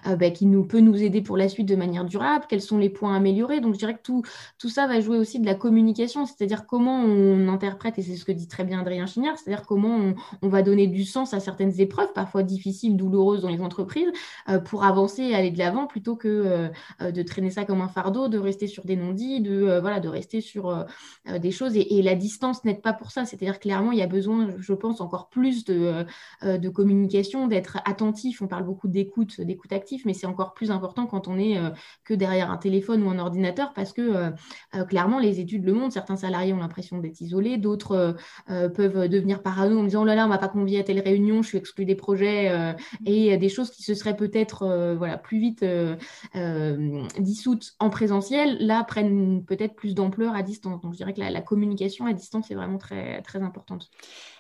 bah, 0.06 0.30
qui 0.30 0.46
nous, 0.46 0.64
peut 0.64 0.80
nous 0.80 1.02
aider 1.02 1.22
pour 1.22 1.38
la 1.38 1.50
suite 1.50 1.68
de 1.68 1.76
manière 1.76 2.06
durable 2.06 2.46
Quels 2.48 2.62
sont 2.62 2.78
les 2.78 2.90
points 2.90 3.16
améliorés 3.16 3.62
Donc, 3.62 3.74
je 3.74 3.80
dirais 3.80 3.96
que 3.96 4.04
tout, 4.04 4.22
tout 4.60 4.70
ça 4.70 4.86
va 4.86 5.00
jouer 5.00 5.18
aussi 5.18 5.40
de 5.40 5.46
la 5.46 5.56
communication, 5.56 6.26
c'est-à-dire 6.26 6.66
comment 6.68 7.02
on 7.02 7.48
interprète, 7.48 7.98
et 7.98 8.04
c'est 8.04 8.16
ce 8.16 8.26
que 8.26 8.32
dit 8.32 8.48
très 8.48 8.64
bien 8.64 8.80
Adrien 8.80 9.08
Chignard, 9.08 9.38
c'est-à-dire 9.38 9.66
comment 9.66 9.96
on, 9.96 10.16
on, 10.44 10.50
va 10.50 10.62
donner 10.62 10.88
du 10.88 11.04
sens 11.04 11.34
à 11.34 11.40
certaines 11.40 11.80
épreuves, 11.80 12.14
parfois 12.14 12.44
difficiles, 12.44 12.96
douloureuses 12.96 13.42
dans 13.42 13.50
les 13.50 13.59
entreprises, 13.62 14.12
pour 14.66 14.84
avancer 14.84 15.24
et 15.24 15.36
aller 15.36 15.52
de 15.52 15.58
l'avant 15.58 15.88
plutôt 15.88 16.16
que 16.16 16.70
de 17.00 17.22
traiter 17.24 17.40
ça 17.50 17.66
comme 17.66 17.82
un 17.82 17.88
fardeau, 17.88 18.28
de 18.28 18.38
rester 18.38 18.68
sur 18.68 18.86
des 18.86 18.96
non-dits, 18.96 19.42
de, 19.42 19.64
euh, 19.64 19.82
voilà, 19.82 20.00
de 20.00 20.10
rester 20.10 20.42
sur 20.42 20.70
euh, 20.70 20.84
euh, 21.28 21.40
des 21.40 21.52
choses. 21.52 21.76
Et, 21.76 22.02
la 22.02 22.16
distance 22.16 22.64
n'aide 22.66 22.82
pas 22.82 22.94
pour 22.94 23.12
ça. 23.12 23.26
C'est-à-dire 23.26 23.60
clairement, 23.60 23.92
il 23.92 24.00
y 24.00 24.02
a 24.02 24.08
besoin, 24.08 24.50
je 24.58 24.74
pense, 24.74 25.02
encore 25.02 25.30
plus 25.30 25.66
de, 25.66 26.06
de 26.42 26.70
communication, 26.70 27.48
d'être 27.48 27.78
attentif. 27.86 28.42
On 28.42 28.48
parle 28.48 28.64
beaucoup 28.64 28.88
d'écoute, 28.88 29.42
d'écoute 29.42 29.74
active, 29.74 30.04
mais 30.06 30.14
c'est 30.14 30.26
encore 30.26 30.54
plus 30.54 30.72
important 30.72 31.06
quand 31.06 31.28
on 31.28 31.38
est 31.38 31.58
que 32.06 32.14
derrière 32.14 32.52
un 32.52 32.58
téléphone 32.58 33.04
ou 33.04 33.10
un 33.10 33.20
ordinateur 33.20 33.74
parce 33.74 33.92
que 33.92 34.32
clairement, 34.88 35.20
les 35.20 35.42
études 35.42 35.66
le 35.66 35.74
montrent. 35.74 35.94
Certains 35.94 36.16
salariés 36.16 36.54
ont 36.54 36.58
l'impression 36.58 37.00
d'être 37.00 37.20
isolés, 37.20 37.58
d'autres 37.58 38.16
peuvent 38.48 39.10
devenir 39.10 39.44
parano 39.44 39.80
en 39.80 39.84
disant 39.84 40.04
oh 40.04 40.06
là 40.06 40.16
là, 40.16 40.26
on 40.26 40.30
m'a 40.30 40.38
pas 40.38 40.48
convié 40.48 40.80
à 40.80 40.84
telle 40.84 41.02
réunion, 41.02 41.42
je 41.44 41.50
suis 41.50 41.58
exclu 41.58 41.86
des 41.86 41.96
projets 41.96 42.76
et 43.06 43.38
des 43.38 43.49
choses 43.50 43.72
qui 43.72 43.84
se 43.84 43.94
seraient 43.94 44.16
peut-être 44.16 44.96
voilà, 44.98 45.18
plus 45.18 45.40
vite 45.40 45.66
dissoutes 47.20 47.76
en 47.80 47.90
présentiel, 47.90 48.58
là, 48.60 48.84
prennent 48.84 49.44
peut-être 49.46 49.76
plus 49.76 49.96
d'ampleur 49.96 50.36
à 50.36 50.44
distance. 50.44 50.82
Donc, 50.82 50.94
je 50.94 50.98
dirais 50.98 51.14
que 51.14 51.22
la, 51.22 51.42
communication 51.42 52.06
à 52.06 52.14
distance 52.14 52.52
est 52.52 52.56
vraiment 52.56 52.78
très, 52.78 53.22
très 53.22 53.42
importante. 53.42 53.90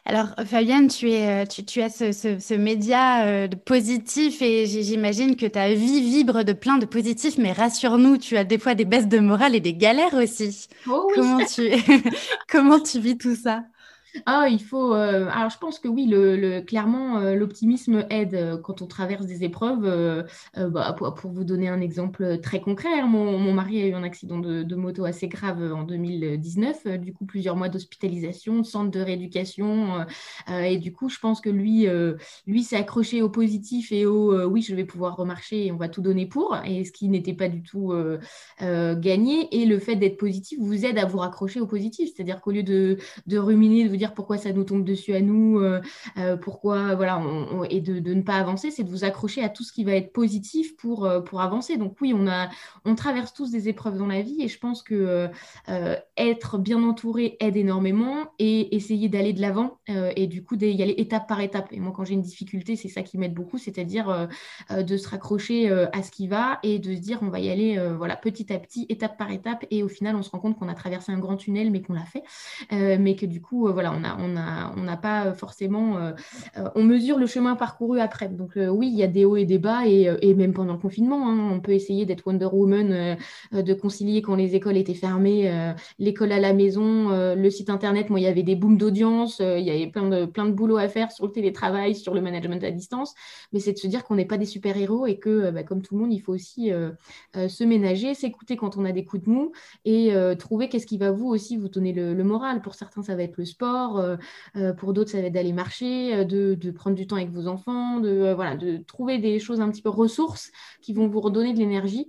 Alors, 0.06 0.28
Fabienne, 0.46 0.88
tu, 0.88 1.12
es, 1.12 1.44
euh, 1.44 1.46
tu, 1.46 1.82
as 1.82 1.90
ce, 1.90 2.56
média 2.56 3.26
euh, 3.26 3.48
positif 3.48 4.42
et 4.42 4.66
j'imagine 4.66 5.36
que 5.36 5.46
ta 5.46 5.74
vie 5.74 6.02
vibre 6.02 6.44
de 6.44 6.54
plein 6.54 6.78
de 6.78 6.86
positifs, 6.86 7.38
mais 7.38 7.52
rassure-nous, 7.52 8.18
tu 8.18 8.38
as 8.38 8.44
des 8.44 8.58
fois 8.58 8.76
des 8.76 8.86
baisses 8.86 9.08
de 9.08 9.20
morale 9.20 9.56
et 9.56 9.60
des 9.60 9.74
galères 9.74 10.14
aussi. 10.14 10.68
Oh 10.88 11.10
comment, 11.14 11.46
tu... 11.46 11.70
comment 12.50 12.80
tu 12.80 13.00
vis 13.00 13.18
tout 13.18 13.36
ça? 13.36 13.64
Ah, 14.26 14.48
il 14.50 14.62
faut. 14.62 14.94
Euh, 14.94 15.28
alors, 15.32 15.50
je 15.50 15.58
pense 15.58 15.80
que 15.80 15.88
oui, 15.88 16.06
le, 16.08 16.62
clairement, 16.62 17.20
euh, 17.20 17.36
l'optimisme 17.36 18.06
aide 18.10 18.34
euh, 18.36 18.58
quand 18.58 18.82
on 18.82 18.88
traverse 18.88 19.26
des 19.26 19.44
épreuves. 19.44 19.80
Bah, 20.56 20.96
pour, 20.98 21.32
vous 21.32 21.44
donner 21.44 21.70
un 21.70 21.82
exemple 21.82 22.40
très 22.40 22.60
concret, 22.60 23.00
hein, 23.00 23.08
mon, 23.08 23.54
mari 23.54 23.82
a 23.82 23.88
eu 23.88 23.94
un 23.94 24.04
accident 24.04 24.40
de, 24.40 24.76
moto 24.76 25.06
assez 25.06 25.28
grave 25.28 25.62
en 25.74 25.84
2019. 25.84 27.00
du 27.00 27.14
coup, 27.14 27.26
plusieurs 27.26 27.56
mois 27.56 27.70
d'hospitalisation, 27.70 28.64
centre 28.64 28.92
de 28.92 29.00
rééducation. 29.00 30.06
et 30.50 30.78
du 30.78 30.94
coup, 30.94 31.10
je 31.10 31.20
pense 31.20 31.42
que 31.42 31.50
lui, 31.50 31.88
lui 32.48 32.64
s'est 32.64 32.78
accroché 32.78 33.22
au 33.22 33.30
positif 33.30 33.92
et 33.92 34.06
au 34.06 34.48
oui, 34.48 34.62
je 34.62 34.76
vais 34.76 34.86
pouvoir 34.86 35.16
remarcher 35.16 35.68
et 35.68 35.72
on 35.72 35.78
va 35.78 35.90
tout 35.90 36.02
donner 36.02 36.26
pour. 36.26 36.58
Et 36.66 36.86
ce 36.86 36.92
qui 36.92 37.10
n'était 37.10 37.34
pas 37.34 37.50
du 37.50 37.62
tout 37.62 37.94
gagné. 38.60 39.48
Et 39.52 39.66
le 39.66 39.80
fait 39.80 39.96
d'être 39.96 40.18
positif 40.18 40.60
vous 40.60 40.86
aide 40.86 40.98
à 40.98 41.06
vous 41.06 41.20
raccrocher 41.20 41.60
au 41.60 41.68
positif. 41.68 42.10
C'est-à-dire 42.14 42.42
qu'au 42.42 42.52
lieu 42.52 42.64
de, 42.64 42.98
de 43.28 43.38
ruminer, 43.38 43.84
de 43.86 43.90
vous 43.90 43.99
dire 44.00 44.14
pourquoi 44.16 44.38
ça 44.38 44.52
nous 44.52 44.64
tombe 44.64 44.84
dessus 44.84 45.14
à 45.14 45.22
nous, 45.22 45.60
euh, 45.60 45.82
euh, 46.18 46.38
pourquoi, 46.38 46.96
voilà, 46.96 47.22
et 47.70 47.82
de, 47.82 48.14
ne 48.14 48.22
pas 48.22 48.36
avancer, 48.36 48.72
c'est 48.72 48.84
de 48.84 48.90
vous 48.90 49.04
accrocher 49.04 49.44
à 49.44 49.50
tout 49.50 49.64
ce 49.64 49.72
qui 49.72 49.84
va 49.84 49.94
être 49.94 50.12
positif 50.12 50.76
pour, 50.78 51.06
euh, 51.06 51.20
pour 51.22 51.42
avancer. 51.42 51.78
Donc 51.78 51.96
oui, 52.02 52.14
on, 52.16 52.28
a, 52.28 52.50
on 52.86 52.96
traverse 52.96 53.34
tous 53.34 53.52
des 53.52 53.70
épreuves 53.70 53.98
dans 53.98 54.08
la 54.08 54.22
vie 54.22 54.42
et 54.42 54.48
je 54.48 54.58
pense 54.58 54.82
que 54.82 55.30
être 56.18 56.58
bien 56.58 56.82
entouré 56.84 57.38
aide 57.40 57.58
énormément 57.58 58.32
et 58.40 58.76
essayer 58.76 59.10
d'aller 59.10 59.34
de 59.34 59.42
l'avant 59.42 59.80
et 59.88 60.28
du 60.28 60.44
coup 60.44 60.56
d'y 60.56 60.82
aller 60.82 60.96
étape 60.98 61.28
par 61.28 61.42
étape. 61.42 61.68
Et 61.72 61.80
moi, 61.80 61.94
quand 61.96 62.06
j'ai 62.06 62.14
une 62.14 62.22
difficulté, 62.22 62.76
c'est 62.76 62.88
ça 62.88 63.02
qui 63.02 63.18
m'aide 63.18 63.34
beaucoup, 63.34 63.58
c'est-à-dire 63.58 64.30
de 64.72 64.98
se 64.98 65.10
raccrocher 65.10 65.70
à 65.70 66.02
ce 66.02 66.12
qui 66.12 66.28
va 66.28 66.60
et 66.64 66.80
de 66.80 66.96
se 66.96 67.00
dire 67.00 67.20
on 67.22 67.30
va 67.30 67.40
y 67.40 67.50
aller 67.50 67.78
voilà, 67.98 68.16
petit 68.16 68.54
à 68.54 68.60
petit, 68.60 68.86
étape 68.90 69.18
par 69.18 69.32
étape 69.32 69.66
et 69.70 69.84
au 69.84 69.90
final, 69.90 70.16
on 70.16 70.24
se 70.24 70.30
rend 70.30 70.40
compte 70.40 70.58
qu'on 70.58 70.70
a 70.70 70.74
traversé 70.74 71.12
un 71.12 71.20
grand 71.20 71.36
tunnel 71.36 71.72
mais 71.72 71.82
qu'on 71.82 71.94
l'a 71.94 72.06
fait, 72.06 72.24
mais 72.72 73.16
que 73.16 73.26
du 73.26 73.42
coup, 73.42 73.72
voilà, 73.72 73.89
on 73.96 74.00
n'a 74.00 74.18
on 74.20 74.36
a, 74.36 74.74
on 74.76 74.98
pas 74.98 75.34
forcément, 75.34 75.98
on 76.76 76.84
mesure 76.84 77.18
le 77.18 77.26
chemin 77.26 77.56
parcouru 77.56 78.00
après. 78.00 78.28
Donc 78.28 78.54
oui, 78.56 78.88
il 78.88 78.98
y 78.98 79.04
a 79.04 79.08
des 79.08 79.26
hauts 79.26 79.38
et 79.38 79.46
des 79.46 79.60
bas, 79.60 79.86
et, 79.86 80.34
même 80.34 80.54
pendant 80.54 80.74
le 80.74 80.80
confinement, 80.80 81.30
hein, 81.30 81.50
on 81.52 81.60
peut 81.60 81.72
essayer 81.72 82.06
d'être 82.06 82.26
Wonder 82.26 82.50
Woman, 82.52 83.18
de 83.52 83.74
concilier 83.74 84.22
quand 84.22 84.36
les 84.36 84.56
écoles 84.56 84.78
étaient 84.78 84.94
fermées, 84.94 85.74
l'école 86.00 86.32
à 86.32 86.40
la 86.40 86.54
maison, 86.54 87.10
le 87.36 87.50
site 87.50 87.70
internet. 87.70 88.10
Moi, 88.10 88.20
il 88.20 88.24
y 88.24 88.28
avait 88.28 88.44
des 88.44 88.56
booms 88.56 88.78
d'audience, 88.78 89.40
il 89.40 89.64
y 89.64 89.72
avait 89.72 89.88
plein 89.88 90.10
de, 90.10 90.26
plein 90.26 90.46
boulot 90.46 90.78
à 90.78 90.88
faire 90.88 91.12
sur 91.12 91.26
le 91.26 91.32
télétravail, 91.32 91.96
sur 91.96 92.14
le 92.14 92.22
management 92.22 92.64
à 92.64 92.72
distance. 92.72 93.14
Mais 93.54 93.60
c'est 93.60 93.74
de 93.74 93.78
se 93.78 93.88
dire 93.88 94.04
qu'on 94.04 94.16
n'est 94.16 94.26
pas 94.26 94.38
des 94.38 94.46
super-héros 94.46 95.06
et 95.06 95.18
que, 95.18 95.52
bah, 95.52 95.64
comme 95.64 95.82
tout 95.82 95.96
le 95.96 96.02
monde, 96.02 96.14
il 96.14 96.20
faut 96.20 96.34
aussi 96.34 96.72
se 97.36 97.64
ménager, 97.64 98.14
s'écouter 98.14 98.58
quand 98.58 98.78
on 98.78 98.86
a 98.86 98.92
des 98.92 99.06
coups 99.06 99.24
de 99.24 99.30
mou 99.30 99.52
et 99.86 100.14
trouver 100.38 100.70
qu'est-ce 100.70 100.88
qui 100.88 100.98
va 100.98 101.12
vous 101.12 101.28
aussi 101.28 101.58
vous 101.58 101.70
donner 101.70 101.94
le, 101.94 102.24
moral. 102.24 102.62
Pour 102.62 102.76
certains, 102.76 103.02
ça 103.02 103.16
va 103.16 103.24
être 103.24 103.38
le 103.38 103.46
sport, 103.46 103.79
pour 104.78 104.94
d'autres, 104.94 105.12
ça 105.12 105.22
va 105.22 105.28
être 105.28 105.34
d'aller 105.34 105.54
marcher, 105.54 106.26
de, 106.26 106.56
de, 106.56 106.72
prendre 106.72 106.96
du 106.96 107.08
temps 107.08 107.16
avec 107.16 107.30
vos 107.30 107.48
enfants, 107.48 108.00
de, 108.00 108.84
trouver 108.84 109.18
des 109.20 109.40
choses 109.40 109.62
un 109.62 109.70
petit 109.70 109.82
peu 109.82 109.90
ressources 109.90 110.52
qui 110.82 110.94
vont 110.94 111.08
vous 111.08 111.20
redonner 111.20 111.54
de 111.54 111.60
l'énergie 111.60 112.08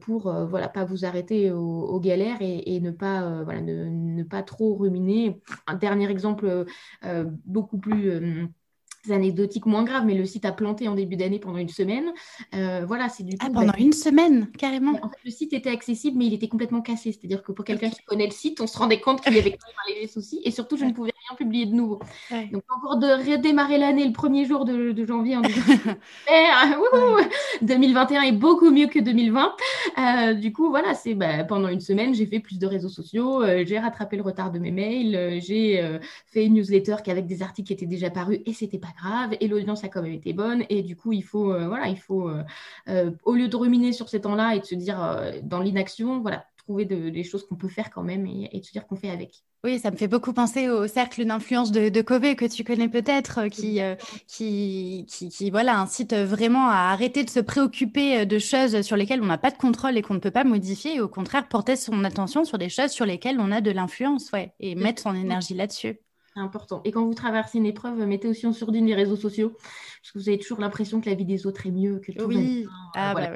pour 0.00 0.32
voilà, 0.32 0.68
pas 0.68 0.84
vous 0.84 1.04
arrêter 1.04 1.50
aux, 1.50 2.00
galères 2.00 2.38
et, 2.40 2.80
ne, 2.80 2.90
ne, 2.90 4.22
pas 4.22 4.42
trop 4.42 4.74
ruminer. 4.76 5.40
Un 5.66 5.74
dernier 5.74 6.10
exemple 6.10 6.66
beaucoup 7.44 7.78
plus 7.78 8.48
anecdotiques 9.12 9.66
moins 9.66 9.84
graves, 9.84 10.04
mais 10.04 10.14
le 10.14 10.24
site 10.24 10.44
a 10.44 10.52
planté 10.52 10.88
en 10.88 10.94
début 10.94 11.16
d'année 11.16 11.38
pendant 11.38 11.58
une 11.58 11.68
semaine. 11.68 12.12
Euh, 12.54 12.84
voilà, 12.86 13.08
c'est 13.08 13.22
du 13.22 13.36
coup. 13.36 13.46
Ah, 13.46 13.50
pendant 13.52 13.72
bah, 13.72 13.78
une 13.78 13.92
semaine, 13.92 14.48
carrément. 14.58 14.98
En 15.02 15.08
fait, 15.08 15.18
le 15.24 15.30
site 15.30 15.52
était 15.52 15.70
accessible, 15.70 16.18
mais 16.18 16.26
il 16.26 16.34
était 16.34 16.48
complètement 16.48 16.80
cassé. 16.80 17.12
C'est-à-dire 17.12 17.42
que 17.42 17.52
pour 17.52 17.64
quelqu'un 17.64 17.90
qui 17.90 18.02
connaît 18.04 18.26
le 18.26 18.32
site, 18.32 18.60
on 18.60 18.66
se 18.66 18.78
rendait 18.78 19.00
compte 19.00 19.20
qu'il 19.20 19.34
y 19.34 19.38
avait 19.38 19.52
quand 19.52 19.66
même 19.66 19.76
un 19.86 19.94
léger 19.94 20.06
souci. 20.06 20.40
Et 20.44 20.50
surtout, 20.50 20.76
je 20.76 20.84
ne 20.84 20.92
pouvais 20.92 21.12
rien 21.28 21.36
publier 21.36 21.66
de 21.66 21.74
nouveau. 21.74 22.00
Donc, 22.52 22.62
pour 22.82 22.96
de 22.96 23.06
redémarrer 23.06 23.78
l'année 23.78 24.06
le 24.06 24.12
premier 24.12 24.44
jour 24.44 24.64
de, 24.64 24.94
janvier 25.06 25.36
en 25.36 25.40
disant 25.40 25.60
2021 27.62 28.22
est 28.22 28.32
beaucoup 28.32 28.70
mieux 28.70 28.86
que 28.86 28.98
2020. 28.98 29.52
Euh, 29.98 30.34
du 30.34 30.52
coup, 30.52 30.70
voilà, 30.70 30.94
c'est 30.94 31.14
bah, 31.14 31.44
pendant 31.44 31.68
une 31.68 31.80
semaine, 31.80 32.14
j'ai 32.14 32.26
fait 32.26 32.40
plus 32.40 32.58
de 32.58 32.66
réseaux 32.66 32.88
sociaux, 32.88 33.42
euh, 33.42 33.64
j'ai 33.66 33.78
rattrapé 33.78 34.16
le 34.16 34.22
retard 34.22 34.50
de 34.50 34.58
mes 34.58 34.70
mails, 34.70 35.40
j'ai 35.40 35.98
fait 36.26 36.44
une 36.44 36.54
newsletter 36.54 36.96
qui 37.04 37.10
avec 37.10 37.26
des 37.26 37.42
articles 37.42 37.66
qui 37.66 37.72
étaient 37.72 37.86
déjà 37.86 38.10
parus 38.10 38.40
et 38.46 38.52
c'était 38.52 38.78
pas 38.78 38.92
grave 38.96 39.36
et 39.40 39.48
l'audience 39.48 39.84
a 39.84 39.88
quand 39.88 40.02
même 40.02 40.12
été 40.12 40.32
bonne. 40.32 40.64
Et 40.68 40.82
du 40.82 40.96
coup 40.96 41.12
il 41.12 41.22
faut 41.22 41.52
euh, 41.52 41.68
voilà 41.68 41.88
il 41.88 41.98
faut 41.98 42.28
euh, 42.28 42.42
euh, 42.88 43.10
au 43.24 43.34
lieu 43.34 43.48
de 43.48 43.56
ruminer 43.56 43.92
sur 43.92 44.08
ces 44.08 44.20
temps-là 44.20 44.54
et 44.54 44.60
de 44.60 44.64
se 44.64 44.74
dire 44.74 45.32
dans 45.42 45.60
l'inaction 45.60 46.20
voilà 46.20 46.46
trouver 46.56 46.84
des 46.84 47.22
choses 47.22 47.46
qu'on 47.46 47.54
peut 47.54 47.68
faire 47.68 47.90
quand 47.90 48.02
même 48.02 48.26
et, 48.26 48.58
de 48.58 48.64
se 48.64 48.72
dire 48.72 48.88
qu'on 48.88 48.96
fait 48.96 49.10
avec. 49.10 49.44
Oui, 49.62 49.78
ça 49.78 49.92
me 49.92 49.96
fait 49.96 50.08
beaucoup 50.08 50.32
penser 50.32 50.68
au 50.68 50.88
cercle 50.88 51.24
d'influence 51.24 51.70
de, 51.70 51.90
de 51.90 52.02
Covey 52.02 52.34
que 52.34 52.44
tu 52.44 52.64
connais 52.64 52.88
peut-être, 52.88 53.46
qui, 53.46 53.80
qui, 54.26 55.06
qui, 55.08 55.28
qui, 55.28 55.50
voilà, 55.50 55.78
incite 55.78 56.12
vraiment 56.12 56.68
à 56.68 56.90
arrêter 56.90 57.22
de 57.22 57.30
se 57.30 57.38
préoccuper 57.38 58.26
de 58.26 58.38
choses 58.40 58.82
sur 58.82 58.96
lesquelles 58.96 59.22
on 59.22 59.26
n'a 59.26 59.38
pas 59.38 59.52
de 59.52 59.56
contrôle 59.56 59.96
et 59.96 60.02
qu'on 60.02 60.14
ne 60.14 60.18
peut 60.18 60.32
pas 60.32 60.42
modifier, 60.42 60.96
et 60.96 61.00
au 61.00 61.08
contraire 61.08 61.46
porter 61.48 61.76
son 61.76 62.02
attention 62.02 62.44
sur 62.44 62.58
des 62.58 62.68
choses 62.68 62.90
sur 62.90 63.06
lesquelles 63.06 63.38
on 63.38 63.52
a 63.52 63.60
de 63.60 63.70
l'influence, 63.70 64.32
ouais, 64.32 64.52
et 64.58 64.74
mettre 64.74 65.02
son 65.02 65.14
énergie 65.14 65.54
là-dessus 65.54 66.00
important. 66.40 66.80
Et 66.84 66.92
quand 66.92 67.04
vous 67.04 67.14
traversez 67.14 67.58
une 67.58 67.66
épreuve, 67.66 67.98
mettez 68.06 68.28
aussi 68.28 68.46
en 68.46 68.52
sourdine 68.52 68.86
les 68.86 68.94
réseaux 68.94 69.16
sociaux, 69.16 69.52
parce 70.02 70.12
que 70.12 70.18
vous 70.18 70.28
avez 70.28 70.38
toujours 70.38 70.60
l'impression 70.60 71.00
que 71.00 71.08
la 71.08 71.14
vie 71.14 71.24
des 71.24 71.46
autres 71.46 71.66
est 71.66 71.70
mieux, 71.70 71.98
que 71.98 72.12
tout 72.12 72.24
oui. 72.26 72.34
va 72.34 72.42
bien, 72.42 72.68
ah, 72.94 73.14
bah 73.14 73.30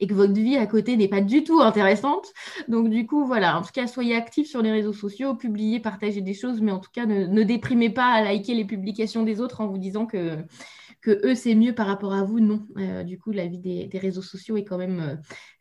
et 0.00 0.06
que 0.06 0.14
votre 0.14 0.32
vie 0.32 0.56
à 0.56 0.66
côté 0.66 0.96
n'est 0.96 1.08
pas 1.08 1.20
du 1.20 1.44
tout 1.44 1.60
intéressante. 1.60 2.32
Donc 2.68 2.90
du 2.90 3.06
coup, 3.06 3.26
voilà, 3.26 3.58
en 3.58 3.62
tout 3.62 3.72
cas, 3.72 3.86
soyez 3.86 4.14
actifs 4.14 4.48
sur 4.48 4.62
les 4.62 4.70
réseaux 4.70 4.92
sociaux, 4.92 5.34
publiez, 5.34 5.80
partagez 5.80 6.20
des 6.20 6.34
choses, 6.34 6.60
mais 6.60 6.72
en 6.72 6.78
tout 6.78 6.90
cas, 6.92 7.06
ne, 7.06 7.42
déprimez 7.42 7.90
pas 7.90 8.12
à 8.12 8.22
liker 8.22 8.54
les 8.54 8.64
publications 8.64 9.22
des 9.22 9.40
autres 9.40 9.60
en 9.60 9.66
vous 9.66 9.78
disant 9.78 10.06
que 10.06 10.38
que 11.00 11.20
eux 11.26 11.34
c'est 11.34 11.54
mieux 11.54 11.74
par 11.74 11.86
rapport 11.86 12.14
à 12.14 12.24
vous, 12.24 12.40
non. 12.40 12.66
Euh, 12.78 13.02
du 13.02 13.18
coup, 13.18 13.30
la 13.30 13.46
vie 13.46 13.58
des, 13.58 13.98
réseaux 13.98 14.22
sociaux 14.22 14.56
est 14.56 14.64
quand 14.64 14.78
même 14.78 15.00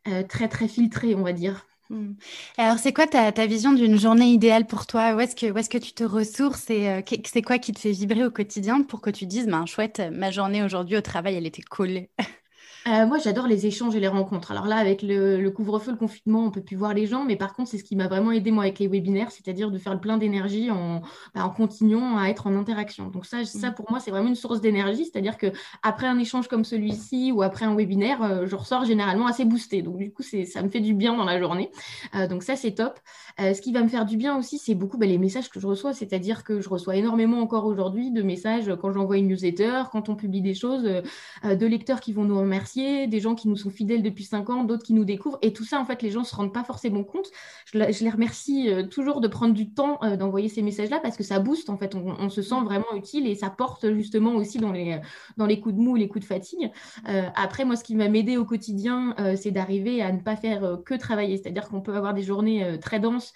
euh, 0.07 0.11
euh, 0.11 0.23
très 0.23 0.47
très 0.47 0.69
filtrée, 0.69 1.15
on 1.15 1.21
va 1.21 1.33
dire. 1.33 1.67
Hmm. 1.89 2.13
Alors, 2.57 2.79
c'est 2.79 2.93
quoi 2.93 3.07
ta, 3.07 3.31
vision 3.45 3.73
d'une 3.73 3.99
journée 3.99 4.27
idéale 4.27 4.65
pour 4.65 4.88
toi? 4.88 5.13
Où 5.15 5.19
est-ce 5.19 5.36
que, 5.36 5.77
tu 5.77 5.93
te 5.93 6.03
ressources 6.03 6.69
et 6.69 6.89
euh, 6.89 7.01
c'est 7.25 7.41
quoi 7.41 7.59
qui 7.59 7.71
te 7.71 7.79
fait 7.79 7.91
vibrer 7.91 8.25
au 8.25 8.31
quotidien 8.31 8.81
pour 8.84 9.01
que 9.01 9.09
tu 9.09 9.25
dises, 9.25 9.47
ben, 9.47 9.65
chouette, 9.65 10.01
ma 10.11 10.31
journée 10.31 10.63
aujourd'hui 10.63 10.97
au 10.97 11.01
travail, 11.01 11.36
elle 11.36 11.45
était 11.45 11.61
cool? 11.61 12.07
euh, 12.88 13.05
moi, 13.05 13.17
j'adore 13.17 13.47
les 13.47 13.65
échanges 13.65 13.95
et 13.95 13.99
les 13.99 14.07
rencontres. 14.07 14.51
Alors 14.51 14.67
là, 14.67 14.75
avec 14.75 15.01
le, 15.03 15.49
couvre-feu, 15.49 15.91
le 15.91 15.97
confinement, 15.97 16.45
on 16.45 16.51
peut 16.51 16.61
plus 16.61 16.75
voir 16.75 16.93
les 16.93 17.05
gens, 17.05 17.23
mais 17.23 17.38
par 17.38 17.53
contre, 17.53 17.69
c'est 17.69 17.77
ce 17.77 17.84
qui 17.84 17.95
m'a 17.95 18.07
vraiment 18.07 18.31
aidé 18.31 18.51
moi 18.51 18.63
avec 18.63 18.79
les 18.79 18.88
webinaires, 18.88 19.31
c'est-à-dire 19.31 19.71
de 19.71 19.77
faire 19.77 19.93
le 19.93 20.01
plein 20.01 20.17
d'énergie 20.17 20.69
en, 20.69 21.01
bah, 21.34 21.45
en, 21.45 21.49
continuant 21.49 22.17
à 22.17 22.27
être 22.27 22.47
en 22.47 22.55
interaction. 22.55 23.07
Donc 23.07 23.25
ça, 23.25 23.45
ça 23.45 23.69
mmh. 23.69 23.75
pour 23.75 23.89
moi, 23.89 23.99
c'est 23.99 24.11
vraiment 24.11 24.27
une 24.27 24.36
source 24.36 24.59
d'énergie, 24.59 25.05
c'est-à-dire 25.05 25.38
que 25.38 25.47
après 25.81 26.07
un 26.07 26.19
échange 26.19 26.47
comme 26.47 26.65
celui-ci 26.65 27.31
ou 27.31 27.41
après 27.41 27.65
un 27.65 27.75
webinaire, 27.75 28.21
euh, 28.21 28.45
je 28.47 28.55
ressors 28.55 28.84
généralement 28.84 29.27
assez 29.27 29.45
boosté. 29.45 29.81
Donc 29.81 29.97
du 29.97 30.11
coup, 30.11 30.23
ça 30.23 30.61
me 30.61 30.69
fait 30.69 30.81
du 30.81 30.93
bien 30.93 31.15
dans 31.15 31.25
la 31.25 31.39
journée. 31.39 31.71
Euh, 32.15 32.27
donc 32.27 32.43
ça, 32.43 32.57
c'est 32.57 32.71
top. 32.71 32.99
ce 33.39 33.61
qui 33.61 33.71
va 33.71 33.81
me 33.81 33.88
faire 33.88 34.05
du 34.05 34.17
bien 34.17 34.38
aussi, 34.38 34.57
c'est 34.57 34.75
beaucoup 34.75 34.97
bah, 34.97 35.05
les 35.05 35.17
messages 35.17 35.49
que 35.49 35.59
je 35.59 35.67
reçois, 35.67 35.93
c'est-à-dire 35.93 36.43
que 36.43 36.59
je 36.59 36.67
reçois 36.67 36.97
énormément 36.97 37.39
encore 37.39 37.65
aujourd'hui 37.65 38.11
de 38.11 38.21
messages 38.21 38.71
quand 38.81 38.91
j'envoie 38.91 39.17
une 39.17 39.27
newsletter, 39.27 39.84
quand 39.91 40.09
on 40.09 40.15
publie 40.15 40.41
des 40.41 40.53
choses, 40.53 40.84
de 40.84 41.65
lecteurs 41.65 42.01
qui 42.01 42.11
vont 42.11 42.23
nous 42.23 42.38
remercier 42.38 42.72
des 42.76 43.19
gens 43.19 43.36
qui 43.36 43.47
nous 43.47 43.55
sont 43.55 43.69
fidèles 43.69 44.01
depuis 44.01 44.24
cinq 44.24 44.49
ans, 44.49 44.63
d'autres 44.63 44.84
qui 44.84 44.93
nous 44.93 45.05
découvrent. 45.05 45.38
Et 45.41 45.53
tout 45.53 45.63
ça, 45.63 45.80
en 45.80 45.86
fait, 45.86 46.01
les 46.01 46.11
gens 46.11 46.21
ne 46.21 46.26
se 46.26 46.36
rendent 46.36 46.53
pas 46.53 46.63
forcément 46.63 47.03
compte. 47.03 47.28
Je, 47.65 47.78
les 47.78 48.09
remercie 48.09 48.69
euh, 48.69 48.84
toujours 48.84 49.21
de 49.21 49.28
prendre 49.28 49.53
du 49.53 49.69
temps 49.71 49.99
euh, 50.03 50.17
d'envoyer 50.17 50.49
ces 50.49 50.61
messages-là 50.61 50.99
parce 51.01 51.17
que 51.17 51.24
ça 51.24 51.39
booste, 51.39 51.69
en 51.69 51.78
fait. 51.78 51.95
On, 51.95 52.30
se 52.30 52.41
sent 52.41 52.61
vraiment 52.63 52.86
utile 52.95 53.28
et 53.28 53.36
ça 53.36 53.49
porte 53.49 53.91
justement 53.93 54.36
aussi 54.36 54.57
dans 54.57 54.71
les, 54.71 54.99
dans 55.38 55.45
les 55.45 55.59
coups 55.59 55.76
de 55.76 55.80
mou, 55.80 55.95
les 55.95 56.07
coups 56.07 56.24
de 56.24 56.28
fatigue. 56.28 56.71
Euh, 57.07 57.28
après, 57.36 57.65
moi, 57.65 57.76
ce 57.76 57.84
qui 57.84 57.95
va 57.95 58.09
m'aider 58.09 58.38
au 58.38 58.45
quotidien, 58.45 59.15
c'est 59.36 59.51
d'arriver 59.51 60.01
à 60.01 60.11
ne 60.11 60.19
pas 60.19 60.36
faire 60.36 60.80
que 60.86 60.95
travailler. 60.95 61.38
C'est-à-dire 61.38 61.69
qu'on 61.69 61.82
peut 61.82 61.95
avoir 61.95 62.13
des 62.13 62.24
journées 62.24 62.78
très 62.82 62.99
denses 62.99 63.34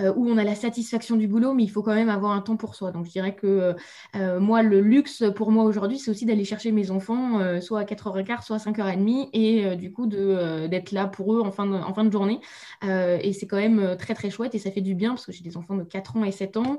euh, 0.00 0.12
où 0.16 0.28
on 0.28 0.36
a 0.38 0.44
la 0.44 0.54
satisfaction 0.54 1.16
du 1.16 1.28
boulot, 1.28 1.54
mais 1.54 1.64
il 1.64 1.68
faut 1.68 1.82
quand 1.82 1.94
même 1.94 2.08
avoir 2.08 2.32
un 2.32 2.40
temps 2.40 2.56
pour 2.56 2.74
soi. 2.74 2.90
Donc 2.90 3.06
je 3.06 3.10
dirais 3.10 3.34
que 3.34 3.46
euh, 3.46 3.72
euh, 4.16 4.40
moi, 4.40 4.62
le 4.62 4.80
luxe 4.80 5.24
pour 5.34 5.50
moi 5.50 5.64
aujourd'hui, 5.64 5.98
c'est 5.98 6.10
aussi 6.10 6.26
d'aller 6.26 6.44
chercher 6.44 6.72
mes 6.72 6.90
enfants 6.90 7.40
soit 7.60 7.80
à 7.80 7.84
4h15, 7.84 8.44
soit 8.44 8.56
à 8.56 8.58
5h30, 8.58 9.30
et 9.32 9.76
du 9.76 9.92
coup 9.92 10.06
d'être 10.06 10.92
là 10.92 11.06
pour 11.06 11.34
eux 11.34 11.40
en 11.40 11.50
fin 11.50 11.66
de, 11.66 11.74
en 11.74 11.94
fin 11.94 12.04
de 12.04 12.12
journée. 12.12 12.40
et 12.82 13.32
c'est 13.32 13.46
quand 13.46 13.56
même 13.56 13.96
très 13.98 14.14
très 14.14 14.30
chouette 14.30 14.54
et 14.54 14.58
ça 14.58 14.70
fait 14.70 14.80
du 14.80 14.94
bien 14.94 15.10
parce 15.10 15.26
que 15.26 15.32
j'ai 15.32 15.42
des 15.42 15.56
enfants 15.56 15.74
de 15.74 15.82
4 15.82 16.16
ans 16.16 16.24
et 16.24 16.32
7 16.32 16.56
ans 16.56 16.78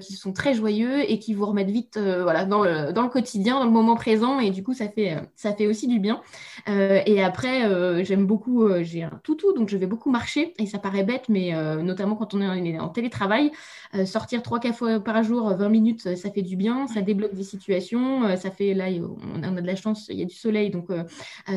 qui 0.00 0.14
sont 0.14 0.32
très 0.32 0.54
joyeux 0.54 1.10
et 1.10 1.18
qui 1.18 1.34
vous 1.34 1.46
remettent 1.46 1.70
vite 1.70 1.98
voilà, 1.98 2.44
dans, 2.44 2.62
le, 2.62 2.92
dans 2.92 3.02
le 3.02 3.08
quotidien, 3.08 3.58
dans 3.58 3.64
le 3.64 3.70
moment 3.70 3.96
présent, 3.96 4.38
et 4.40 4.50
du 4.50 4.62
coup 4.62 4.74
ça 4.74 4.88
fait, 4.88 5.16
ça 5.34 5.52
fait 5.52 5.66
aussi 5.66 5.86
du 5.88 5.98
bien. 5.98 6.20
et 6.66 7.22
après, 7.22 8.04
j'aime 8.04 8.26
beaucoup, 8.26 8.68
j'ai 8.82 9.02
un 9.02 9.20
toutou, 9.22 9.52
donc 9.52 9.68
je 9.68 9.76
vais 9.76 9.86
beaucoup 9.86 10.10
marcher, 10.10 10.54
et 10.58 10.66
ça 10.66 10.78
paraît 10.78 11.04
bête, 11.04 11.28
mais 11.28 11.52
notamment 11.82 12.16
quand 12.16 12.34
on 12.34 12.40
est 12.40 12.55
en 12.80 12.88
télétravail. 12.88 13.50
Euh, 13.94 14.04
sortir 14.04 14.42
trois 14.42 14.60
quatre 14.60 14.76
fois 14.76 15.00
par 15.00 15.22
jour, 15.22 15.54
20 15.54 15.68
minutes, 15.68 16.16
ça 16.16 16.30
fait 16.30 16.42
du 16.42 16.56
bien, 16.56 16.86
ça 16.86 17.02
débloque 17.02 17.34
des 17.34 17.44
situations. 17.44 18.24
Euh, 18.24 18.36
ça 18.36 18.50
fait, 18.50 18.74
là, 18.74 18.86
on 19.34 19.42
a 19.42 19.60
de 19.60 19.66
la 19.66 19.76
chance, 19.76 20.06
il 20.08 20.18
y 20.18 20.22
a 20.22 20.24
du 20.24 20.34
soleil, 20.34 20.70
donc 20.70 20.90
euh, 20.90 21.04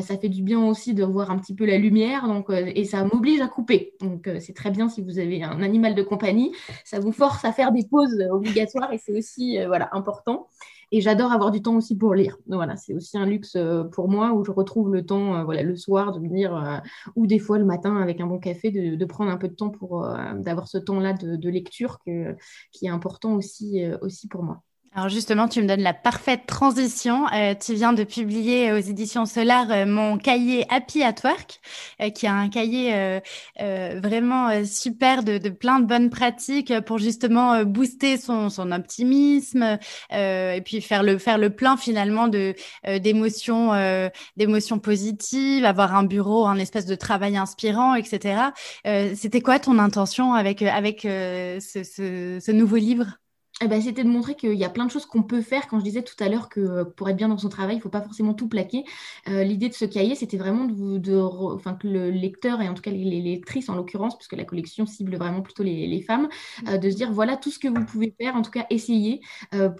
ça 0.00 0.16
fait 0.16 0.28
du 0.28 0.42
bien 0.42 0.64
aussi 0.64 0.94
de 0.94 1.04
voir 1.04 1.30
un 1.30 1.38
petit 1.38 1.54
peu 1.54 1.66
la 1.66 1.78
lumière. 1.78 2.26
Donc, 2.26 2.46
et 2.50 2.84
ça 2.84 3.04
m'oblige 3.04 3.40
à 3.40 3.48
couper. 3.48 3.94
Donc, 4.00 4.28
c'est 4.40 4.54
très 4.54 4.70
bien 4.70 4.88
si 4.88 5.02
vous 5.02 5.18
avez 5.18 5.42
un 5.42 5.62
animal 5.62 5.94
de 5.94 6.02
compagnie. 6.02 6.52
Ça 6.84 7.00
vous 7.00 7.12
force 7.12 7.44
à 7.44 7.52
faire 7.52 7.72
des 7.72 7.84
pauses 7.84 8.20
obligatoires 8.30 8.92
et 8.92 8.98
c'est 8.98 9.16
aussi 9.16 9.58
voilà, 9.66 9.88
important. 9.92 10.48
Et 10.92 11.00
j'adore 11.00 11.32
avoir 11.32 11.50
du 11.50 11.62
temps 11.62 11.76
aussi 11.76 11.96
pour 11.96 12.14
lire. 12.14 12.36
Voilà, 12.46 12.76
c'est 12.76 12.94
aussi 12.94 13.16
un 13.16 13.26
luxe 13.26 13.54
euh, 13.56 13.84
pour 13.84 14.08
moi 14.08 14.32
où 14.32 14.44
je 14.44 14.50
retrouve 14.50 14.92
le 14.92 15.06
temps, 15.06 15.36
euh, 15.36 15.44
voilà, 15.44 15.62
le 15.62 15.76
soir 15.76 16.12
de 16.12 16.20
venir, 16.20 16.54
euh, 16.54 16.78
ou 17.16 17.26
des 17.26 17.38
fois 17.38 17.58
le 17.58 17.64
matin 17.64 17.96
avec 17.96 18.20
un 18.20 18.26
bon 18.26 18.38
café, 18.38 18.70
de, 18.70 19.04
prendre 19.04 19.30
un 19.30 19.36
peu 19.36 19.48
de 19.48 19.54
temps 19.54 19.70
pour 19.70 20.06
d'avoir 20.36 20.68
ce 20.68 20.78
temps-là 20.78 21.14
de, 21.14 21.34
de, 21.36 21.50
lecture 21.50 21.98
qui 22.04 22.86
est 22.86 22.88
important 22.88 23.34
aussi, 23.34 23.82
aussi 24.02 24.28
pour 24.28 24.44
moi. 24.44 24.62
Alors 24.92 25.08
justement, 25.08 25.46
tu 25.46 25.62
me 25.62 25.68
donnes 25.68 25.82
la 25.82 25.94
parfaite 25.94 26.46
transition. 26.46 27.28
Euh, 27.32 27.54
tu 27.54 27.74
viens 27.74 27.92
de 27.92 28.02
publier 28.02 28.72
aux 28.72 28.78
éditions 28.78 29.24
Solar 29.24 29.70
euh, 29.70 29.86
mon 29.86 30.18
cahier 30.18 30.66
Happy 30.68 31.04
at 31.04 31.14
Work, 31.22 31.60
euh, 32.02 32.10
qui 32.10 32.26
est 32.26 32.28
un 32.28 32.48
cahier 32.48 33.20
vraiment 34.02 34.64
super 34.64 35.22
de, 35.22 35.38
de, 35.38 35.48
plein 35.48 35.78
de 35.78 35.86
bonnes 35.86 36.10
pratiques 36.10 36.72
pour 36.80 36.98
justement 36.98 37.64
booster 37.64 38.16
son, 38.16 38.50
son 38.50 38.72
optimisme 38.72 39.78
et 40.10 40.62
puis 40.64 40.80
faire 40.80 41.02
le 41.02 41.18
faire 41.18 41.38
le 41.38 41.50
plein 41.50 41.76
finalement 41.76 42.28
d'émotions 42.28 43.72
d'émotions 44.36 44.78
positives, 44.78 45.64
avoir 45.64 45.94
un 45.94 46.04
bureau, 46.04 46.46
un 46.46 46.56
espèce 46.56 46.86
de 46.86 46.94
travail 46.94 47.36
inspirant, 47.36 47.94
etc. 47.94 48.50
C'était 49.14 49.40
quoi 49.40 49.58
ton 49.58 49.78
intention 49.78 50.34
avec 50.34 50.62
avec 50.62 51.02
ce 51.02 52.50
nouveau 52.50 52.76
livre? 52.76 53.20
Eh 53.62 53.68
ben, 53.68 53.80
c'était 53.82 54.04
de 54.04 54.08
montrer 54.08 54.34
qu'il 54.36 54.54
y 54.54 54.64
a 54.64 54.70
plein 54.70 54.86
de 54.86 54.90
choses 54.90 55.04
qu'on 55.04 55.22
peut 55.22 55.42
faire. 55.42 55.68
Quand 55.68 55.78
je 55.78 55.84
disais 55.84 56.02
tout 56.02 56.14
à 56.18 56.30
l'heure 56.30 56.48
que 56.48 56.60
euh, 56.60 56.84
pour 56.84 57.10
être 57.10 57.16
bien 57.16 57.28
dans 57.28 57.36
son 57.36 57.50
travail, 57.50 57.74
il 57.74 57.78
ne 57.78 57.82
faut 57.82 57.90
pas 57.90 58.00
forcément 58.00 58.32
tout 58.32 58.48
plaquer. 58.48 58.84
Euh, 59.28 59.44
l'idée 59.44 59.68
de 59.68 59.74
ce 59.74 59.84
cahier, 59.84 60.14
c'était 60.14 60.38
vraiment 60.38 60.64
de, 60.64 60.96
de, 60.96 61.14
enfin, 61.16 61.74
que 61.74 61.86
le 61.86 62.10
lecteur, 62.10 62.62
et 62.62 62.68
en 62.70 62.74
tout 62.74 62.80
cas 62.80 62.90
les, 62.90 63.20
lectrices 63.20 63.68
en 63.68 63.74
l'occurrence, 63.74 64.16
puisque 64.16 64.32
la 64.32 64.44
collection 64.44 64.86
cible 64.86 65.14
vraiment 65.16 65.42
plutôt 65.42 65.62
les, 65.62 66.00
femmes, 66.00 66.30
euh, 66.68 66.78
de 66.78 66.88
se 66.88 66.96
dire 66.96 67.12
voilà 67.12 67.36
tout 67.36 67.50
ce 67.50 67.58
que 67.58 67.68
vous 67.68 67.84
pouvez 67.84 68.14
faire, 68.18 68.34
en 68.34 68.40
tout 68.40 68.50
cas 68.50 68.64
essayer 68.70 69.20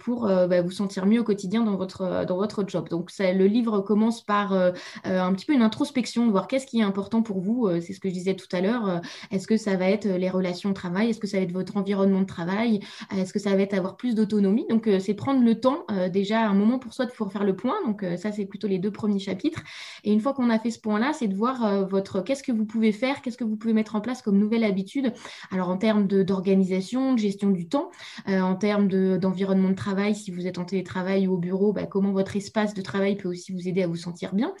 pour 0.03 0.27
bah, 0.27 0.61
vous 0.61 0.71
sentir 0.71 1.05
mieux 1.05 1.21
au 1.21 1.23
quotidien 1.23 1.63
dans 1.63 1.75
votre, 1.75 2.25
dans 2.25 2.37
votre 2.37 2.63
job. 2.67 2.87
Donc 2.89 3.09
ça, 3.09 3.31
le 3.31 3.47
livre 3.47 3.79
commence 3.81 4.23
par 4.23 4.53
un 4.53 5.33
petit 5.33 5.45
peu 5.45 5.53
une 5.53 5.61
introspection, 5.61 6.27
de 6.27 6.31
voir 6.31 6.47
qu'est-ce 6.47 6.67
qui 6.67 6.79
est 6.79 6.83
important 6.83 7.23
pour 7.23 7.39
vous. 7.39 7.69
C'est 7.81 7.93
ce 7.93 7.99
que 7.99 8.09
je 8.09 8.13
disais 8.13 8.35
tout 8.35 8.47
à 8.51 8.61
l'heure. 8.61 9.01
Est-ce 9.31 9.47
que 9.47 9.57
ça 9.57 9.75
va 9.75 9.89
être 9.89 10.07
les 10.07 10.29
relations 10.29 10.69
de 10.69 10.75
travail 10.75 11.09
Est-ce 11.09 11.19
que 11.19 11.27
ça 11.27 11.37
va 11.37 11.43
être 11.43 11.51
votre 11.51 11.77
environnement 11.77 12.21
de 12.21 12.25
travail 12.25 12.79
Est-ce 13.17 13.33
que 13.33 13.39
ça 13.39 13.55
va 13.55 13.61
être 13.61 13.70
avoir 13.77 13.97
plus 13.97 14.15
d'autonomie. 14.15 14.65
Donc, 14.69 14.87
euh, 14.87 14.99
c'est 14.99 15.13
prendre 15.13 15.43
le 15.43 15.59
temps, 15.59 15.85
euh, 15.91 16.09
déjà 16.09 16.41
un 16.41 16.53
moment 16.53 16.79
pour 16.79 16.93
soi 16.93 17.05
de 17.05 17.11
faire 17.11 17.43
le 17.43 17.55
point. 17.55 17.75
Donc, 17.85 18.03
euh, 18.03 18.17
ça, 18.17 18.31
c'est 18.31 18.45
plutôt 18.45 18.67
les 18.67 18.79
deux 18.79 18.91
premiers 18.91 19.19
chapitres. 19.19 19.61
Et 20.03 20.11
une 20.11 20.19
fois 20.19 20.33
qu'on 20.33 20.49
a 20.49 20.59
fait 20.59 20.71
ce 20.71 20.79
point-là, 20.79 21.13
c'est 21.13 21.27
de 21.27 21.35
voir 21.35 21.87
votre 21.87 22.21
qu'est-ce 22.21 22.43
que 22.43 22.51
vous 22.51 22.65
pouvez 22.65 22.91
faire, 22.91 23.21
qu'est-ce 23.21 23.37
que 23.37 23.43
vous 23.43 23.55
pouvez 23.55 23.73
mettre 23.73 23.95
en 23.95 24.01
place 24.01 24.21
comme 24.21 24.37
nouvelle 24.37 24.63
habitude. 24.63 25.13
Alors, 25.51 25.69
en 25.69 25.77
termes 25.77 26.07
d'organisation, 26.07 27.13
de, 27.13 27.19
gestion 27.19 27.49
du 27.49 27.67
temps, 27.67 27.91
en 28.27 28.55
termes 28.55 28.87
d'environnement 28.87 29.69
de, 29.69 29.75
travail, 29.75 30.15
si 30.15 30.31
vous 30.31 30.47
êtes 30.47 30.57
en 30.57 30.65
télétravail 30.65 31.27
ou 31.27 31.33
au 31.33 31.37
bureau, 31.37 31.73
bah, 31.73 31.85
comment 31.85 32.11
votre 32.11 32.35
espace 32.35 32.73
de 32.73 32.81
travail 32.81 33.15
peut 33.15 33.29
aussi 33.29 33.51
vous 33.51 33.67
aider 33.67 33.83
à 33.83 33.87
vous 33.87 33.95
sentir 33.95 34.33
bien. 34.33 34.53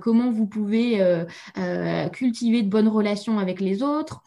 comment 0.00 0.30
vous 0.30 0.46
pouvez 0.46 1.02
cultiver 2.12 2.62
de 2.62 2.68
bonnes 2.68 2.88
relations 2.88 3.38
avec 3.38 3.60
les 3.60 3.82
autres. 3.82 4.22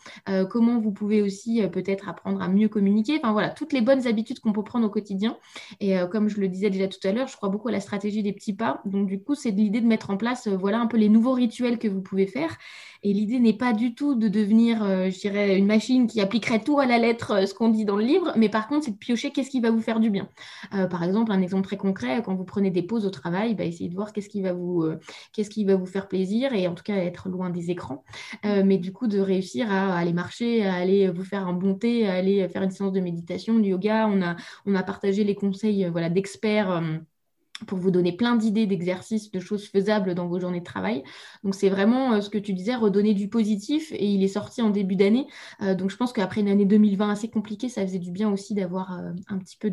comment 0.49 0.79
vous 0.79 0.91
pouvez 0.91 1.21
aussi 1.21 1.61
peut-être 1.71 2.09
apprendre 2.09 2.41
à 2.41 2.47
mieux 2.47 2.69
communiquer. 2.69 3.17
Enfin, 3.17 3.31
voilà, 3.31 3.49
toutes 3.49 3.73
les 3.73 3.81
bonnes 3.81 4.07
habitudes 4.07 4.20
qu'on 4.41 4.53
peut 4.53 4.63
prendre 4.63 4.85
au 4.85 4.89
quotidien. 4.89 5.37
Et 5.79 5.97
euh, 5.97 6.07
comme 6.07 6.29
je 6.29 6.39
le 6.39 6.47
disais 6.47 6.69
déjà 6.69 6.87
tout 6.87 7.05
à 7.07 7.11
l'heure, 7.11 7.27
je 7.27 7.35
crois 7.35 7.49
beaucoup 7.49 7.69
à 7.69 7.71
la 7.71 7.79
stratégie 7.79 8.23
des 8.23 8.33
petits 8.33 8.53
pas. 8.53 8.81
Donc 8.85 9.07
du 9.07 9.21
coup, 9.21 9.35
c'est 9.35 9.51
l'idée 9.51 9.81
de 9.81 9.87
mettre 9.87 10.09
en 10.09 10.17
place, 10.17 10.47
euh, 10.47 10.55
voilà 10.55 10.79
un 10.79 10.87
peu 10.87 10.97
les 10.97 11.09
nouveaux 11.09 11.33
rituels 11.33 11.79
que 11.79 11.87
vous 11.87 12.01
pouvez 12.01 12.27
faire. 12.27 12.57
Et 13.03 13.13
l'idée 13.13 13.39
n'est 13.39 13.57
pas 13.57 13.73
du 13.73 13.95
tout 13.95 14.15
de 14.15 14.27
devenir, 14.27 14.83
euh, 14.83 15.09
je 15.09 15.19
dirais, 15.19 15.57
une 15.57 15.65
machine 15.65 16.07
qui 16.07 16.21
appliquerait 16.21 16.63
tout 16.63 16.79
à 16.79 16.85
la 16.85 16.97
lettre 16.97 17.47
ce 17.47 17.53
qu'on 17.53 17.69
dit 17.69 17.85
dans 17.85 17.95
le 17.95 18.03
livre, 18.03 18.31
mais 18.35 18.49
par 18.49 18.67
contre, 18.67 18.85
c'est 18.85 18.91
de 18.91 18.97
piocher 18.97 19.31
qu'est-ce 19.31 19.49
qui 19.49 19.59
va 19.59 19.71
vous 19.71 19.81
faire 19.81 19.99
du 19.99 20.09
bien. 20.09 20.29
par 20.71 21.03
exemple, 21.03 21.31
un 21.31 21.41
exemple 21.41 21.65
très 21.65 21.77
concret, 21.77 22.21
quand 22.23 22.35
vous 22.35 22.43
prenez 22.43 22.69
des 22.71 22.83
pauses 22.83 23.05
au 23.05 23.09
travail, 23.09 23.55
bah, 23.55 23.63
essayez 23.65 23.89
de 23.89 23.95
voir 23.95 24.13
qu'est-ce 24.13 24.29
qui 24.29 24.41
va 24.41 24.53
vous, 24.53 24.85
qu'est-ce 25.33 25.49
qui 25.49 25.65
va 25.65 25.75
vous 25.75 25.85
faire 25.85 26.07
plaisir 26.07 26.53
et 26.53 26.67
en 26.67 26.73
tout 26.75 26.83
cas 26.83 26.95
être 26.95 27.29
loin 27.29 27.49
des 27.49 27.71
écrans. 27.71 28.03
mais 28.43 28.77
du 28.77 28.91
coup, 28.93 29.07
de 29.07 29.19
réussir 29.19 29.71
à 29.71 29.97
aller 29.97 30.13
marcher, 30.13 30.65
à 30.65 30.75
aller 30.75 31.09
vous 31.09 31.23
faire 31.23 31.47
un 31.47 31.53
bon 31.53 31.75
thé, 31.75 32.07
à 32.07 32.13
aller 32.13 32.47
faire 32.49 32.63
une 32.63 32.71
séance 32.71 32.93
de 32.93 32.99
méditation, 32.99 33.59
du 33.59 33.69
yoga. 33.69 34.07
On 34.07 34.21
a, 34.21 34.35
on 34.65 34.75
a 34.75 34.83
partagé 34.83 35.23
les 35.23 35.35
conseils 35.35 35.87
voilà, 35.89 36.09
d'experts 36.09 36.71
euh, 36.71 36.97
pour 37.65 37.77
vous 37.77 37.91
donner 37.91 38.15
plein 38.15 38.35
d'idées 38.35 38.65
d'exercices, 38.67 39.31
de 39.31 39.39
choses 39.39 39.67
faisables 39.67 40.15
dans 40.15 40.27
vos 40.27 40.39
journées 40.39 40.59
de 40.59 40.65
travail. 40.65 41.03
Donc 41.43 41.55
c'est 41.55 41.69
vraiment 41.69 42.13
euh, 42.13 42.21
ce 42.21 42.29
que 42.29 42.37
tu 42.37 42.53
disais, 42.53 42.75
redonner 42.75 43.13
du 43.13 43.29
positif 43.29 43.91
et 43.91 44.05
il 44.05 44.23
est 44.23 44.27
sorti 44.27 44.61
en 44.61 44.69
début 44.69 44.95
d'année. 44.95 45.27
Euh, 45.61 45.75
donc 45.75 45.89
je 45.89 45.97
pense 45.97 46.13
qu'après 46.13 46.41
une 46.41 46.49
année 46.49 46.65
2020 46.65 47.09
assez 47.11 47.29
compliquée, 47.29 47.69
ça 47.69 47.81
faisait 47.85 47.99
du 47.99 48.11
bien 48.11 48.31
aussi 48.31 48.53
d'avoir 48.53 48.91
un 48.91 49.37
petit 49.37 49.57
peu 49.57 49.71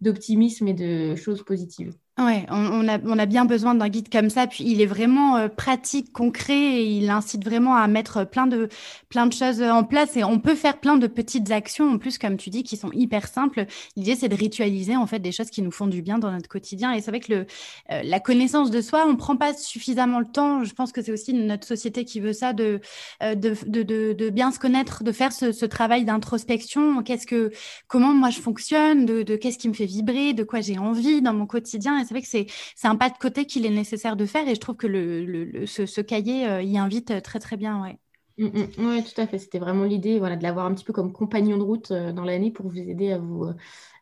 d'optimisme 0.00 0.68
et 0.68 0.74
de 0.74 1.14
choses 1.16 1.42
positives. 1.44 1.92
Ouais, 2.16 2.46
on, 2.48 2.86
a, 2.86 3.00
on, 3.04 3.18
a, 3.18 3.26
bien 3.26 3.44
besoin 3.44 3.74
d'un 3.74 3.88
guide 3.88 4.08
comme 4.08 4.30
ça. 4.30 4.46
Puis 4.46 4.62
il 4.64 4.80
est 4.80 4.86
vraiment 4.86 5.36
euh, 5.36 5.48
pratique, 5.48 6.12
concret 6.12 6.54
et 6.54 6.84
il 6.84 7.10
incite 7.10 7.44
vraiment 7.44 7.74
à 7.74 7.88
mettre 7.88 8.24
plein 8.24 8.46
de, 8.46 8.68
plein 9.08 9.26
de 9.26 9.32
choses 9.32 9.60
en 9.60 9.82
place. 9.82 10.16
Et 10.16 10.22
on 10.22 10.38
peut 10.38 10.54
faire 10.54 10.78
plein 10.78 10.96
de 10.96 11.08
petites 11.08 11.50
actions 11.50 11.90
en 11.90 11.98
plus, 11.98 12.16
comme 12.18 12.36
tu 12.36 12.50
dis, 12.50 12.62
qui 12.62 12.76
sont 12.76 12.92
hyper 12.92 13.26
simples. 13.26 13.66
L'idée, 13.96 14.14
c'est 14.14 14.28
de 14.28 14.36
ritualiser 14.36 14.94
en 14.96 15.08
fait 15.08 15.18
des 15.18 15.32
choses 15.32 15.50
qui 15.50 15.60
nous 15.60 15.72
font 15.72 15.88
du 15.88 16.02
bien 16.02 16.18
dans 16.20 16.30
notre 16.30 16.48
quotidien. 16.48 16.92
Et 16.92 17.00
c'est 17.00 17.10
vrai 17.10 17.18
que 17.18 17.32
le, 17.32 17.46
euh, 17.90 18.02
la 18.04 18.20
connaissance 18.20 18.70
de 18.70 18.80
soi, 18.80 19.06
on 19.08 19.16
prend 19.16 19.36
pas 19.36 19.52
suffisamment 19.52 20.20
le 20.20 20.26
temps. 20.26 20.62
Je 20.62 20.72
pense 20.72 20.92
que 20.92 21.02
c'est 21.02 21.10
aussi 21.12 21.34
notre 21.34 21.66
société 21.66 22.04
qui 22.04 22.20
veut 22.20 22.32
ça, 22.32 22.52
de, 22.52 22.80
euh, 23.24 23.34
de, 23.34 23.56
de, 23.66 24.12
de, 24.12 24.30
bien 24.30 24.52
se 24.52 24.60
connaître, 24.60 25.02
de 25.02 25.10
faire 25.10 25.32
ce, 25.32 25.50
ce 25.50 25.66
travail 25.66 26.04
d'introspection. 26.04 27.02
Qu'est-ce 27.02 27.26
que, 27.26 27.50
comment 27.88 28.14
moi 28.14 28.30
je 28.30 28.38
fonctionne, 28.38 29.04
de, 29.04 29.24
de 29.24 29.34
qu'est-ce 29.34 29.58
qui 29.58 29.68
me 29.68 29.74
fait 29.74 29.86
vibrer, 29.86 30.32
de 30.32 30.44
quoi 30.44 30.60
j'ai 30.60 30.78
envie 30.78 31.20
dans 31.20 31.34
mon 31.34 31.46
quotidien? 31.46 32.03
C'est 32.04 32.14
vrai 32.14 32.22
que 32.22 32.28
c'est, 32.28 32.46
un 32.84 32.96
pas 32.96 33.10
de 33.10 33.18
côté 33.18 33.46
qu'il 33.46 33.66
est 33.66 33.70
nécessaire 33.70 34.16
de 34.16 34.26
faire 34.26 34.46
et 34.48 34.54
je 34.54 34.60
trouve 34.60 34.76
que 34.76 34.86
le, 34.86 35.66
ce, 35.66 36.00
cahier 36.00 36.46
euh, 36.46 36.62
y 36.62 36.78
invite 36.78 37.10
euh, 37.10 37.20
très 37.20 37.40
très 37.40 37.56
bien. 37.56 37.82
Ouais. 37.82 37.98
Mm, 38.38 38.46
mm. 38.46 38.66
oui, 38.78 39.04
tout 39.04 39.20
à 39.20 39.26
fait. 39.26 39.38
C'était 39.38 39.58
vraiment 39.58 39.84
l'idée 39.84 40.18
voilà, 40.18 40.36
de 40.36 40.42
l'avoir 40.42 40.66
un 40.66 40.74
petit 40.74 40.84
peu 40.84 40.92
comme 40.92 41.12
compagnon 41.12 41.56
de 41.56 41.62
route 41.62 41.90
euh, 41.90 42.12
dans 42.12 42.24
l'année 42.24 42.50
pour 42.50 42.68
vous 42.68 42.78
aider 42.78 43.12
à 43.12 43.18
vous, 43.18 43.46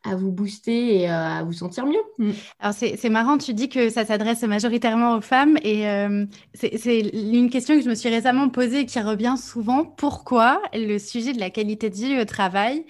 à 0.05 0.17
vous 0.17 0.33
booster 0.33 1.01
et 1.01 1.09
à 1.09 1.43
vous 1.45 1.53
sentir 1.53 1.87
mieux. 1.87 2.03
Mm. 2.19 2.31
Alors 2.61 2.75
c'est 2.75 3.09
marrant, 3.09 3.39
tu 3.39 3.55
dis 3.55 3.69
que 3.69 3.91
ça 3.91 4.05
s'adresse 4.05 4.43
majoritairement 4.43 5.17
aux 5.17 5.21
femmes 5.21 5.57
et 5.63 5.85
c'est 6.55 7.01
une 7.01 7.51
question 7.51 7.77
que 7.77 7.83
je 7.83 7.89
me 7.89 7.95
suis 7.95 8.09
récemment 8.09 8.49
posée 8.49 8.81
et 8.81 8.87
qui 8.87 9.01
revient 9.01 9.37
souvent. 9.39 9.85
Pourquoi 9.85 10.61
le 10.75 10.99
sujet 10.99 11.33
de 11.33 11.41
la 11.41 11.51
qualité 11.51 11.91
de 11.91 11.95
vie 11.95 12.21
au 12.21 12.25
travail 12.25 12.85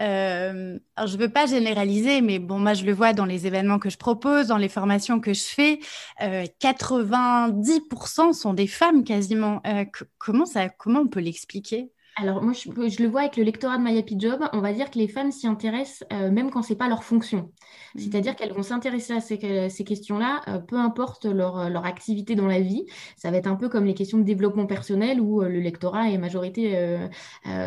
euh, 0.00 0.78
alors, 0.96 1.08
je 1.08 1.16
veux 1.16 1.28
pas 1.28 1.46
généraliser, 1.46 2.20
mais 2.20 2.38
bon, 2.38 2.58
moi, 2.58 2.74
je 2.74 2.84
le 2.84 2.92
vois 2.92 3.12
dans 3.12 3.24
les 3.24 3.46
événements 3.46 3.78
que 3.78 3.90
je 3.90 3.98
propose, 3.98 4.48
dans 4.48 4.56
les 4.56 4.68
formations 4.68 5.20
que 5.20 5.32
je 5.32 5.44
fais. 5.44 5.80
Euh, 6.22 6.44
90% 6.60 8.32
sont 8.32 8.54
des 8.54 8.66
femmes 8.66 9.04
quasiment. 9.04 9.60
Euh, 9.66 9.84
comment, 10.18 10.46
ça, 10.46 10.68
comment 10.68 11.00
on 11.00 11.08
peut 11.08 11.20
l'expliquer? 11.20 11.90
Alors, 12.16 12.42
moi, 12.42 12.52
je, 12.52 13.02
le 13.02 13.08
vois 13.08 13.22
avec 13.22 13.36
le 13.36 13.42
lectorat 13.42 13.76
de 13.76 13.82
My 13.82 13.98
Happy 13.98 14.14
Job. 14.18 14.40
On 14.52 14.60
va 14.60 14.72
dire 14.72 14.88
que 14.90 14.98
les 14.98 15.08
femmes 15.08 15.32
s'y 15.32 15.48
intéressent 15.48 16.04
euh, 16.12 16.30
même 16.30 16.50
quand 16.50 16.62
ce 16.62 16.72
n'est 16.72 16.76
pas 16.76 16.88
leur 16.88 17.02
fonction. 17.02 17.50
Mmh. 17.94 17.98
C'est-à-dire 17.98 18.36
qu'elles 18.36 18.52
vont 18.52 18.62
s'intéresser 18.62 19.14
à 19.14 19.20
ces, 19.20 19.38
questions-là, 19.84 20.42
euh, 20.46 20.58
peu 20.58 20.76
importe 20.76 21.24
leur, 21.24 21.58
euh, 21.58 21.68
leur, 21.68 21.84
activité 21.86 22.36
dans 22.36 22.46
la 22.46 22.60
vie. 22.60 22.86
Ça 23.16 23.32
va 23.32 23.38
être 23.38 23.48
un 23.48 23.56
peu 23.56 23.68
comme 23.68 23.84
les 23.84 23.94
questions 23.94 24.18
de 24.18 24.22
développement 24.22 24.66
personnel 24.66 25.20
où 25.20 25.40
le 25.42 25.58
lectorat 25.58 26.10
est 26.10 26.18
majorité 26.18 26.98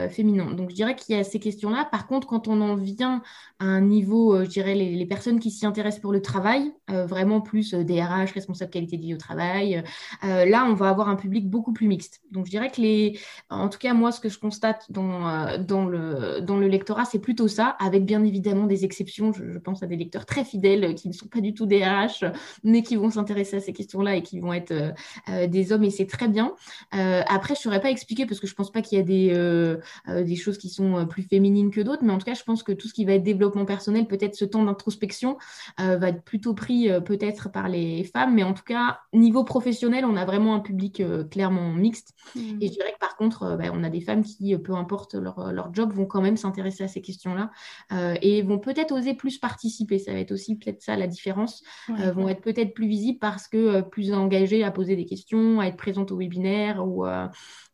féminin. 0.09 0.51
Donc, 0.53 0.71
je 0.71 0.75
dirais 0.75 0.95
qu'il 0.95 1.15
y 1.15 1.19
a 1.19 1.23
ces 1.23 1.39
questions-là. 1.39 1.85
Par 1.91 2.07
contre, 2.07 2.27
quand 2.27 2.47
on 2.47 2.61
en 2.61 2.75
vient 2.75 3.21
à 3.59 3.65
un 3.65 3.81
niveau, 3.81 4.43
je 4.43 4.49
dirais, 4.49 4.73
les, 4.73 4.95
les 4.95 5.05
personnes 5.05 5.39
qui 5.39 5.51
s'y 5.51 5.65
intéressent 5.65 6.01
pour 6.01 6.11
le 6.11 6.21
travail, 6.21 6.73
vraiment 6.87 7.41
plus 7.41 7.73
DRH, 7.73 8.31
responsable 8.33 8.71
qualité 8.71 8.97
de 8.97 9.03
vie 9.03 9.13
au 9.13 9.17
travail, 9.17 9.83
là, 10.23 10.65
on 10.67 10.73
va 10.73 10.89
avoir 10.89 11.09
un 11.09 11.15
public 11.15 11.49
beaucoup 11.49 11.73
plus 11.73 11.87
mixte. 11.87 12.21
Donc, 12.31 12.45
je 12.45 12.51
dirais 12.51 12.71
que 12.71 12.81
les, 12.81 13.19
en 13.49 13.69
tout 13.69 13.79
cas, 13.79 13.93
moi, 13.93 14.11
ce 14.11 14.19
que 14.19 14.29
je 14.29 14.36
je 14.37 14.41
constate 14.41 14.85
dans, 14.89 15.27
euh, 15.27 15.57
dans, 15.57 15.85
le, 15.85 16.41
dans 16.41 16.57
le 16.57 16.67
lectorat, 16.67 17.05
c'est 17.05 17.19
plutôt 17.19 17.47
ça, 17.47 17.75
avec 17.79 18.05
bien 18.05 18.23
évidemment 18.23 18.65
des 18.65 18.85
exceptions. 18.85 19.33
Je, 19.33 19.57
pense 19.57 19.81
à 19.81 19.87
des 19.87 19.95
lecteurs 19.95 20.25
très 20.25 20.45
fidèles 20.45 20.93
qui 20.95 21.07
ne 21.07 21.13
sont 21.13 21.27
pas 21.27 21.41
du 21.41 21.53
tout 21.53 21.65
des 21.65 21.83
RH, 21.83 22.25
mais 22.63 22.83
qui 22.83 22.95
vont 22.95 23.09
s'intéresser 23.09 23.57
à 23.57 23.59
ces 23.59 23.73
questions-là 23.73 24.15
et 24.15 24.21
qui 24.21 24.39
vont 24.39 24.53
être 24.53 24.71
euh, 24.71 24.91
euh, 25.29 25.47
des 25.47 25.71
hommes, 25.71 25.83
et 25.83 25.89
c'est 25.89 26.05
très 26.05 26.27
bien. 26.27 26.53
après, 26.91 27.55
je 27.55 27.59
ne 27.59 27.63
saurais 27.63 27.81
pas 27.81 27.89
expliquer 27.89 28.25
parce 28.25 28.39
que 28.39 28.47
je 28.47 28.53
ne 28.53 28.57
pense 28.57 28.71
pas 28.71 28.81
qu'il 28.81 28.97
y 28.97 29.01
a 29.01 29.03
des, 29.03 30.23
des 30.23 30.35
choses 30.35 30.57
qui 30.57 30.69
sont 30.69 31.05
plus 31.07 31.23
féminines 31.23 31.71
que 31.71 31.81
d'autres, 31.81 32.03
mais 32.03 32.13
en 32.13 32.17
tout 32.17 32.25
cas, 32.25 32.33
je 32.33 32.43
pense 32.43 32.63
que 32.63 32.71
tout 32.71 32.87
ce 32.87 32.93
qui 32.93 33.05
va 33.05 33.13
être 33.13 33.23
développement 33.23 33.65
personnel, 33.65 34.05
peut-être 34.07 34.35
ce 34.35 34.45
temps 34.45 34.63
d'introspection, 34.63 35.37
va 35.77 36.09
être 36.09 36.23
plutôt 36.23 36.53
pris 36.53 36.89
peut-être 37.05 37.49
par 37.51 37.67
les 37.67 38.03
femmes, 38.03 38.35
mais 38.35 38.43
en 38.43 38.53
tout 38.53 38.63
cas, 38.63 38.99
niveau 39.13 39.43
professionnel, 39.43 40.05
on 40.05 40.15
a 40.15 40.25
vraiment 40.25 40.55
un 40.55 40.59
public 40.59 41.01
clairement 41.31 41.71
mixte. 41.71 42.13
Mmh. 42.35 42.39
Et 42.61 42.67
je 42.67 42.73
dirais 42.73 42.93
que 42.93 42.99
par 42.99 43.15
contre, 43.17 43.57
bah, 43.57 43.65
on 43.73 43.83
a 43.83 43.89
des 43.89 44.01
femmes 44.01 44.23
qui, 44.35 44.53
euh, 44.53 44.57
peu 44.57 44.73
importe 44.73 45.15
leur, 45.15 45.39
euh, 45.39 45.51
leur 45.51 45.73
job, 45.73 45.91
vont 45.91 46.05
quand 46.05 46.21
même 46.21 46.37
s'intéresser 46.37 46.83
à 46.83 46.87
ces 46.87 47.01
questions-là 47.01 47.51
euh, 47.91 48.15
et 48.21 48.41
vont 48.41 48.59
peut-être 48.59 48.91
oser 48.91 49.13
plus 49.13 49.37
participer. 49.37 49.99
Ça 49.99 50.13
va 50.13 50.19
être 50.19 50.31
aussi 50.31 50.57
peut-être 50.57 50.81
ça 50.81 50.95
la 50.95 51.07
différence. 51.07 51.63
vont 51.87 52.29
être 52.29 52.41
peut-être 52.41 52.73
plus 52.73 52.87
visibles 52.87 53.19
parce 53.19 53.47
que 53.47 53.81
plus 53.81 54.13
engagées 54.13 54.63
à 54.63 54.71
poser 54.71 54.95
des 54.95 55.05
questions, 55.05 55.59
à 55.59 55.67
être 55.67 55.77
présentes 55.77 56.11
au 56.11 56.17
webinaire, 56.17 56.85
ou, 56.85 57.05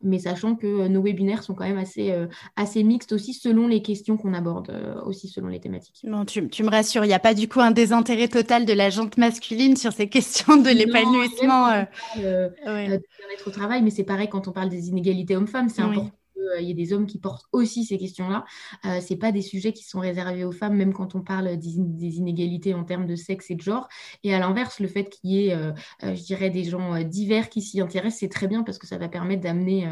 mais 0.02 0.18
sachant 0.18 0.54
que 0.54 0.88
nos 0.88 1.02
webinaires 1.02 1.42
sont 1.42 1.54
quand 1.54 1.64
même 1.64 1.78
assez, 1.78 2.12
assez 2.56 2.82
mixtes 2.82 3.12
aussi 3.12 3.32
selon 3.34 3.68
les 3.68 3.82
questions 3.82 4.16
qu'on 4.16 4.34
aborde, 4.34 4.72
aussi 5.06 5.28
selon 5.28 5.48
les 5.48 5.60
thématiques. 5.60 6.00
Non, 6.04 6.24
tu, 6.24 6.48
tu 6.48 6.62
me 6.62 6.70
rassures, 6.70 7.04
il 7.04 7.08
n'y 7.08 7.14
a 7.14 7.18
pas 7.18 7.34
du 7.34 7.48
coup 7.48 7.60
un 7.60 7.70
désintérêt 7.70 8.28
total 8.28 8.64
de 8.64 8.72
la 8.72 8.90
jante 8.90 9.16
masculine 9.16 9.76
sur 9.76 9.92
ces 9.92 10.08
questions 10.08 10.56
de 10.56 10.70
l'épanouissement. 10.70 11.84
Euh, 12.18 12.88
bien-être 12.88 13.48
au 13.48 13.50
travail, 13.50 13.82
mais 13.82 13.90
c'est 13.90 14.04
pareil 14.04 14.28
quand 14.28 14.48
on 14.48 14.52
parle 14.52 14.68
des 14.68 14.88
inégalités 14.88 15.36
hommes-femmes, 15.36 15.68
c'est 15.68 15.82
important 15.82 16.10
euh, 16.52 16.60
il 16.60 16.68
y 16.68 16.70
a 16.70 16.74
des 16.74 16.92
hommes 16.92 17.06
qui 17.06 17.18
portent 17.18 17.46
aussi 17.52 17.84
ces 17.84 17.98
questions-là. 17.98 18.44
Euh, 18.84 19.00
Ce 19.00 19.14
pas 19.14 19.32
des 19.32 19.42
sujets 19.42 19.72
qui 19.72 19.84
sont 19.84 20.00
réservés 20.00 20.44
aux 20.44 20.52
femmes, 20.52 20.76
même 20.76 20.92
quand 20.92 21.14
on 21.14 21.22
parle 21.22 21.56
des, 21.56 21.78
inégalités 22.18 22.74
en 22.74 22.84
termes 22.84 23.06
de 23.06 23.16
sexe 23.16 23.50
et 23.50 23.54
de 23.54 23.62
genre. 23.62 23.88
Et 24.24 24.34
à 24.34 24.38
l'inverse, 24.38 24.80
le 24.80 24.88
fait 24.88 25.08
qu'il 25.08 25.30
y 25.30 25.48
ait, 25.48 25.54
euh, 25.54 25.72
je 26.02 26.22
dirais, 26.22 26.50
des 26.50 26.64
gens 26.64 27.00
divers 27.02 27.48
qui 27.48 27.62
s'y 27.62 27.80
intéressent, 27.80 28.20
c'est 28.20 28.28
très 28.28 28.48
bien 28.48 28.62
parce 28.62 28.78
que 28.78 28.86
ça 28.86 28.98
va 28.98 29.08
permettre 29.08 29.42
d'amener 29.42 29.86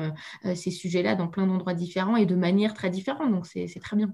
ces 0.54 0.70
sujets-là 0.70 1.14
dans 1.14 1.28
plein 1.28 1.46
d'endroits 1.46 1.74
différents 1.74 2.16
et 2.16 2.26
de 2.26 2.34
manière 2.34 2.74
très 2.74 2.90
différente. 2.90 3.30
Donc, 3.30 3.46
c'est 3.46 3.68
très 3.80 3.96
bien. 3.96 4.12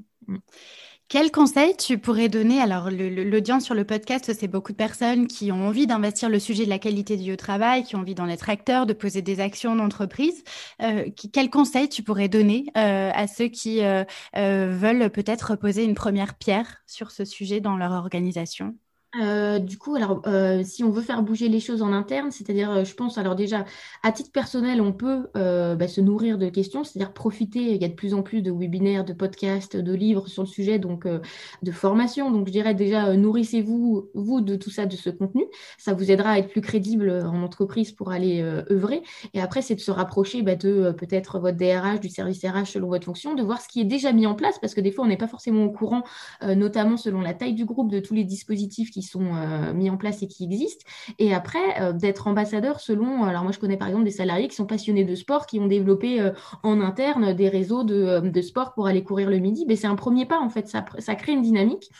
Quel 1.09 1.31
conseil 1.31 1.75
tu 1.75 1.97
pourrais 1.97 2.29
donner? 2.29 2.61
Alors, 2.61 2.91
l'audience 2.91 3.65
sur 3.65 3.75
le 3.75 3.85
podcast, 3.85 4.31
c'est 4.39 4.47
beaucoup 4.47 4.73
de 4.73 4.77
personnes 4.77 5.27
qui 5.27 5.51
ont 5.51 5.67
envie 5.67 5.87
d'investir 5.87 6.29
le 6.29 6.39
sujet 6.39 6.67
de 6.67 6.69
la 6.69 6.79
qualité 6.79 7.17
du 7.17 7.35
travail, 7.39 7.83
qui 7.85 7.97
ont 7.97 8.01
envie 8.01 8.15
d'en 8.15 8.29
être 8.29 8.51
acteurs, 8.51 8.85
de 8.85 8.93
poser 8.93 9.23
des 9.23 9.41
actions 9.41 9.75
d'entreprise. 9.75 10.45
Euh, 10.83 11.09
quel 11.33 11.49
conseil 11.49 11.89
tu 11.89 12.03
pourrais 12.03 12.29
donner 12.29 12.67
euh, 12.77 13.11
à 13.15 13.27
ceux 13.27 13.49
qui 13.49 13.83
euh, 13.83 14.05
veulent 14.35 15.09
peut-être 15.11 15.57
poser 15.57 15.85
une 15.85 15.95
première 15.95 16.35
pierre 16.37 16.83
sur 16.87 17.11
ce 17.11 17.25
sujet 17.25 17.61
dans 17.61 17.79
leur 17.79 17.93
organisation? 17.93 18.77
Euh, 19.17 19.59
du 19.59 19.79
coup, 19.79 19.95
alors, 19.95 20.21
euh, 20.27 20.63
si 20.63 20.85
on 20.85 20.91
veut 20.91 21.01
faire 21.01 21.23
bouger 21.23 21.49
les 21.49 21.61
choses 21.61 21.81
en 21.81 21.95
interne, 21.95 22.31
c'est-à-dire, 22.31 22.71
euh, 22.71 22.85
je 22.85 22.95
pense, 22.95 23.17
alors 23.17 23.37
déjà, 23.37 23.65
à 24.03 24.13
titre 24.13 24.31
personnel, 24.31 24.83
on 24.83 24.93
peut 24.93 25.29
bah, 25.35 25.89
se 25.89 26.01
nourrir 26.01 26.37
de 26.37 26.49
questions, 26.51 26.85
c'est-à-dire 26.85 27.13
profiter, 27.13 27.75
il 27.75 27.81
y 27.81 27.85
a 27.85 27.89
de 27.89 27.95
plus 27.95 28.13
en 28.13 28.23
plus 28.23 28.43
de 28.43 28.51
webinaires, 28.51 29.05
de 29.05 29.15
podcasts, 29.15 29.77
de 29.77 29.95
livres 29.95 30.29
sur 30.29 30.43
le 30.43 30.49
sujet, 30.49 30.79
donc 30.79 31.07
de 31.07 31.73
formation. 31.73 32.31
Donc, 32.31 32.49
je 32.49 32.53
dirais 32.53 32.75
déjà, 32.75 33.17
nourrissez-vous, 33.17 34.11
vous, 34.15 34.41
de 34.41 34.57
tout 34.57 34.71
ça, 34.71 34.85
de 34.85 34.97
ce 34.97 35.11
contenu. 35.11 35.45
Ça 35.79 35.95
vous 35.95 36.11
aidera 36.11 36.33
à 36.33 36.39
être 36.39 36.51
plus 36.51 36.61
crédible 36.61 37.11
en 37.11 37.43
entreprise 37.43 37.93
pour 37.93 38.11
aller 38.11 38.43
œuvrer. 38.71 39.03
Et 39.33 39.41
après, 39.41 39.63
c'est 39.63 39.75
de 39.75 39.81
se 39.81 39.91
rapprocher 39.91 40.43
bah, 40.43 40.57
de 40.57 40.93
peut-être 40.93 41.39
votre 41.39 41.57
DRH, 41.57 42.01
du 42.01 42.09
service 42.11 42.45
RH 42.45 42.67
selon 42.67 42.89
votre 42.89 43.05
fonction, 43.05 43.35
de 43.35 43.43
voir 43.43 43.61
ce 43.61 43.69
qui 43.69 43.81
est 43.81 43.85
déjà 43.85 44.13
mis 44.13 44.27
en 44.27 44.35
place, 44.35 44.59
parce 44.59 44.75
que 44.75 44.81
des 44.81 44.93
fois, 44.93 45.05
on 45.05 45.09
n'est 45.09 45.17
pas 45.17 45.29
forcément 45.29 45.65
au 45.65 45.71
courant, 45.71 46.03
notamment 46.43 46.97
selon 46.97 47.21
la 47.21 47.35
taille 47.35 47.55
du 47.55 47.65
groupe, 47.65 47.91
de 47.91 48.01
tous 48.01 48.15
les 48.15 48.25
dispositifs 48.25 48.91
qui 48.91 48.98
sont 49.03 49.35
euh, 49.35 49.73
mis 49.73 49.91
en 49.91 49.97
place 49.97 50.23
et 50.23 50.27
qui 50.27 50.45
existent. 50.45 50.85
Et 51.19 51.35
après, 51.35 51.81
euh, 51.81 51.93
d'être 51.93 52.27
ambassadeur 52.27 52.81
selon, 52.81 53.25
alors 53.25 53.43
moi 53.43 53.53
je 53.53 53.59
connais 53.59 53.77
par 53.77 53.89
exemple 53.89 54.05
des 54.05 54.11
salariés 54.11 54.49
qui 54.49 54.57
sont 54.57 54.67
passionnés 54.67 55.05
de 55.05 55.15
sport, 55.15 55.47
qui 55.47 55.59
ont 55.61 55.67
développé 55.67 56.21
euh, 56.21 56.33
en 56.63 56.81
interne 56.81 57.33
des 57.35 57.49
réseaux 57.49 57.85
de, 57.85 58.21
de, 58.21 58.43
sport 58.43 58.75
pour 58.75 58.87
aller 58.87 59.03
courir 59.03 59.31
le 59.31 59.39
midi. 59.39 59.65
Mais 59.67 59.77
c'est 59.77 59.87
un 59.87 59.97
premier 59.97 60.27
pas 60.27 60.41
en 60.41 60.49
fait, 60.49 60.69
ça, 60.69 60.85
ça 60.99 61.15
crée 61.15 61.33
une 61.33 61.43
dynamique. 61.43 61.91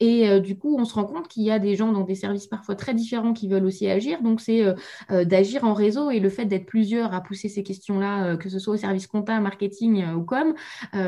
Et 0.00 0.28
euh, 0.28 0.40
du 0.40 0.58
coup, 0.58 0.76
on 0.78 0.84
se 0.84 0.94
rend 0.94 1.04
compte 1.04 1.28
qu'il 1.28 1.42
y 1.42 1.50
a 1.50 1.58
des 1.58 1.76
gens 1.76 1.92
dans 1.92 2.04
des 2.04 2.14
services 2.14 2.46
parfois 2.46 2.74
très 2.74 2.94
différents 2.94 3.34
qui 3.34 3.48
veulent 3.48 3.66
aussi 3.66 3.88
agir. 3.88 4.22
Donc, 4.22 4.40
c'est 4.40 4.64
euh, 4.64 4.74
euh, 5.10 5.24
d'agir 5.24 5.64
en 5.64 5.74
réseau 5.74 6.10
et 6.10 6.20
le 6.20 6.30
fait 6.30 6.46
d'être 6.46 6.66
plusieurs 6.66 7.14
à 7.14 7.20
pousser 7.20 7.48
ces 7.48 7.62
questions-là, 7.62 8.36
que 8.36 8.48
ce 8.48 8.58
soit 8.58 8.74
au 8.74 8.76
service 8.78 9.06
compta, 9.06 9.38
marketing 9.40 10.04
ou 10.14 10.22
com, 10.22 10.54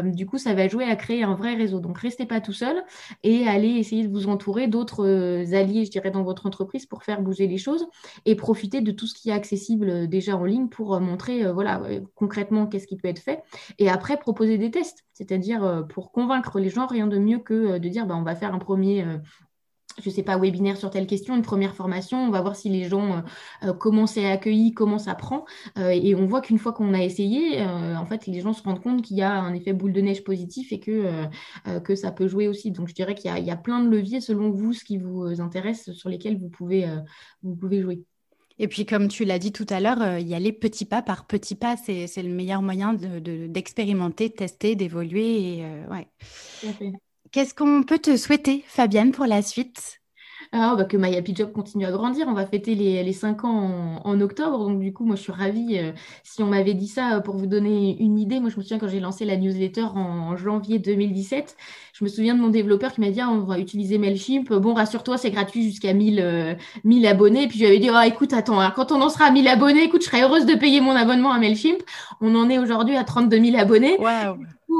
du 0.05 0.27
coup, 0.27 0.39
ça 0.39 0.55
va 0.55 0.69
jouer 0.69 0.85
à 0.85 0.97
créer 0.97 1.23
un 1.23 1.35
vrai 1.35 1.55
réseau. 1.55 1.81
Donc, 1.81 1.99
restez 1.99 2.27
pas 2.27 2.41
tout 2.41 2.53
seul 2.53 2.83
et 3.23 3.47
allez 3.47 3.71
essayer 3.71 4.07
de 4.07 4.13
vous 4.13 4.29
entourer 4.29 4.67
d'autres 4.67 5.07
alliés, 5.55 5.85
je 5.85 5.91
dirais, 5.91 6.11
dans 6.11 6.23
votre 6.23 6.47
entreprise 6.47 6.87
pour 6.87 7.03
faire 7.03 7.23
bouger 7.23 7.47
les 7.47 7.59
choses 7.59 7.87
et 8.27 8.35
profiter 8.35 8.81
de 8.81 8.93
tout 8.93 9.07
ce 9.07 9.15
qui 9.15 9.31
est 9.31 9.33
accessible 9.33 10.09
déjà 10.09 10.37
en 10.37 10.45
ligne 10.45 10.69
pour 10.69 10.99
montrer, 11.01 11.51
voilà, 11.53 11.83
concrètement 12.15 12.67
qu'est-ce 12.67 12.87
qui 12.87 12.97
peut 12.97 13.09
être 13.09 13.21
fait. 13.21 13.43
Et 13.79 13.89
après, 13.89 14.19
proposer 14.19 14.59
des 14.59 14.71
tests, 14.71 15.05
c'est-à-dire 15.23 15.85
pour 15.89 16.11
convaincre 16.11 16.59
les 16.59 16.69
gens, 16.69 16.87
rien 16.87 17.07
de 17.07 17.19
mieux 17.19 17.39
que 17.39 17.79
de 17.79 17.89
dire, 17.89 18.07
bah, 18.07 18.17
on 18.17 18.23
va 18.23 18.35
faire 18.35 18.55
un 18.55 18.59
premier 18.59 19.05
euh, 19.05 19.19
je 20.03 20.09
ne 20.09 20.15
sais 20.15 20.23
pas, 20.23 20.39
webinaire 20.39 20.79
sur 20.79 20.89
telle 20.89 21.07
question, 21.07 21.37
une 21.37 21.43
première 21.43 21.75
formation, 21.75 22.17
on 22.25 22.31
va 22.31 22.41
voir 22.41 22.57
si 22.57 22.71
les 22.71 22.85
gens, 22.85 23.13
euh, 23.13 23.21
euh, 23.65 23.73
comment 23.75 24.07
c'est 24.07 24.25
accueilli, 24.25 24.73
comment 24.73 24.99
ça 24.99 25.15
prend. 25.15 25.45
et 25.77 26.15
on 26.15 26.25
voit 26.25 26.41
qu'une 26.41 26.59
fois 26.59 26.73
qu'on 26.73 26.95
a 26.95 27.03
essayé, 27.03 27.63
en 27.63 28.07
fait, 28.07 28.27
les 28.27 28.41
gens 28.41 28.55
se 28.55 28.63
rendent 28.63 28.83
compte 28.83 29.03
qu'il 29.03 29.19
y 29.19 29.23
a 29.23 29.39
un 29.39 29.53
effet 29.53 29.75
boule 29.75 29.93
de 29.93 30.01
neige 30.01 30.25
positif 30.25 30.73
et 30.73 30.81
que, 30.81 31.27
que 31.85 31.95
ça 31.95 32.11
peut 32.11 32.27
jouer 32.27 32.49
aussi. 32.49 32.71
Donc, 32.71 32.89
je 32.89 32.95
dirais 32.95 33.15
qu'il 33.15 33.31
y, 33.31 33.51
a 33.51 33.57
plein 33.57 33.85
de 33.85 33.91
leviers 33.91 34.23
selon 34.23 34.51
vous, 34.51 34.73
ce 34.73 34.83
qui 34.83 34.97
vous 34.97 35.43
intéresse, 35.43 35.93
sur 35.93 36.09
lesquels 36.09 36.39
vous 36.39 36.49
pouvez, 36.49 36.89
vous 37.43 37.55
pouvez 37.55 37.83
jouer. 37.83 38.03
Et 38.59 38.69
puis, 38.69 38.87
comme 38.87 39.09
tu 39.09 39.25
l'as 39.25 39.39
dit 39.39 39.53
tout 39.53 39.67
à 39.71 39.81
l'heure, 39.81 40.19
il 40.19 40.29
y 40.29 40.35
a 40.35 40.39
les 40.39 40.53
petits 40.53 40.85
pas 40.85 41.03
par 41.03 41.27
petits 41.27 41.55
pas. 41.55 41.77
C'est 41.77 42.09
le 42.17 42.29
meilleur 42.29 42.63
moyen 42.63 42.95
d'expérimenter, 42.95 44.29
de, 44.29 44.35
tester, 44.35 44.77
d'évoluer. 44.77 45.65
Ouais. 45.91 46.09
Qu'est-ce 47.31 47.55
qu'on 47.55 47.83
peut 47.83 47.99
te 47.99 48.17
souhaiter, 48.17 48.63
Fabienne, 48.67 49.13
pour 49.13 49.27
la 49.27 49.43
suite? 49.43 50.02
Ah, 50.55 50.75
bah, 50.77 50.85
que 50.85 50.99
My 50.99 51.17
Happy 51.17 51.35
Job 51.35 51.51
continue 51.51 51.87
à 51.87 51.91
grandir. 51.91 52.27
On 52.29 52.35
va 52.35 52.45
fêter 52.45 52.75
les, 52.75 53.03
les 53.03 53.13
5 53.15 53.45
ans 53.45 54.01
en, 54.05 54.21
octobre. 54.21 54.59
Donc, 54.69 54.81
du 54.81 54.93
coup, 54.93 55.07
moi, 55.07 55.17
je 55.17 55.23
suis 55.23 55.33
ravie. 55.33 55.79
Euh, 55.79 55.93
si 56.25 56.43
on 56.43 56.47
m'avait 56.47 56.75
dit 56.75 56.89
ça, 56.89 57.17
euh, 57.17 57.21
pour 57.21 57.37
vous 57.37 57.47
donner 57.47 57.97
une 58.01 58.19
idée, 58.19 58.39
moi, 58.39 58.51
je 58.51 58.59
me 58.59 58.63
souviens 58.63 58.79
quand 58.79 58.89
j'ai 58.89 59.01
lancé 59.01 59.25
la 59.25 59.39
newsletter 59.39 59.85
en, 59.95 60.37
janvier 60.37 60.79
2017, 60.79 61.57
je 61.95 62.05
me 62.05 62.09
souviens 62.11 62.35
de 62.35 62.41
mon 62.41 62.51
développeur 62.51 62.93
qui 62.93 63.01
m'a 63.01 63.11
dit 63.11 63.23
ah, 63.23 63.31
on 63.31 63.41
va 63.41 63.59
utiliser 63.59 63.97
MailChimp. 63.97 64.53
Bon, 64.53 64.75
rassure-toi, 64.75 65.17
c'est 65.17 65.31
gratuit 65.31 65.63
jusqu'à 65.63 65.95
1000, 65.95 66.59
1000 66.85 67.07
euh, 67.07 67.11
abonnés. 67.11 67.49
Puis, 67.49 67.59
je 67.59 67.65
lui 67.65 67.81
dit 67.81 67.89
ah, 67.91 68.07
écoute, 68.07 68.35
attends, 68.35 68.61
hein, 68.61 68.75
quand 68.77 68.93
on 68.93 69.01
en 69.01 69.09
sera 69.09 69.25
à 69.27 69.31
1000 69.31 69.49
abonnés, 69.49 69.85
écoute, 69.85 70.03
je 70.03 70.09
serais 70.09 70.23
heureuse 70.23 70.45
de 70.45 70.55
payer 70.55 70.83
mon 70.83 70.93
abonnement 70.93 71.33
à 71.33 71.39
MailChimp. 71.39 71.83
On 72.21 72.35
en 72.35 72.51
est 72.51 72.59
aujourd'hui 72.59 72.97
à 72.97 73.05
32 73.05 73.43
000 73.43 73.57
abonnés. 73.57 73.97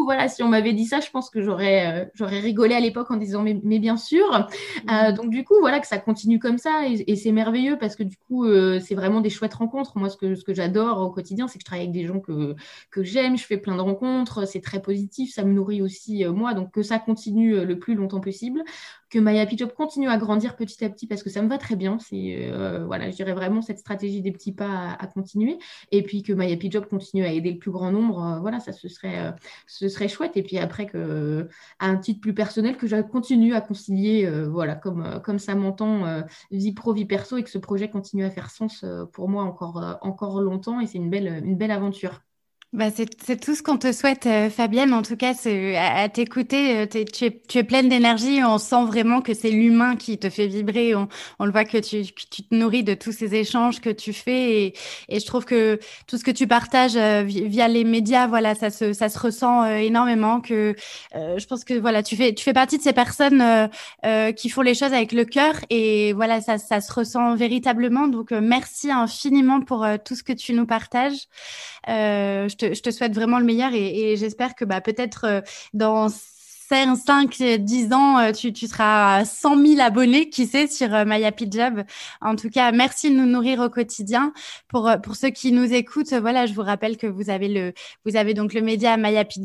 Voilà, 0.05 0.29
si 0.29 0.43
on 0.43 0.49
m'avait 0.49 0.73
dit 0.73 0.87
ça, 0.87 1.01
je 1.01 1.11
pense 1.11 1.31
que 1.31 1.43
j'aurais, 1.43 1.87
euh, 1.87 2.05
j'aurais 2.15 2.41
rigolé 2.41 2.75
à 2.75 2.81
l'époque 2.81 3.11
en 3.11 3.17
disant 3.17 3.43
mais, 3.43 3.79
bien 3.79 3.97
sûr. 3.97 4.49
Euh, 4.91 5.11
mm. 5.11 5.15
donc 5.15 5.31
du 5.31 5.45
coup, 5.45 5.55
voilà 5.61 5.81
que 5.81 5.87
ça 5.87 5.99
continue 5.99 6.39
comme 6.39 6.59
ça 6.59 6.83
et, 6.89 7.17
c'est 7.17 7.33
merveilleux 7.33 7.79
parce 7.79 7.97
que 7.97 8.03
du 8.03 8.17
coup, 8.17 8.45
euh, 8.45 8.81
c'est 8.81 8.95
vraiment 8.95 9.21
des 9.21 9.31
chouettes 9.31 9.55
rencontres. 9.55 9.97
Moi, 9.97 10.09
ce 10.09 10.17
que, 10.17 10.35
ce 10.35 10.45
que 10.45 10.55
j'adore 10.55 11.01
au 11.01 11.11
quotidien, 11.11 11.49
c'est 11.49 11.59
que 11.59 11.63
je 11.63 11.67
travaille 11.67 11.87
avec 11.87 11.93
des 11.93 12.07
gens 12.07 12.21
que, 12.21 12.55
que 12.91 13.03
j'aime, 13.03 13.37
je 13.37 13.45
fais 13.45 13.59
plein 13.59 13.77
de 13.77 13.83
rencontres, 13.83 14.47
c'est 14.47 14.61
très 14.61 14.81
positif, 14.81 15.33
ça 15.33 15.45
me 15.45 15.53
nourrit 15.53 15.83
aussi 15.83 16.25
moi. 16.27 16.55
Donc 16.55 16.73
que 16.73 16.83
ça 16.83 16.99
continue 16.99 17.65
le 17.65 17.79
plus 17.79 17.95
longtemps 17.95 18.21
possible 18.21 18.63
que 19.13 19.19
My 19.19 19.39
Happy 19.39 19.59
Job 19.59 19.73
continue 19.75 20.09
à 20.09 20.17
grandir 20.17 20.57
petit 20.57 20.83
à 20.85 20.89
petit 20.89 21.07
parce 21.07 21.23
que 21.23 21.29
ça 21.29 21.43
me 21.43 21.49
va 21.49 21.59
très 21.59 21.77
bien. 21.77 21.99
C'est 21.99 22.51
euh, 22.51 22.87
voilà, 22.87 23.11
je 23.11 23.17
dirais 23.17 23.35
vraiment 23.35 23.61
cette 23.61 23.79
stratégie 23.79 24.23
des 24.23 24.33
petits 24.33 24.53
pas 24.53 24.97
à, 24.99 25.07
continuer. 25.07 25.59
Et 25.91 26.03
puis 26.03 26.23
que 26.23 26.33
My 26.33 26.51
Happy 26.51 26.71
Job 26.71 26.87
continue 26.87 27.25
à 27.25 27.31
aider 27.31 27.53
le 27.53 27.59
plus 27.59 27.71
grand 27.71 27.93
nombre. 27.93 28.25
Euh, 28.25 28.41
voilà, 28.41 28.59
ça 28.59 28.73
ce 28.73 28.89
serait, 28.89 29.27
euh, 29.27 29.33
ce 29.67 29.89
serait 29.91 30.09
chouette. 30.09 30.37
Et 30.39 30.43
puis 30.43 30.57
après 30.59 30.91
à 31.79 31.87
un 31.87 31.97
titre 31.97 32.21
plus 32.21 32.35
personnel 32.35 32.77
que 32.79 32.87
je 32.87 32.97
continue 33.03 33.55
à 33.55 33.61
concilier, 33.61 34.29
voilà, 34.49 34.75
comme 34.75 35.21
comme 35.23 35.39
ça 35.39 35.55
m'entend, 35.55 36.23
vie 36.51 36.73
pro 36.73 36.93
vie 36.93 37.05
perso 37.05 37.37
et 37.37 37.43
que 37.43 37.51
ce 37.51 37.59
projet 37.59 37.91
continue 37.91 38.25
à 38.25 38.31
faire 38.31 38.51
sens 38.51 38.85
pour 39.13 39.29
moi 39.29 39.45
encore 39.45 39.99
encore 40.03 40.41
longtemps. 40.41 40.81
Et 40.81 40.87
c'est 40.87 40.99
une 40.99 41.11
belle 41.11 41.43
une 41.45 41.57
belle 41.57 41.71
aventure. 41.71 42.23
Bah 42.73 42.87
c'est 42.91 43.39
tout 43.39 43.55
ce 43.55 43.63
qu'on 43.63 43.77
te 43.77 43.93
souhaite, 43.93 44.25
euh, 44.25 44.49
Fabienne. 44.49 44.95
En 44.95 45.03
tout 45.03 45.15
cas, 45.15 45.35
à, 45.77 46.03
à 46.05 46.09
t'écouter, 46.09 46.79
euh, 46.79 46.87
tu, 46.87 47.27
es, 47.27 47.43
tu 47.47 47.59
es 47.59 47.65
pleine 47.65 47.91
d'énergie. 47.91 48.43
On 48.43 48.57
sent 48.57 48.85
vraiment 48.87 49.21
que 49.21 49.35
c'est 49.35 49.51
l'humain 49.51 49.95
qui 49.95 50.17
te 50.17 50.31
fait 50.31 50.47
vibrer. 50.47 50.95
On, 50.95 51.07
on 51.39 51.45
le 51.45 51.53
voit 51.53 51.67
que 51.67 51.77
tu, 51.77 52.03
tu, 52.31 52.43
te 52.43 52.55
nourris 52.55 52.83
de 52.83 52.95
tous 52.95 53.13
ces 53.13 53.35
échanges 53.35 53.83
que 53.83 53.91
tu 53.91 54.15
fais. 54.15 54.63
Et, 54.69 54.75
et 55.11 55.21
je 55.21 55.27
trouve 55.27 55.45
que 55.45 55.81
tout 56.07 56.17
ce 56.17 56.25
que 56.25 56.31
tu 56.31 56.47
partages 56.47 56.97
euh, 56.97 57.25
via 57.27 57.69
les 57.69 57.85
médias, 57.85 58.27
voilà, 58.27 58.55
ça 58.55 58.71
se, 58.71 58.95
ça 58.95 59.11
se 59.11 59.19
ressent 59.19 59.67
énormément. 59.67 60.41
Que 60.41 60.75
je 61.15 61.45
pense 61.45 61.65
que 61.65 61.75
voilà, 61.75 62.03
tu 62.03 62.17
fais, 62.17 62.33
tu 62.33 62.43
fais 62.43 62.55
partie 62.55 62.79
de 62.79 62.83
ces 62.83 62.95
personnes 62.95 63.69
qui 64.35 64.49
font 64.49 64.63
les 64.63 64.75
choses 64.75 64.95
avec 64.95 65.13
le 65.13 65.27
cœur. 65.27 65.57
Et 65.69 66.15
voilà, 66.15 66.41
ça, 66.41 66.57
ça 66.57 66.81
se 66.81 66.91
ressent 66.91 67.35
véritablement. 67.35 68.09
Donc, 68.09 68.31
merci 68.31 68.91
infiniment 68.91 69.61
pour 69.61 69.87
tout 70.07 70.15
ce 70.15 70.23
que 70.23 70.33
tu 70.33 70.55
nous 70.55 70.65
partages. 70.65 71.29
je 71.87 72.62
je 72.63 72.81
te 72.81 72.91
souhaite 72.91 73.15
vraiment 73.15 73.39
le 73.39 73.45
meilleur 73.45 73.73
et, 73.75 74.17
j'espère 74.17 74.55
que 74.55 74.65
bah, 74.65 74.81
peut-être 74.81 75.25
euh, 75.25 75.41
dans 75.73 76.09
5, 76.73 77.59
10 77.59 77.93
ans, 77.93 78.19
euh, 78.19 78.33
tu, 78.33 78.51
tu, 78.55 78.67
seras 78.67 79.17
à 79.17 79.25
100 79.27 79.63
000 79.63 79.81
abonnés, 79.83 80.31
qui 80.31 80.47
sait, 80.47 80.67
sur 80.67 80.95
euh, 80.95 81.05
My 81.07 81.23
Happy. 81.23 81.51
En 82.23 82.35
tout 82.35 82.49
cas, 82.49 82.73
merci 82.73 83.11
de 83.11 83.17
nous 83.17 83.27
nourrir 83.27 83.61
au 83.61 83.69
quotidien. 83.69 84.33
Pour, 84.69 84.89
euh, 84.89 84.97
pour 84.97 85.15
ceux 85.15 85.29
qui 85.29 85.53
nous 85.53 85.71
écoutent, 85.75 86.15
voilà, 86.15 86.47
je 86.47 86.55
vous 86.55 86.63
rappelle 86.63 86.97
que 86.97 87.07
vous 87.07 87.29
avez 87.29 87.49
le, 87.49 87.75
vous 88.07 88.17
avez 88.17 88.33
donc 88.33 88.55
le 88.55 88.63
média 88.63 88.97
My 88.97 89.15
Happy 89.19 89.45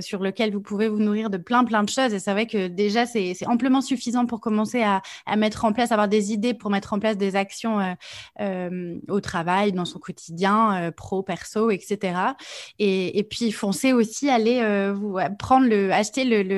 sur 0.00 0.20
lequel 0.20 0.52
vous 0.52 0.60
pouvez 0.60 0.88
vous 0.88 0.98
nourrir 0.98 1.30
de 1.30 1.36
plein, 1.36 1.62
plein 1.62 1.84
de 1.84 1.88
choses. 1.88 2.12
Et 2.12 2.18
c'est 2.18 2.32
vrai 2.32 2.46
que 2.46 2.66
déjà, 2.66 3.06
c'est 3.06 3.36
amplement 3.46 3.80
suffisant 3.80 4.26
pour 4.26 4.40
commencer 4.40 4.82
à, 4.82 5.02
à, 5.24 5.36
mettre 5.36 5.64
en 5.64 5.72
place, 5.72 5.92
avoir 5.92 6.08
des 6.08 6.32
idées 6.32 6.52
pour 6.52 6.70
mettre 6.70 6.94
en 6.94 6.98
place 6.98 7.16
des 7.16 7.36
actions 7.36 7.96
au 8.40 9.20
travail, 9.20 9.72
dans 9.72 9.84
son 9.84 10.00
quotidien, 10.00 10.90
pro, 10.96 11.22
perso, 11.22 11.70
etc. 11.70 12.18
Et, 12.80 13.18
et 13.18 13.22
puis, 13.22 13.52
foncez 13.52 13.92
aussi, 13.92 14.28
allez 14.30 14.90
vous 14.92 15.18
prendre 15.38 15.68
le, 15.68 15.92
acheter 15.92 16.24
le, 16.24 16.55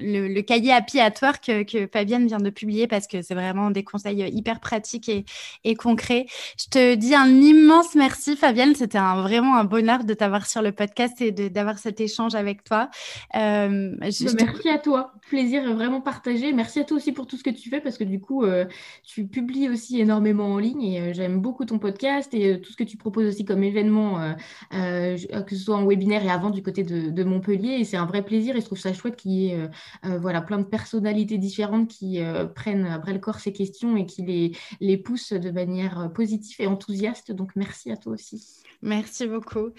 le, 0.00 0.40
cahier 0.40 0.72
Happy 0.72 1.00
at 1.00 1.14
Work 1.22 1.64
que, 1.66 1.86
Fabienne 1.92 2.26
vient 2.26 2.38
de 2.38 2.50
publier 2.50 2.86
parce 2.86 3.06
que 3.06 3.22
c'est 3.22 3.34
vraiment 3.34 3.70
des 3.70 3.84
conseils 3.84 4.22
hyper 4.32 4.60
pratiques 4.60 5.08
et, 5.08 5.24
et, 5.64 5.74
concrets. 5.74 6.26
Je 6.58 6.66
te 6.70 6.94
dis 6.94 7.14
un 7.14 7.28
immense 7.28 7.94
merci, 7.94 8.36
Fabienne. 8.36 8.74
C'était 8.74 8.98
un, 8.98 9.22
vraiment 9.22 9.56
un 9.56 9.64
bonheur 9.64 10.04
de 10.04 10.14
t'avoir 10.14 10.46
sur 10.46 10.62
le 10.62 10.72
podcast 10.72 11.20
et 11.20 11.32
d'avoir 11.32 11.78
cet 11.78 12.00
échange 12.00 12.34
avec 12.34 12.64
toi. 12.64 12.90
Euh, 13.36 13.94
merci 14.00 14.68
à 14.68 14.78
toi. 14.78 15.12
Plaisir 15.28 15.74
vraiment 15.74 16.00
partagé. 16.00 16.52
Merci 16.52 16.80
à 16.80 16.84
toi 16.84 16.96
aussi 16.96 17.12
pour 17.12 17.26
tout 17.26 17.36
ce 17.36 17.44
que 17.44 17.50
tu 17.50 17.68
fais 17.68 17.80
parce 17.80 17.98
que 17.98 18.04
du 18.04 18.20
coup, 18.20 18.44
euh, 18.44 18.64
tu 19.04 19.26
publies 19.26 19.68
aussi 19.68 20.00
énormément 20.00 20.46
en 20.46 20.58
ligne 20.58 20.82
et 20.82 21.00
euh, 21.00 21.12
j'aime 21.12 21.40
beaucoup 21.40 21.64
ton 21.64 21.78
podcast 21.78 22.32
et 22.34 22.60
tout 22.60 22.72
ce 22.72 22.76
que 22.76 22.84
tu 22.84 22.96
proposes 22.96 23.26
aussi 23.26 23.44
comme 23.44 23.62
événement, 23.62 24.34
que 24.70 25.16
ce 25.16 25.56
soit 25.56 25.76
en 25.76 25.86
webinaire 25.86 26.24
et 26.24 26.30
avant 26.30 26.50
du 26.50 26.62
côté 26.62 26.82
de, 26.82 27.10
de 27.10 27.24
Montpellier. 27.24 27.76
Et 27.80 27.84
c'est 27.84 27.96
un 27.96 28.06
vrai 28.06 28.22
plaisir 28.22 28.56
et 28.56 28.60
je 28.60 28.66
trouve 28.66 28.78
ça 28.78 28.92
chouette 28.96 29.16
qu'il 29.16 29.32
y 29.32 29.48
ait 29.48 29.68
voilà, 30.02 30.40
plein 30.40 30.58
de 30.58 30.64
personnalités 30.64 31.38
différentes 31.38 31.88
qui 31.88 32.20
prennent 32.54 32.86
après 32.86 33.12
le 33.12 33.18
corps 33.18 33.40
ces 33.40 33.52
questions 33.52 33.96
et 33.96 34.06
qui 34.06 34.22
les, 34.22 34.52
les 34.80 34.96
poussent 34.96 35.32
de 35.32 35.50
manière 35.50 36.10
positive 36.14 36.56
et 36.60 36.66
enthousiaste. 36.66 37.32
Donc 37.32 37.52
merci 37.56 37.90
à 37.90 37.96
toi 37.96 38.12
aussi. 38.12 38.64
Merci 38.82 39.26
beaucoup. 39.26 39.70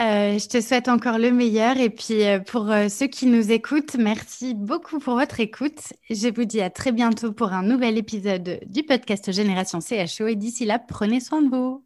Euh, 0.00 0.38
je 0.38 0.48
te 0.48 0.60
souhaite 0.60 0.88
encore 0.88 1.18
le 1.18 1.30
meilleur. 1.30 1.76
Et 1.78 1.90
puis 1.90 2.24
euh, 2.24 2.40
pour 2.40 2.70
euh, 2.70 2.88
ceux 2.88 3.06
qui 3.06 3.26
nous 3.26 3.50
écoutent, 3.50 3.96
merci 3.98 4.54
beaucoup 4.54 4.98
pour 4.98 5.14
votre 5.14 5.40
écoute. 5.40 5.92
Je 6.10 6.28
vous 6.34 6.44
dis 6.44 6.60
à 6.60 6.70
très 6.70 6.92
bientôt 6.92 7.32
pour 7.32 7.52
un 7.52 7.62
nouvel 7.62 7.98
épisode 7.98 8.60
du 8.66 8.82
podcast 8.82 9.32
Génération 9.32 9.80
CHO. 9.80 10.26
Et 10.26 10.36
d'ici 10.36 10.64
là, 10.64 10.78
prenez 10.78 11.20
soin 11.20 11.42
de 11.42 11.48
vous. 11.48 11.84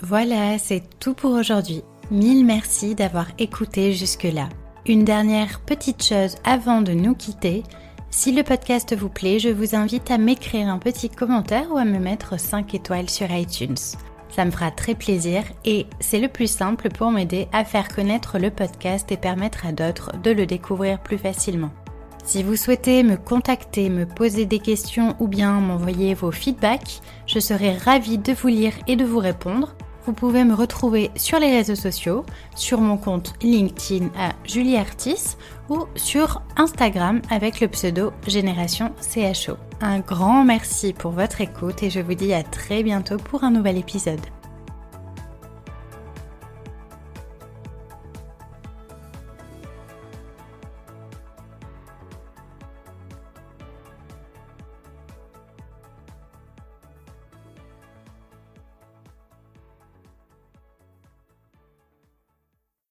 Voilà, 0.00 0.58
c'est 0.58 0.82
tout 0.98 1.14
pour 1.14 1.32
aujourd'hui. 1.32 1.82
Mille 2.10 2.44
merci 2.44 2.94
d'avoir 2.94 3.28
écouté 3.38 3.92
jusque-là. 3.92 4.48
Une 4.84 5.04
dernière 5.04 5.60
petite 5.60 6.02
chose 6.02 6.34
avant 6.42 6.82
de 6.82 6.90
nous 6.90 7.14
quitter. 7.14 7.62
Si 8.10 8.32
le 8.32 8.42
podcast 8.42 8.96
vous 8.96 9.08
plaît, 9.08 9.38
je 9.38 9.48
vous 9.48 9.76
invite 9.76 10.10
à 10.10 10.18
m'écrire 10.18 10.68
un 10.68 10.78
petit 10.78 11.08
commentaire 11.08 11.70
ou 11.70 11.76
à 11.76 11.84
me 11.84 12.00
mettre 12.00 12.36
5 12.36 12.74
étoiles 12.74 13.08
sur 13.08 13.30
iTunes. 13.30 13.76
Ça 14.28 14.44
me 14.44 14.50
fera 14.50 14.72
très 14.72 14.96
plaisir 14.96 15.44
et 15.64 15.86
c'est 16.00 16.18
le 16.18 16.26
plus 16.26 16.50
simple 16.50 16.88
pour 16.88 17.12
m'aider 17.12 17.46
à 17.52 17.64
faire 17.64 17.94
connaître 17.94 18.40
le 18.40 18.50
podcast 18.50 19.12
et 19.12 19.16
permettre 19.16 19.66
à 19.66 19.70
d'autres 19.70 20.10
de 20.20 20.32
le 20.32 20.46
découvrir 20.46 21.00
plus 21.00 21.18
facilement. 21.18 21.70
Si 22.24 22.42
vous 22.42 22.56
souhaitez 22.56 23.04
me 23.04 23.16
contacter, 23.16 23.88
me 23.88 24.04
poser 24.04 24.46
des 24.46 24.58
questions 24.58 25.14
ou 25.20 25.28
bien 25.28 25.60
m'envoyer 25.60 26.14
vos 26.14 26.32
feedbacks, 26.32 27.02
je 27.26 27.38
serai 27.38 27.76
ravie 27.76 28.18
de 28.18 28.32
vous 28.32 28.48
lire 28.48 28.74
et 28.88 28.96
de 28.96 29.04
vous 29.04 29.20
répondre. 29.20 29.76
Vous 30.04 30.12
pouvez 30.12 30.44
me 30.44 30.54
retrouver 30.54 31.10
sur 31.14 31.38
les 31.38 31.50
réseaux 31.50 31.76
sociaux, 31.76 32.24
sur 32.56 32.80
mon 32.80 32.96
compte 32.96 33.34
LinkedIn 33.42 34.08
à 34.18 34.32
Julie 34.44 34.76
Artis 34.76 35.36
ou 35.68 35.86
sur 35.94 36.42
Instagram 36.56 37.22
avec 37.30 37.60
le 37.60 37.68
pseudo 37.68 38.12
Génération 38.26 38.92
CHO. 39.00 39.56
Un 39.80 40.00
grand 40.00 40.44
merci 40.44 40.92
pour 40.92 41.12
votre 41.12 41.40
écoute 41.40 41.82
et 41.82 41.90
je 41.90 42.00
vous 42.00 42.14
dis 42.14 42.32
à 42.32 42.42
très 42.42 42.82
bientôt 42.82 43.16
pour 43.16 43.44
un 43.44 43.50
nouvel 43.50 43.78
épisode. 43.78 44.20